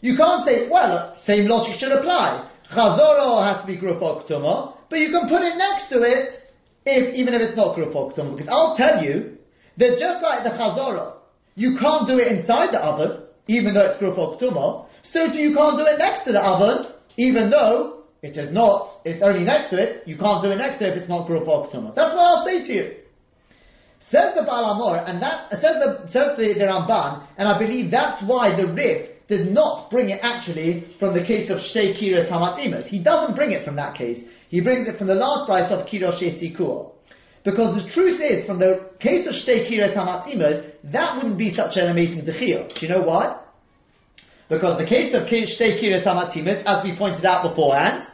You 0.00 0.16
can't 0.16 0.44
say, 0.44 0.68
well, 0.68 1.16
same 1.20 1.46
logic 1.46 1.78
should 1.78 1.92
apply. 1.92 2.46
Chazoro 2.68 3.42
has 3.42 3.62
to 3.62 3.66
be 3.66 3.78
Gruf 3.78 4.00
Ktuma, 4.00 4.74
but 4.90 4.98
you 4.98 5.10
can 5.10 5.28
put 5.28 5.42
it 5.42 5.56
next 5.56 5.88
to 5.88 6.02
it, 6.02 6.40
if, 6.84 7.14
even 7.14 7.32
if 7.34 7.40
it's 7.40 7.56
not 7.56 7.76
Gruf 7.76 7.92
Ktuma, 7.92 8.32
because 8.32 8.48
I'll 8.48 8.76
tell 8.76 9.02
you 9.02 9.38
that 9.78 9.98
just 9.98 10.22
like 10.22 10.44
the 10.44 10.50
Chazoro, 10.50 11.14
you 11.54 11.78
can't 11.78 12.06
do 12.06 12.18
it 12.18 12.28
inside 12.28 12.72
the 12.72 12.82
oven, 12.82 13.23
even 13.46 13.74
though 13.74 13.84
it's 13.86 13.98
Gruf 13.98 14.38
Ktuma, 14.38 14.86
so 15.02 15.30
too 15.30 15.42
you 15.42 15.54
can't 15.54 15.78
do 15.78 15.86
it 15.86 15.98
next 15.98 16.20
to 16.20 16.32
the 16.32 16.42
oven, 16.42 16.86
even 17.16 17.50
though 17.50 18.04
it 18.22 18.36
is 18.36 18.50
not, 18.50 18.88
it's 19.04 19.22
only 19.22 19.44
next 19.44 19.68
to 19.68 19.80
it, 19.80 20.04
you 20.06 20.16
can't 20.16 20.42
do 20.42 20.50
it 20.50 20.56
next 20.56 20.78
to 20.78 20.86
it 20.86 20.90
if 20.90 20.96
it's 20.96 21.08
not 21.08 21.28
Gruf 21.28 21.44
Ktuma. 21.44 21.94
That's 21.94 22.14
what 22.14 22.22
I'll 22.22 22.44
say 22.44 22.64
to 22.64 22.72
you. 22.72 22.96
Says 23.98 24.34
the 24.34 24.42
Baal 24.42 24.74
HaMaor, 24.74 25.08
and 25.08 25.22
that, 25.22 25.50
says 25.58 25.82
the, 25.82 26.06
says 26.08 26.36
the, 26.36 26.52
the 26.52 26.66
Ramban, 26.66 27.22
and 27.38 27.48
I 27.48 27.58
believe 27.58 27.90
that's 27.90 28.20
why 28.22 28.50
the 28.50 28.66
Rif 28.66 29.26
did 29.28 29.52
not 29.52 29.90
bring 29.90 30.10
it 30.10 30.20
actually 30.22 30.80
from 30.98 31.14
the 31.14 31.22
case 31.22 31.48
of 31.50 31.58
Shtei 31.58 31.94
Kiras 31.94 32.28
Hamatimas. 32.28 32.84
He 32.84 32.98
doesn't 32.98 33.34
bring 33.34 33.52
it 33.52 33.64
from 33.64 33.76
that 33.76 33.94
case. 33.94 34.22
He 34.48 34.60
brings 34.60 34.88
it 34.88 34.98
from 34.98 35.06
the 35.06 35.14
last 35.14 35.46
price 35.46 35.70
of 35.70 35.86
Kirosh. 35.86 36.93
Because 37.44 37.84
the 37.84 37.90
truth 37.90 38.20
is, 38.20 38.46
from 38.46 38.58
the 38.58 38.88
case 38.98 39.26
of 39.26 39.34
Shtei 39.34 39.66
Hamatimas, 39.66 40.64
that 40.84 41.16
wouldn't 41.16 41.36
be 41.36 41.50
such 41.50 41.76
an 41.76 41.90
amazing 41.90 42.22
dechiyah. 42.22 42.72
Do 42.72 42.86
you 42.86 42.92
know 42.92 43.02
why? 43.02 43.36
Because 44.48 44.78
the 44.78 44.86
case 44.86 45.12
of 45.12 45.26
Shtei 45.26 45.78
Kiras 45.78 46.04
Hamatimas, 46.04 46.64
as 46.64 46.82
we 46.82 46.96
pointed 46.96 47.24
out 47.26 47.42
beforehand, 47.42 48.06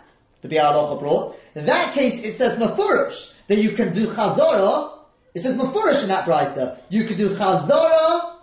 the 0.43 0.49
Biur 0.49 0.63
Halacha 0.63 0.99
brought, 0.99 1.37
in 1.55 1.67
that 1.67 1.95
case 1.95 2.23
it 2.23 2.33
says 2.33 2.59
Mefurish, 2.59 3.33
that 3.47 3.59
you 3.59 3.71
can 3.71 3.93
do 3.93 4.09
Chazorah, 4.09 4.99
it 5.33 5.43
says 5.43 5.57
Mefurish 5.57 6.03
in 6.03 6.09
that 6.09 6.27
brisa. 6.27 6.81
You 6.89 7.05
can 7.05 7.17
do 7.17 7.31
Chazorah 7.31 8.37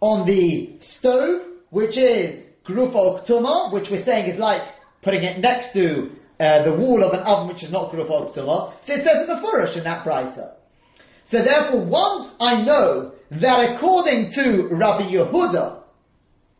on 0.00 0.26
the 0.26 0.76
stove, 0.80 1.46
which 1.68 1.98
is 1.98 2.42
grufa 2.64 3.24
ktuma, 3.24 3.70
which 3.72 3.90
we're 3.90 3.98
saying 3.98 4.30
is 4.30 4.38
like 4.38 4.62
putting 5.02 5.22
it 5.22 5.38
next 5.38 5.72
to 5.74 6.16
uh, 6.42 6.62
the 6.64 6.72
wall 6.72 7.04
of 7.04 7.12
an 7.12 7.20
oven 7.20 7.46
which 7.46 7.62
is 7.62 7.70
not 7.70 7.92
grufa 7.92 8.34
ktuma. 8.34 8.72
So 8.80 8.94
it 8.94 9.04
says 9.04 9.22
in 9.22 9.28
the 9.28 9.40
furish 9.40 9.76
in 9.76 9.84
that 9.84 10.04
brisa. 10.04 10.54
So 11.22 11.40
therefore, 11.40 11.82
once 11.82 12.34
I 12.40 12.62
know 12.62 13.12
that 13.30 13.74
according 13.74 14.32
to 14.32 14.66
Rabbi 14.66 15.04
Yehuda, 15.04 15.82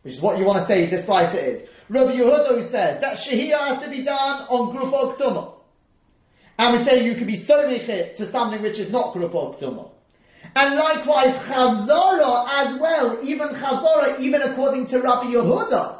which 0.03 0.13
is 0.13 0.21
what 0.21 0.37
you 0.37 0.45
want 0.45 0.59
to 0.59 0.65
say 0.65 0.89
this 0.89 1.03
brisa 1.03 1.35
is, 1.35 1.65
Rabbi 1.89 2.13
Yehuda 2.13 2.63
says 2.63 3.01
that 3.01 3.17
shahiyah 3.17 3.67
has 3.67 3.83
to 3.83 3.89
be 3.89 4.03
done 4.03 4.47
on 4.49 4.73
ktuma. 4.73 5.55
And 6.57 6.77
we 6.77 6.83
say 6.83 7.03
you 7.03 7.15
can 7.15 7.27
be 7.27 7.35
so 7.35 7.67
to 7.67 8.25
something 8.25 8.61
which 8.61 8.79
is 8.79 8.89
not 8.89 9.13
ktuma. 9.13 9.91
And 10.55 10.75
likewise, 10.75 11.35
Chazara 11.43 12.47
as 12.49 12.79
well, 12.79 13.19
even 13.21 13.49
Chazara, 13.49 14.19
even 14.19 14.41
according 14.43 14.85
to 14.87 15.01
Rabbi 15.01 15.31
Yehuda, 15.31 15.99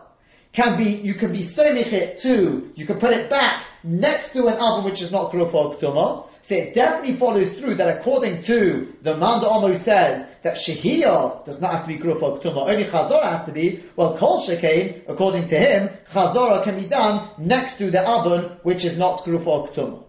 can 0.54 0.78
be, 0.78 0.92
you 0.92 1.16
can 1.16 1.34
be 1.34 1.42
it 1.42 2.20
too, 2.20 2.72
you 2.76 2.86
can 2.86 3.00
put 3.00 3.12
it 3.12 3.30
back 3.30 3.66
next 3.84 4.34
to 4.34 4.48
an 4.48 4.58
oven 4.60 4.86
which 4.86 5.02
is 5.02 5.12
not 5.12 5.32
Gruf 5.32 5.54
or 5.54 5.76
Ktuma. 5.76 6.28
So 6.42 6.56
it 6.56 6.74
definitely 6.74 7.16
follows 7.16 7.54
through 7.54 7.76
that 7.76 8.00
according 8.00 8.42
to 8.44 8.94
the 9.02 9.16
Manda 9.16 9.48
Omo 9.48 9.78
says 9.78 10.28
that 10.42 10.56
Shehiyah 10.56 11.46
does 11.46 11.62
not 11.62 11.72
have 11.72 11.82
to 11.84 11.88
be 11.88 11.98
Gruf 11.98 12.22
or 12.22 12.38
Ktuma, 12.38 12.70
only 12.70 12.84
Chazara 12.86 13.38
has 13.38 13.46
to 13.46 13.52
be, 13.52 13.84
well 13.96 14.18
Kol 14.18 14.46
Shekain, 14.46 15.04
according 15.08 15.48
to 15.48 15.58
him, 15.58 15.90
Chazara 16.12 16.64
can 16.64 16.76
be 16.82 16.88
done 16.88 17.30
next 17.38 17.78
to 17.78 17.92
the 17.92 18.08
oven 18.08 18.58
which 18.64 18.84
is 18.84 18.98
not 18.98 19.20
Gruf 19.24 19.48
or 19.48 19.68
Ktuma. 19.70 20.04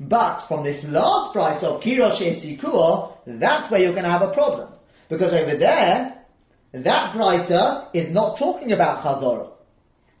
But 0.00 0.40
from 0.40 0.64
this 0.64 0.84
last 0.84 1.32
price 1.32 1.62
of 1.62 1.82
Kirosh 1.82 2.18
Esikua, 2.18 3.18
that's 3.26 3.70
where 3.70 3.80
you're 3.80 3.92
going 3.92 4.04
to 4.04 4.10
have 4.10 4.22
a 4.22 4.32
problem. 4.32 4.68
Because 5.08 5.32
over 5.32 5.54
there, 5.54 6.18
that 6.72 7.12
brisa 7.14 7.88
is 7.92 8.10
not 8.10 8.38
talking 8.38 8.72
about 8.72 9.02
Chazorah. 9.02 9.50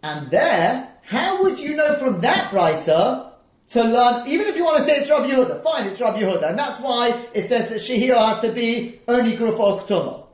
And 0.02 0.30
there, 0.30 0.91
how 1.02 1.42
would 1.42 1.58
you 1.58 1.76
know 1.76 1.96
from 1.96 2.20
that 2.22 2.50
brisa 2.50 3.32
to 3.72 3.84
learn, 3.84 4.28
even 4.28 4.48
if 4.48 4.56
you 4.56 4.64
want 4.64 4.78
to 4.78 4.84
say 4.84 4.98
it's 5.00 5.10
Rabbi 5.10 5.30
Yehuda, 5.30 5.62
fine, 5.62 5.86
it's 5.86 6.00
Rabbi 6.00 6.20
Yehuda, 6.20 6.50
and 6.50 6.58
that's 6.58 6.80
why 6.80 7.26
it 7.32 7.42
says 7.42 7.70
that 7.70 7.78
Shehir 7.78 8.14
has 8.14 8.40
to 8.40 8.52
be 8.52 9.00
only 9.08 9.34
Gruf 9.36 9.58
or 9.58 9.80
Ktuma. 9.80 10.26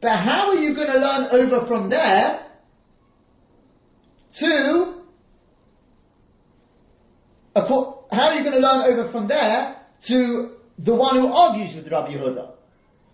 But 0.00 0.16
how 0.16 0.48
are 0.48 0.56
you 0.56 0.74
going 0.74 0.90
to 0.90 0.98
learn 0.98 1.28
over 1.30 1.64
from 1.66 1.90
there 1.90 2.44
to, 4.34 4.94
how 7.54 7.92
are 8.10 8.34
you 8.34 8.42
going 8.42 8.60
to 8.60 8.60
learn 8.60 8.92
over 8.92 9.08
from 9.10 9.28
there 9.28 9.76
to 10.02 10.56
the 10.78 10.94
one 10.94 11.14
who 11.14 11.32
argues 11.32 11.76
with 11.76 11.86
Rabbi 11.88 12.14
Yehuda? 12.14 12.50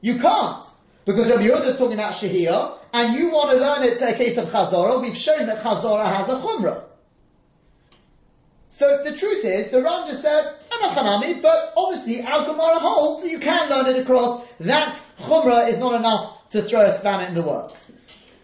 You 0.00 0.18
can't. 0.18 0.64
Because 1.04 1.28
Rabbi 1.28 1.42
Yehuda 1.46 1.66
is 1.66 1.76
talking 1.76 1.98
about 1.98 2.14
Shehir, 2.14 2.78
and 2.94 3.14
you 3.14 3.30
want 3.30 3.50
to 3.50 3.56
learn 3.58 3.82
it 3.82 3.98
to 3.98 4.08
a 4.08 4.14
case 4.14 4.38
of 4.38 4.48
Chazorah, 4.48 5.02
we've 5.02 5.16
shown 5.16 5.46
that 5.46 5.62
Chazorah 5.62 6.06
has 6.16 6.28
a 6.28 6.40
Chumrah. 6.40 6.84
So 8.70 9.02
the 9.02 9.16
truth 9.16 9.44
is, 9.44 9.70
the 9.70 9.82
Ram 9.82 10.08
just 10.08 10.22
says, 10.22 10.46
Anachanami, 10.70 11.40
but 11.40 11.72
obviously 11.76 12.22
our 12.22 12.44
Gemara 12.44 12.78
holds 12.78 13.22
that 13.22 13.30
you 13.30 13.38
can 13.38 13.70
learn 13.70 13.86
it 13.86 13.98
across. 13.98 14.44
That 14.60 15.00
Chumrah 15.20 15.68
is 15.68 15.78
not 15.78 15.94
enough 15.94 16.48
to 16.50 16.62
throw 16.62 16.82
a 16.82 16.92
spanner 16.92 17.26
in 17.26 17.34
the 17.34 17.42
works. 17.42 17.92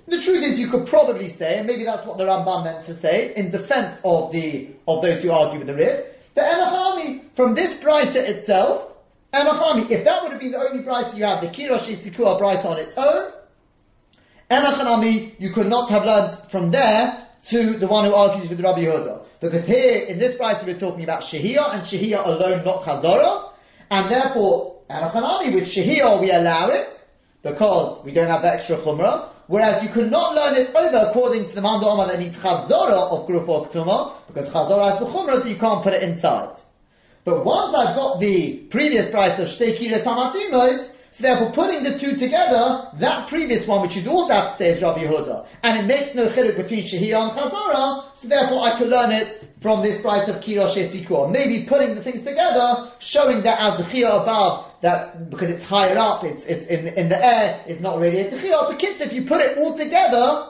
The 0.06 0.20
truth 0.20 0.42
is, 0.44 0.58
you 0.58 0.68
could 0.68 0.86
probably 0.86 1.28
say, 1.28 1.58
and 1.58 1.66
maybe 1.66 1.84
that's 1.84 2.06
what 2.06 2.18
the 2.18 2.24
Rambam 2.24 2.64
meant 2.64 2.84
to 2.86 2.94
say, 2.94 3.34
in 3.34 3.50
defense 3.50 3.98
of 4.04 4.32
the, 4.32 4.68
of 4.86 5.02
those 5.02 5.22
who 5.22 5.30
argue 5.30 5.58
with 5.58 5.66
the 5.66 5.74
Rif, 5.74 6.06
that 6.34 6.52
Enachami, 6.52 7.22
from 7.34 7.54
this 7.54 7.74
Brisa 7.80 8.16
itself, 8.16 8.92
Enachami, 9.32 9.90
if 9.90 10.04
that 10.04 10.22
would 10.22 10.32
have 10.32 10.40
been 10.40 10.52
the 10.52 10.58
only 10.58 10.84
Brisa 10.84 11.16
you 11.16 11.24
had, 11.24 11.40
the 11.40 11.48
Kirosh 11.48 11.86
Isikua 11.86 12.38
Brisa 12.40 12.66
on 12.66 12.78
its 12.78 12.96
own, 12.98 13.32
Enachanami, 14.50 15.34
you 15.38 15.52
could 15.52 15.68
not 15.68 15.90
have 15.90 16.04
learned 16.04 16.34
from 16.50 16.70
there 16.70 17.26
to 17.46 17.72
the 17.74 17.86
one 17.86 18.04
who 18.04 18.14
argues 18.14 18.48
with 18.50 18.60
Rabbi 18.60 18.84
Yehuda. 18.84 19.23
Because 19.44 19.66
here, 19.66 20.06
in 20.06 20.18
this 20.18 20.38
price, 20.38 20.64
we're 20.64 20.78
talking 20.78 21.04
about 21.04 21.20
Shehiyah, 21.20 21.74
and 21.74 21.82
Shehiyah 21.82 22.26
alone, 22.26 22.64
not 22.64 22.82
Chazorah. 22.82 23.50
And 23.90 24.10
therefore, 24.10 24.80
Anachanami, 24.88 25.52
with 25.52 25.68
Shehiyah 25.68 26.18
we 26.18 26.30
allow 26.30 26.70
it, 26.70 27.04
because 27.42 28.02
we 28.06 28.12
don't 28.12 28.30
have 28.30 28.40
the 28.40 28.54
extra 28.54 28.78
Chumrah. 28.78 29.28
Whereas 29.46 29.82
you 29.82 29.90
cannot 29.90 30.34
learn 30.34 30.56
it 30.56 30.74
over 30.74 31.10
according 31.10 31.46
to 31.48 31.54
the 31.54 31.60
Manda 31.60 31.86
Omar 31.86 32.06
that 32.06 32.20
needs 32.20 32.38
Chazorah 32.38 33.12
of 33.12 33.28
Gruf 33.28 33.46
or 33.46 34.16
because 34.26 34.48
Chazorah 34.48 34.92
has 34.92 35.00
the 35.00 35.04
Chumrah 35.04 35.42
that 35.42 35.46
you 35.46 35.56
can't 35.56 35.82
put 35.82 35.92
it 35.92 36.02
inside. 36.02 36.56
But 37.24 37.44
once 37.44 37.74
I've 37.74 37.94
got 37.94 38.20
the 38.20 38.56
previous 38.70 39.10
price 39.10 39.38
of 39.38 39.48
Shtei 39.48 39.76
Kiras 39.76 40.04
Hamatimos, 40.04 40.90
so 41.14 41.22
therefore, 41.22 41.52
putting 41.52 41.84
the 41.84 41.96
two 41.96 42.16
together, 42.16 42.88
that 42.94 43.28
previous 43.28 43.68
one, 43.68 43.82
which 43.82 43.94
you'd 43.94 44.08
also 44.08 44.34
have 44.34 44.50
to 44.50 44.56
say 44.56 44.70
is 44.70 44.82
Rabbi 44.82 45.04
Yehuda, 45.04 45.46
and 45.62 45.78
it 45.78 45.86
makes 45.86 46.12
no 46.12 46.28
chiduk 46.28 46.56
between 46.56 46.82
Shehiyah 46.82 47.30
and 47.30 47.38
Chazara, 47.38 48.16
so 48.16 48.26
therefore 48.26 48.62
I 48.62 48.76
could 48.76 48.88
learn 48.88 49.12
it 49.12 49.54
from 49.60 49.80
this 49.80 50.00
price 50.00 50.26
of 50.26 50.40
Kirosh 50.40 50.74
Esikor. 50.74 51.30
Maybe 51.30 51.66
putting 51.66 51.94
the 51.94 52.02
things 52.02 52.24
together, 52.24 52.90
showing 52.98 53.42
that 53.42 53.60
as 53.60 53.86
the 53.86 54.02
above, 54.02 54.66
that 54.80 55.30
because 55.30 55.50
it's 55.50 55.62
higher 55.62 55.96
up, 55.96 56.24
it's, 56.24 56.46
it's 56.46 56.66
in, 56.66 56.88
in 56.88 57.08
the 57.08 57.24
air, 57.24 57.62
it's 57.68 57.78
not 57.78 58.00
really 58.00 58.18
a 58.18 58.28
Techiyah. 58.28 58.70
But 58.70 58.80
kids, 58.80 59.00
if 59.00 59.12
you 59.12 59.24
put 59.24 59.40
it 59.40 59.56
all 59.56 59.78
together, 59.78 60.48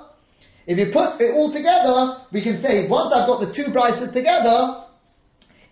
if 0.66 0.78
you 0.78 0.86
put 0.92 1.20
it 1.20 1.34
all 1.34 1.52
together, 1.52 2.22
we 2.32 2.40
can 2.40 2.62
say, 2.62 2.88
once 2.88 3.12
I've 3.12 3.26
got 3.26 3.40
the 3.40 3.52
two 3.52 3.70
prices 3.70 4.12
together, 4.12 4.83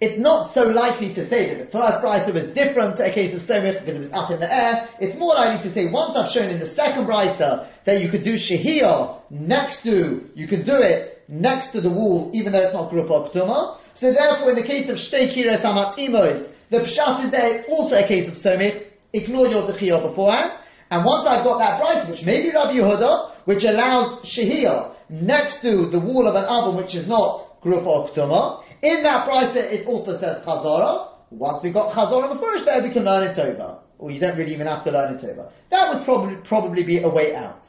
it's 0.03 0.19
not 0.19 0.51
so 0.53 0.69
likely 0.69 1.15
to 1.15 1.25
say 1.25 1.55
that 1.55 1.71
the 1.71 1.79
first 1.79 2.03
brisa 2.03 2.35
was 2.35 2.49
different 2.49 2.97
to 2.97 3.07
a 3.07 3.13
case 3.13 3.35
of 3.35 3.41
somit 3.41 3.79
because 3.79 3.95
it 3.95 4.01
was 4.01 4.11
up 4.11 4.33
in 4.33 4.41
the 4.41 4.53
air. 4.53 4.89
It's 4.99 5.17
more 5.17 5.33
likely 5.37 5.63
to 5.63 5.71
say 5.71 5.93
once 5.93 6.17
I've 6.17 6.29
shown 6.29 6.51
in 6.51 6.59
the 6.59 6.67
second 6.67 7.07
brisa 7.07 7.69
that 7.85 8.03
you 8.03 8.09
could 8.09 8.25
do 8.25 8.35
shehiyah 8.35 9.31
next 9.31 9.85
to, 9.85 10.29
you 10.35 10.49
could 10.49 10.65
do 10.65 10.83
it 10.83 11.23
next 11.29 11.69
to 11.69 11.81
the 11.81 11.89
wall 11.89 12.33
even 12.35 12.53
though 12.53 12.63
it's 12.63 12.75
not 12.75 12.91
gruf 12.91 13.11
or 13.11 13.31
ktuma. 13.31 13.79
So 13.95 14.13
therefore 14.13 14.51
in 14.51 14.57
the 14.57 14.65
case 14.65 14.89
of 14.89 14.97
shtei 14.97 15.33
imos, 15.33 16.53
the 16.71 16.81
pshat 16.81 17.23
is 17.23 17.31
there, 17.31 17.55
it's 17.55 17.69
also 17.69 17.97
a 17.97 18.05
case 18.05 18.27
of 18.27 18.35
somit. 18.35 18.85
Ignore 19.13 19.47
your 19.47 19.63
zechiyah 19.69 20.03
beforehand. 20.03 20.59
And 20.91 21.05
once 21.05 21.29
I've 21.29 21.45
got 21.45 21.59
that 21.59 21.81
brisa, 21.81 22.11
which 22.11 22.27
may 22.27 22.43
be 22.43 22.51
Rabbi 22.51 22.73
Yehuda, 22.73 23.31
which 23.45 23.63
allows 23.63 24.17
shehiyah 24.23 24.97
next 25.11 25.61
to 25.61 25.87
the 25.87 26.01
wall 26.01 26.27
of 26.27 26.35
an 26.35 26.47
oven 26.47 26.75
which 26.75 26.97
is 26.97 27.07
not 27.07 27.63
gruf 27.63 27.87
or 27.87 28.09
ktuma, 28.09 28.62
in 28.83 29.05
that 29.05 29.25
price, 29.27 29.55
it 29.55 29.87
also 29.87 30.17
says 30.17 30.43
Chazara. 30.43 31.09
Once 31.31 31.63
we 31.63 31.71
got 31.71 31.93
Chazara 31.93 32.31
in 32.31 32.37
the 32.37 32.43
first 32.43 32.65
day, 32.65 32.81
we 32.81 32.91
can 32.91 33.05
learn 33.05 33.29
it 33.29 33.39
over. 33.39 33.79
Or 33.99 34.11
you 34.11 34.19
don't 34.19 34.37
really 34.37 34.53
even 34.53 34.67
have 34.67 34.85
to 34.85 34.91
learn 34.91 35.15
it 35.15 35.25
over. 35.25 35.51
That 35.71 35.95
would 35.95 36.05
probably, 36.05 36.37
probably 36.37 36.83
be 36.83 36.99
a 36.99 37.09
way 37.09 37.35
out. 37.35 37.67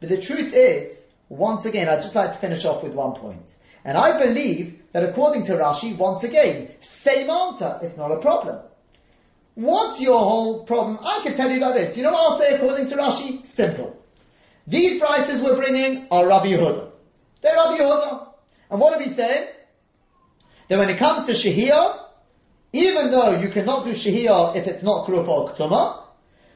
But 0.00 0.08
the 0.08 0.20
truth 0.20 0.52
is, 0.52 1.04
once 1.28 1.64
again, 1.64 1.88
I'd 1.88 2.02
just 2.02 2.14
like 2.14 2.32
to 2.32 2.38
finish 2.38 2.64
off 2.64 2.82
with 2.82 2.92
one 2.92 3.14
point. 3.14 3.54
And 3.84 3.96
I 3.96 4.18
believe 4.18 4.82
that 4.92 5.04
according 5.04 5.44
to 5.44 5.52
Rashi, 5.52 5.96
once 5.96 6.24
again, 6.24 6.70
same 6.80 7.30
answer, 7.30 7.78
it's 7.82 7.96
not 7.96 8.10
a 8.10 8.18
problem. 8.18 8.60
What's 9.54 10.00
your 10.00 10.18
whole 10.18 10.64
problem? 10.64 10.98
I 11.00 11.20
can 11.22 11.36
tell 11.36 11.50
you 11.50 11.60
like 11.60 11.74
this. 11.74 11.90
Do 11.92 12.00
you 12.00 12.02
know 12.02 12.12
what 12.12 12.32
I'll 12.32 12.38
say 12.38 12.54
according 12.56 12.86
to 12.86 12.96
Rashi? 12.96 13.46
Simple. 13.46 14.02
These 14.66 15.00
prices 15.00 15.40
we're 15.40 15.56
bringing 15.56 16.08
are 16.10 16.26
Rabbi 16.26 16.46
Yehuda. 16.46 16.90
They're 17.40 17.54
Rabbi 17.54 17.78
Yehuda. 17.78 18.28
And 18.70 18.80
what 18.80 18.94
are 18.94 18.98
we 18.98 19.08
saying? 19.08 19.48
That 20.68 20.78
when 20.78 20.88
it 20.88 20.98
comes 20.98 21.26
to 21.26 21.32
Shehiyah, 21.32 22.00
even 22.72 23.10
though 23.10 23.38
you 23.38 23.48
cannot 23.48 23.84
do 23.84 23.92
Shehiyah 23.92 24.56
if 24.56 24.66
it's 24.66 24.82
not 24.82 25.06
Kruf 25.06 25.28
or 25.28 25.50
Ktuma, 25.50 26.02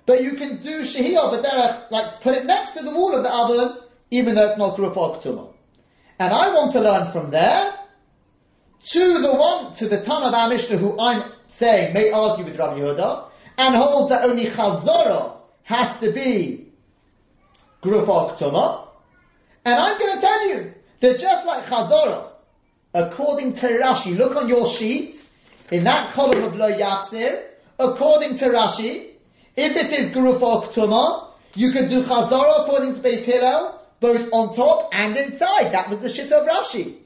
but 0.07 0.23
you 0.23 0.33
can 0.33 0.63
do 0.63 0.83
Shehiyah, 0.83 1.31
but 1.31 1.43
there, 1.43 1.87
like 1.91 2.21
put 2.21 2.35
it 2.35 2.47
next 2.47 2.73
to 2.73 2.83
the 2.83 2.91
wall 2.91 3.15
of 3.15 3.23
the 3.23 3.33
oven, 3.33 3.79
even 4.11 4.35
though 4.35 4.49
it's 4.49 4.59
not 4.59 4.77
Kruf 4.77 4.97
or 4.97 5.17
Ktuma. 5.17 5.53
And 6.19 6.33
I 6.33 6.53
want 6.53 6.73
to 6.73 6.81
learn 6.81 7.13
from 7.13 7.31
there 7.31 7.75
to 8.83 9.19
the 9.21 9.35
one, 9.35 9.75
to 9.75 9.89
the 9.89 10.01
Tan 10.01 10.23
of 10.23 10.35
our 10.35 10.49
Mishnah 10.49 10.79
who 10.79 10.99
I'm 10.99 11.31
saying 11.51 11.93
may 11.93 12.11
argue 12.11 12.45
with 12.45 12.59
Rabbi 12.59 12.81
Yehuda, 12.81 13.29
and 13.59 13.75
holds 13.75 14.11
that 14.11 14.25
only 14.25 14.47
Chazorah 14.47 15.37
has 15.65 15.99
to 16.01 16.13
be 16.13 16.73
Gruf 17.83 18.09
or 18.09 18.31
Ktuma. 18.31 18.89
And 19.65 19.79
I'm 19.79 19.99
going 19.99 20.15
to 20.15 20.21
tell 20.21 20.49
you 20.49 20.75
that 21.01 21.21
just 21.21 21.47
like 21.47 21.65
Chazorah, 21.65 22.31
according 22.95 23.55
to 23.55 23.69
Rashi, 23.69 24.17
look 24.17 24.37
on 24.37 24.49
your 24.49 24.67
sheet, 24.69 25.23
in 25.71 25.85
that 25.85 26.13
column 26.13 26.43
of 26.45 26.57
Lo 26.57 26.71
Yatzir, 26.73 27.43
according 27.79 28.37
to 28.39 28.47
Rashi, 28.47 29.11
if 29.57 29.77
it 29.77 29.93
is 29.93 30.11
Guruf 30.11 30.41
or 30.41 31.29
you 31.55 31.73
can 31.73 31.89
do 31.89 32.03
Chazara 32.03 32.65
according 32.65 32.95
to 32.95 33.01
Beis 33.01 33.25
Hillel, 33.25 33.81
both 34.01 34.29
on 34.33 34.55
top 34.55 34.91
and 34.93 35.17
inside. 35.17 35.73
That 35.73 35.91
was 35.91 36.01
the 36.01 36.09
shit 36.09 36.31
of 36.33 36.47
Rashi. 36.47 36.99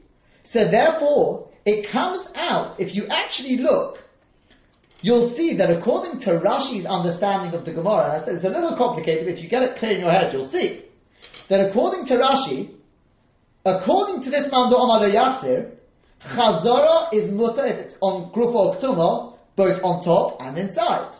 So 0.44 0.68
therefore, 0.68 1.48
it 1.64 1.88
comes 1.88 2.26
out, 2.34 2.80
if 2.80 2.94
you 2.94 3.06
actually 3.06 3.56
look, 3.56 4.02
you'll 5.00 5.28
see 5.28 5.54
that 5.54 5.70
according 5.70 6.20
to 6.20 6.38
Rashi's 6.38 6.86
understanding 6.86 7.54
of 7.54 7.64
the 7.64 7.72
Gemara, 7.72 8.22
it's 8.26 8.44
a 8.44 8.50
little 8.50 8.76
complicated, 8.76 9.24
but 9.24 9.34
if 9.34 9.42
you 9.42 9.48
get 9.48 9.62
it 9.62 9.76
clear 9.76 9.92
in 9.92 10.00
your 10.00 10.10
head, 10.10 10.32
you'll 10.32 10.48
see 10.48 10.82
that 11.48 11.68
according 11.68 12.06
to 12.06 12.16
Rashi, 12.16 12.74
According 13.64 14.22
to 14.22 14.30
this 14.30 14.50
Mando 14.50 14.76
Omar 14.76 15.00
Yatzir, 15.02 15.70
Chazara 16.20 17.12
is 17.12 17.28
mutter 17.28 17.64
if 17.64 17.78
it's 17.78 17.96
on 18.00 18.32
Gruf 18.32 18.54
or 18.54 19.38
both 19.54 19.84
on 19.84 20.02
top 20.02 20.42
and 20.42 20.58
inside. 20.58 21.14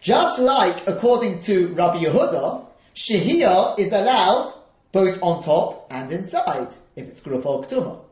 Just 0.00 0.38
like, 0.40 0.86
according 0.86 1.40
to 1.40 1.68
Rabbi 1.68 2.04
Yehuda, 2.04 2.66
Shehiyah 2.94 3.78
is 3.78 3.92
allowed 3.92 4.52
both 4.92 5.18
on 5.22 5.42
top 5.42 5.86
and 5.90 6.12
inside, 6.12 6.68
if 6.96 7.06
it's 7.06 7.20
Gruf 7.22 7.46
or. 7.46 8.04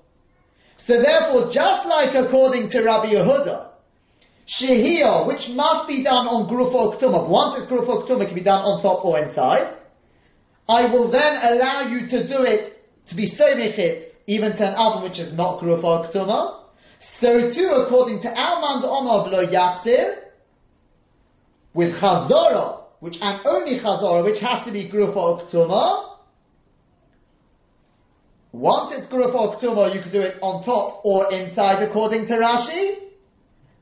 So 0.78 1.02
therefore, 1.02 1.50
just 1.50 1.86
like 1.86 2.14
according 2.14 2.68
to 2.68 2.82
Rabbi 2.82 3.10
Yehuda, 3.10 3.66
Shehiyah, 4.48 5.26
which 5.26 5.50
must 5.50 5.86
be 5.86 6.02
done 6.02 6.26
on 6.26 6.48
Gruf 6.48 6.72
or 6.72 7.28
once 7.28 7.56
it's 7.56 7.66
Gruf 7.66 7.86
or 7.86 8.04
Ktuma, 8.04 8.24
can 8.24 8.34
be 8.34 8.40
done 8.40 8.62
on 8.62 8.80
top 8.80 9.04
or 9.04 9.18
inside, 9.18 9.74
I 10.66 10.86
will 10.86 11.08
then 11.08 11.52
allow 11.52 11.82
you 11.82 12.06
to 12.06 12.26
do 12.26 12.44
it 12.44 12.81
to 13.12 13.16
be 13.16 13.26
so 13.26 13.46
it 13.46 14.14
even 14.26 14.52
to 14.54 14.66
an 14.66 14.74
oven 14.74 15.02
which 15.02 15.18
is 15.18 15.32
not 15.32 15.60
Gruf 15.60 15.84
or 15.84 16.04
Ktuma. 16.06 16.60
So 16.98 17.50
too, 17.50 17.68
according 17.68 18.20
to 18.20 18.28
Alman 18.28 18.82
the 18.82 18.88
Omar 18.88 19.20
of 19.20 19.32
Lo 19.32 19.46
Yatzir, 19.46 20.18
with 21.74 21.98
Chazorah, 21.98 22.84
which 23.00 23.20
and 23.20 23.40
only 23.46 23.78
Chazorah, 23.78 24.24
which 24.24 24.40
has 24.40 24.64
to 24.64 24.72
be 24.72 24.84
Gruf 24.84 25.14
or 25.14 25.40
Ktuma, 25.40 26.10
once 28.52 28.92
it's 28.92 29.06
Gruf 29.06 29.34
or 29.34 29.94
you 29.94 30.00
can 30.00 30.12
do 30.12 30.20
it 30.22 30.38
on 30.40 30.62
top 30.62 31.02
or 31.04 31.32
inside 31.32 31.82
according 31.82 32.26
to 32.26 32.34
Rashi, 32.34 32.96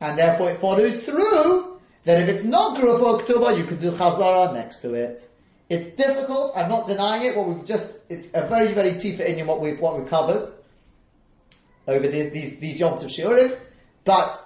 and 0.01 0.19
therefore 0.19 0.51
it 0.51 0.59
follows 0.59 0.99
through 1.01 1.79
that 2.05 2.23
if 2.23 2.29
it's 2.29 2.45
not 2.45 2.81
Gruf 2.81 3.01
or 3.01 3.53
you 3.53 3.65
can 3.65 3.81
do 3.81 3.91
Chazorah 3.93 4.55
next 4.55 4.81
to 4.81 4.95
it. 4.95 5.29
It's 5.71 5.97
difficult. 5.97 6.53
I'm 6.57 6.69
not 6.69 6.87
denying 6.87 7.27
it. 7.27 7.37
What 7.37 7.49
we've 7.49 7.65
just, 7.65 7.97
it's 8.09 8.27
a 8.35 8.47
very, 8.49 8.75
very 8.75 8.95
tifa 8.95 9.21
in 9.21 9.47
what 9.47 9.61
we've, 9.61 9.79
what 9.79 9.99
we've 9.99 10.09
covered 10.09 10.53
over 11.87 12.09
these, 12.09 12.33
these, 12.33 12.59
these 12.59 12.81
Yom 12.81 12.99
Tov 12.99 13.05
Shiurim. 13.05 13.57
But 14.05 14.45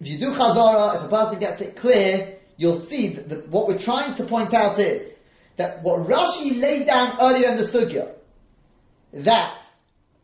if 0.00 0.08
you 0.08 0.18
do 0.18 0.32
Chazara, 0.32 0.96
if 0.96 1.02
a 1.04 1.08
person 1.08 1.38
gets 1.38 1.62
it 1.62 1.76
clear, 1.76 2.38
you'll 2.56 2.74
see 2.74 3.10
that 3.10 3.48
what 3.48 3.68
we're 3.68 3.78
trying 3.78 4.14
to 4.14 4.24
point 4.24 4.52
out 4.54 4.80
is 4.80 5.16
that 5.56 5.84
what 5.84 6.00
Rashi 6.00 6.60
laid 6.60 6.88
down 6.88 7.18
earlier 7.20 7.48
in 7.48 7.56
the 7.56 7.62
sugya, 7.62 8.10
that 9.12 9.62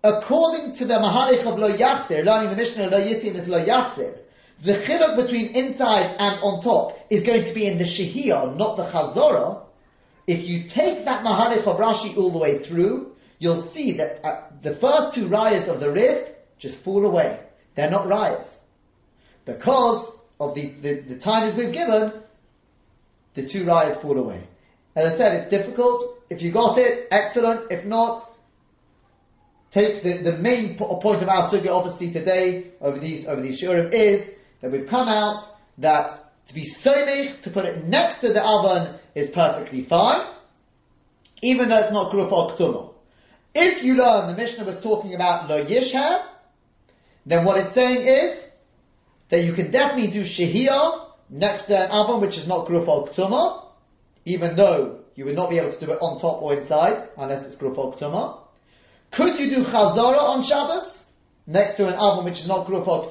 according 0.02 0.72
to 0.74 0.86
the 0.86 0.94
Mahalich 0.94 1.46
of 1.46 1.56
Lo 1.56 1.70
Yachzir, 1.70 2.24
learning 2.24 2.50
the 2.50 2.56
Mishnah 2.56 2.88
Lo 2.88 3.00
Yitin 3.00 3.36
is 3.36 3.46
Lo 3.48 3.64
Yachzir, 3.64 4.18
the 4.62 4.74
chiluk 4.74 5.16
between 5.16 5.54
inside 5.54 6.16
and 6.18 6.42
on 6.42 6.60
top 6.60 6.98
is 7.08 7.22
going 7.22 7.44
to 7.44 7.54
be 7.54 7.66
in 7.66 7.78
the 7.78 7.84
Shehiyah, 7.84 8.56
not 8.56 8.76
the 8.76 8.84
Chazorah. 8.84 9.62
If 10.26 10.46
you 10.46 10.64
take 10.64 11.06
that 11.06 11.24
Mahalich 11.24 11.66
of 11.66 11.78
Rashi 11.78 12.16
all 12.16 12.30
the 12.30 12.38
way 12.38 12.58
through, 12.58 13.16
you'll 13.38 13.62
see 13.62 13.92
that 13.92 14.24
uh, 14.24 14.42
the 14.62 14.74
first 14.74 15.14
two 15.14 15.28
rayas 15.28 15.68
of 15.68 15.80
the 15.80 15.90
Rif 15.90 16.28
just 16.58 16.78
fall 16.78 17.06
away. 17.06 17.40
They're 17.74 17.90
not 17.90 18.06
rayas. 18.06 18.54
Because 19.46 20.12
of 20.38 20.54
the, 20.54 20.68
the, 20.68 21.00
the 21.00 21.16
times 21.16 21.54
we've 21.54 21.72
given, 21.72 22.12
the 23.34 23.46
two 23.46 23.64
rayas 23.64 24.00
fall 24.00 24.18
away. 24.18 24.42
As 24.94 25.14
I 25.14 25.16
said, 25.16 25.34
it's 25.42 25.50
difficult. 25.50 26.22
If 26.28 26.42
you 26.42 26.52
got 26.52 26.76
it, 26.76 27.08
excellent. 27.10 27.72
If 27.72 27.86
not, 27.86 28.30
take 29.70 30.02
the, 30.02 30.18
the 30.18 30.36
main 30.36 30.76
point 30.76 31.22
of 31.22 31.28
our 31.28 31.48
sugya 31.48 31.74
obviously 31.74 32.10
today 32.10 32.72
over 32.80 32.98
these 32.98 33.26
over 33.26 33.40
these 33.40 33.60
shurim 33.60 33.92
is 33.92 34.34
that 34.60 34.70
we've 34.70 34.86
come 34.86 35.08
out 35.08 35.44
that 35.78 36.30
to 36.48 36.54
be 36.54 36.62
somich, 36.62 37.40
to 37.42 37.50
put 37.50 37.64
it 37.64 37.84
next 37.84 38.20
to 38.20 38.32
the 38.32 38.44
oven 38.44 38.94
is 39.14 39.30
perfectly 39.30 39.82
fine, 39.82 40.26
even 41.42 41.68
though 41.68 41.78
it's 41.78 41.92
not 41.92 42.12
gruf 42.12 42.32
or 42.32 42.94
If 43.54 43.82
you 43.82 43.96
learn 43.96 44.28
the 44.28 44.36
Mishnah 44.36 44.64
was 44.64 44.80
talking 44.80 45.14
about 45.14 45.48
lo 45.48 45.64
yishha, 45.64 46.24
then 47.26 47.44
what 47.44 47.58
it's 47.58 47.72
saying 47.72 48.06
is 48.06 48.50
that 49.28 49.44
you 49.44 49.52
can 49.52 49.70
definitely 49.70 50.10
do 50.10 50.22
shehiyah 50.22 51.06
next 51.30 51.64
to 51.66 51.78
an 51.78 51.90
oven 51.90 52.20
which 52.20 52.36
is 52.36 52.46
not 52.46 52.66
gruf 52.66 52.88
or 52.88 53.70
even 54.24 54.56
though 54.56 55.00
you 55.14 55.24
would 55.24 55.36
not 55.36 55.50
be 55.50 55.58
able 55.58 55.72
to 55.72 55.86
do 55.86 55.92
it 55.92 55.98
on 56.00 56.18
top 56.18 56.42
or 56.42 56.54
inside, 56.54 57.08
unless 57.16 57.46
it's 57.46 57.54
gruf 57.56 57.78
or 57.78 58.42
Could 59.10 59.38
you 59.38 59.50
do 59.50 59.64
chazara 59.64 60.18
on 60.18 60.42
Shabbos, 60.42 61.04
next 61.46 61.74
to 61.74 61.88
an 61.88 61.94
oven 61.94 62.24
which 62.24 62.40
is 62.40 62.48
not 62.48 62.66
gruf 62.66 62.86
or 62.86 63.10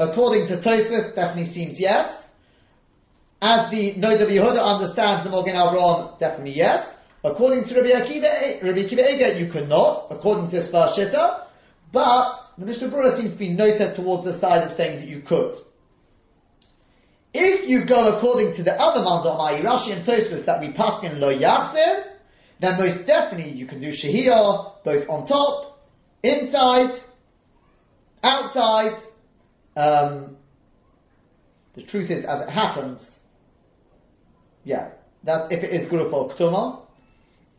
According 0.00 0.46
to 0.46 0.56
Tosfos, 0.56 1.14
definitely 1.14 1.44
seems 1.44 1.78
yes. 1.78 2.26
As 3.42 3.68
the 3.68 3.92
Noda 3.96 4.26
Yehuda 4.26 4.64
understands 4.64 5.24
the 5.24 5.30
Magen 5.30 5.54
Avraham, 5.54 6.18
definitely 6.18 6.54
yes. 6.54 6.96
According 7.22 7.66
to 7.66 7.74
Rabbi 7.74 7.90
Akiva, 7.90 8.62
Rabbi 8.62 8.78
Akiva 8.84 9.38
you 9.38 9.52
cannot, 9.52 10.06
according 10.08 10.46
to 10.46 10.52
this 10.52 10.70
first 10.70 10.98
shitta, 10.98 11.42
but 11.92 12.34
the 12.56 12.64
Mishnah 12.64 12.88
Berurah 12.88 13.14
seems 13.14 13.32
to 13.32 13.38
be 13.38 13.50
noted 13.50 13.92
towards 13.92 14.24
the 14.24 14.32
side 14.32 14.66
of 14.66 14.72
saying 14.72 15.00
that 15.00 15.06
you 15.06 15.20
could. 15.20 15.54
If 17.34 17.68
you 17.68 17.84
go 17.84 18.16
according 18.16 18.54
to 18.54 18.62
the 18.62 18.80
other 18.80 19.00
Mandamai, 19.00 19.60
Rashi 19.60 19.92
and 19.92 20.02
Tosfos 20.02 20.46
that 20.46 20.60
we 20.60 20.72
pass 20.72 21.02
in 21.02 21.20
Lo 21.20 21.36
Yachzir, 21.36 22.06
then 22.58 22.78
most 22.78 23.06
definitely 23.06 23.52
you 23.52 23.66
can 23.66 23.82
do 23.82 23.90
Shahiyah, 23.90 24.82
both 24.82 25.10
on 25.10 25.26
top, 25.26 25.78
inside, 26.22 26.94
outside. 28.24 28.94
Um, 29.76 30.36
the 31.74 31.82
truth 31.82 32.10
is, 32.10 32.24
as 32.24 32.42
it 32.42 32.50
happens, 32.50 33.18
yeah, 34.64 34.90
that's 35.22 35.52
if 35.52 35.62
it 35.62 35.70
is 35.70 35.86
Gurufal 35.86 36.32
Ktuma. 36.32 36.82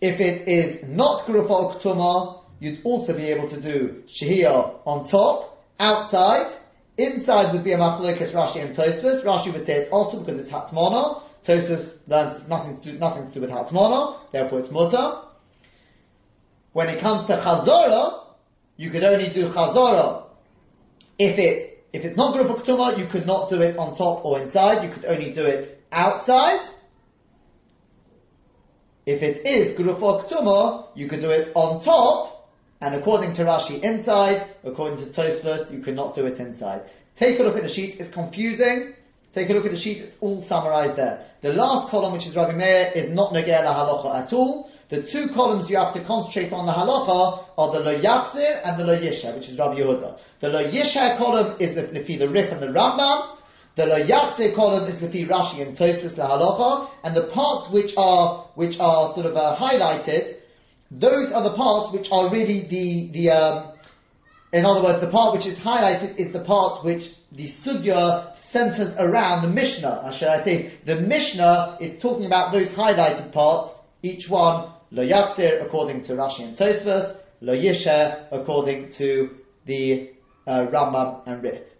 If 0.01 0.19
it 0.19 0.47
is 0.47 0.83
not 0.83 1.21
Gurufal 1.21 1.79
Ktuma, 1.79 2.43
you'd 2.59 2.81
also 2.83 3.15
be 3.15 3.27
able 3.27 3.47
to 3.49 3.59
do 3.59 4.03
Shahiyah 4.07 4.79
on 4.85 5.05
top, 5.05 5.63
outside, 5.79 6.51
Inside 6.97 7.53
would 7.53 7.63
be 7.63 7.71
a 7.71 7.77
Machlokas 7.77 8.31
Rashi 8.31 8.63
and 8.63 8.75
Tosfos. 8.75 9.23
Rashi 9.23 9.53
would 9.53 9.65
say 9.65 9.77
it's 9.77 9.91
also 9.91 10.19
because 10.19 10.39
it's 10.39 10.49
Hatmona. 10.49 11.23
Tosfos 11.43 11.97
learns 12.07 12.47
nothing 12.47 12.79
to 12.81 12.91
do, 12.91 12.99
nothing 12.99 13.27
to 13.27 13.33
do 13.33 13.41
with 13.41 13.49
Hatmona, 13.49 14.17
therefore 14.31 14.59
it's 14.59 14.69
Mutter. 14.69 15.21
When 16.73 16.89
it 16.89 16.99
comes 16.99 17.25
to 17.25 17.37
Chazorah, 17.37 18.23
you 18.77 18.89
could 18.89 19.03
only 19.03 19.29
do 19.29 19.49
Chazorah 19.49 20.25
if 21.17 21.39
it 21.39 21.70
if 21.93 22.05
it's 22.05 22.15
not 22.15 22.33
Guruf 22.33 22.63
Ktuma, 22.63 22.97
you 22.97 23.05
could 23.05 23.25
not 23.25 23.49
do 23.49 23.61
it 23.61 23.77
on 23.77 23.95
top 23.95 24.23
or 24.25 24.39
inside, 24.39 24.83
you 24.83 24.89
could 24.89 25.05
only 25.05 25.33
do 25.33 25.45
it 25.45 25.83
outside. 25.91 26.61
If 29.05 29.23
it 29.23 29.45
is 29.45 29.77
Guruf 29.77 29.99
Ktuma, 29.99 30.87
you 30.95 31.07
could 31.07 31.21
do 31.21 31.31
it 31.31 31.51
on 31.53 31.81
top, 31.81 32.49
and 32.79 32.95
according 32.95 33.33
to 33.33 33.43
Rashi, 33.43 33.81
inside. 33.81 34.43
According 34.63 35.05
to 35.05 35.11
Tosfos, 35.11 35.71
you 35.71 35.79
cannot 35.79 36.15
do 36.15 36.25
it 36.25 36.39
inside. 36.39 36.83
Take 37.15 37.39
a 37.39 37.43
look 37.43 37.57
at 37.57 37.63
the 37.63 37.69
sheet. 37.69 37.97
It's 37.99 38.09
confusing. 38.09 38.95
Take 39.33 39.49
a 39.49 39.53
look 39.53 39.65
at 39.65 39.71
the 39.71 39.77
sheet. 39.77 39.97
It's 39.99 40.17
all 40.19 40.41
summarized 40.41 40.95
there. 40.95 41.25
The 41.41 41.53
last 41.53 41.89
column, 41.89 42.13
which 42.13 42.25
is 42.25 42.35
Rabbi 42.35 42.53
Meir, 42.53 42.91
is 42.95 43.09
not 43.09 43.33
Negeh 43.33 43.63
la 43.63 43.73
halacha 43.75 44.23
at 44.23 44.33
all. 44.33 44.70
The 44.91 45.01
two 45.01 45.29
columns 45.29 45.69
you 45.69 45.77
have 45.77 45.93
to 45.93 46.01
concentrate 46.01 46.53
on 46.53 46.67
the 46.67 46.73
halacha 46.73 47.45
are 47.57 47.71
the 47.71 47.79
lo 47.79 47.99
yatzir 47.99 48.61
and 48.63 48.79
the 48.79 48.85
lo 48.85 48.95
yisha, 48.95 49.33
which 49.33 49.49
is 49.49 49.57
Rabbi 49.57 49.79
Yehuda. 49.79 50.19
The 50.41 50.49
lo 50.49 50.63
yisha 50.63 51.17
column 51.17 51.55
is 51.59 51.73
the, 51.73 51.83
the 51.83 52.29
Rif 52.29 52.51
and 52.51 52.61
the 52.61 52.67
Rambam. 52.67 53.37
The 53.75 53.87
lo 53.87 53.95
yatzir 53.95 54.53
column 54.53 54.87
is 54.87 54.99
the 54.99 55.07
Rashi 55.07 55.65
and 55.65 55.75
Tosfos 55.75 56.17
la 56.17 56.37
halacha, 56.37 56.89
and 57.03 57.15
the 57.15 57.23
parts 57.27 57.71
which 57.71 57.97
are 57.97 58.45
which 58.53 58.79
are 58.79 59.13
sort 59.15 59.25
of 59.25 59.35
uh, 59.35 59.55
highlighted 59.57 60.35
those 60.91 61.31
are 61.31 61.41
the 61.41 61.53
parts 61.53 61.93
which 61.93 62.11
are 62.11 62.29
really 62.29 62.67
the, 62.67 63.11
the 63.11 63.29
um, 63.29 63.71
in 64.51 64.65
other 64.65 64.83
words, 64.83 64.99
the 64.99 65.07
part 65.07 65.33
which 65.33 65.45
is 65.45 65.57
highlighted 65.57 66.17
is 66.17 66.33
the 66.33 66.41
part 66.41 66.83
which 66.83 67.09
the 67.31 67.45
sugya 67.45 68.35
centers 68.35 68.97
around 68.97 69.43
the 69.43 69.47
Mishnah. 69.47 70.01
Or 70.03 70.11
should 70.11 70.27
I 70.27 70.37
say, 70.37 70.73
the 70.83 70.97
Mishnah 70.97 71.77
is 71.79 72.01
talking 72.01 72.25
about 72.25 72.51
those 72.51 72.73
highlighted 72.73 73.31
parts, 73.31 73.71
each 74.03 74.29
one, 74.29 74.69
lo 74.91 75.03
yatzir, 75.03 75.61
according 75.61 76.01
to 76.03 76.13
Rashi 76.13 76.43
and 76.43 76.57
Tosfos, 76.57 77.17
lo 77.41 77.53
yisha, 77.53 78.27
according 78.31 78.89
to 78.91 79.37
the 79.65 80.11
uh, 80.45 80.67
Rambam 80.67 81.21
and 81.25 81.43
Rif. 81.43 81.70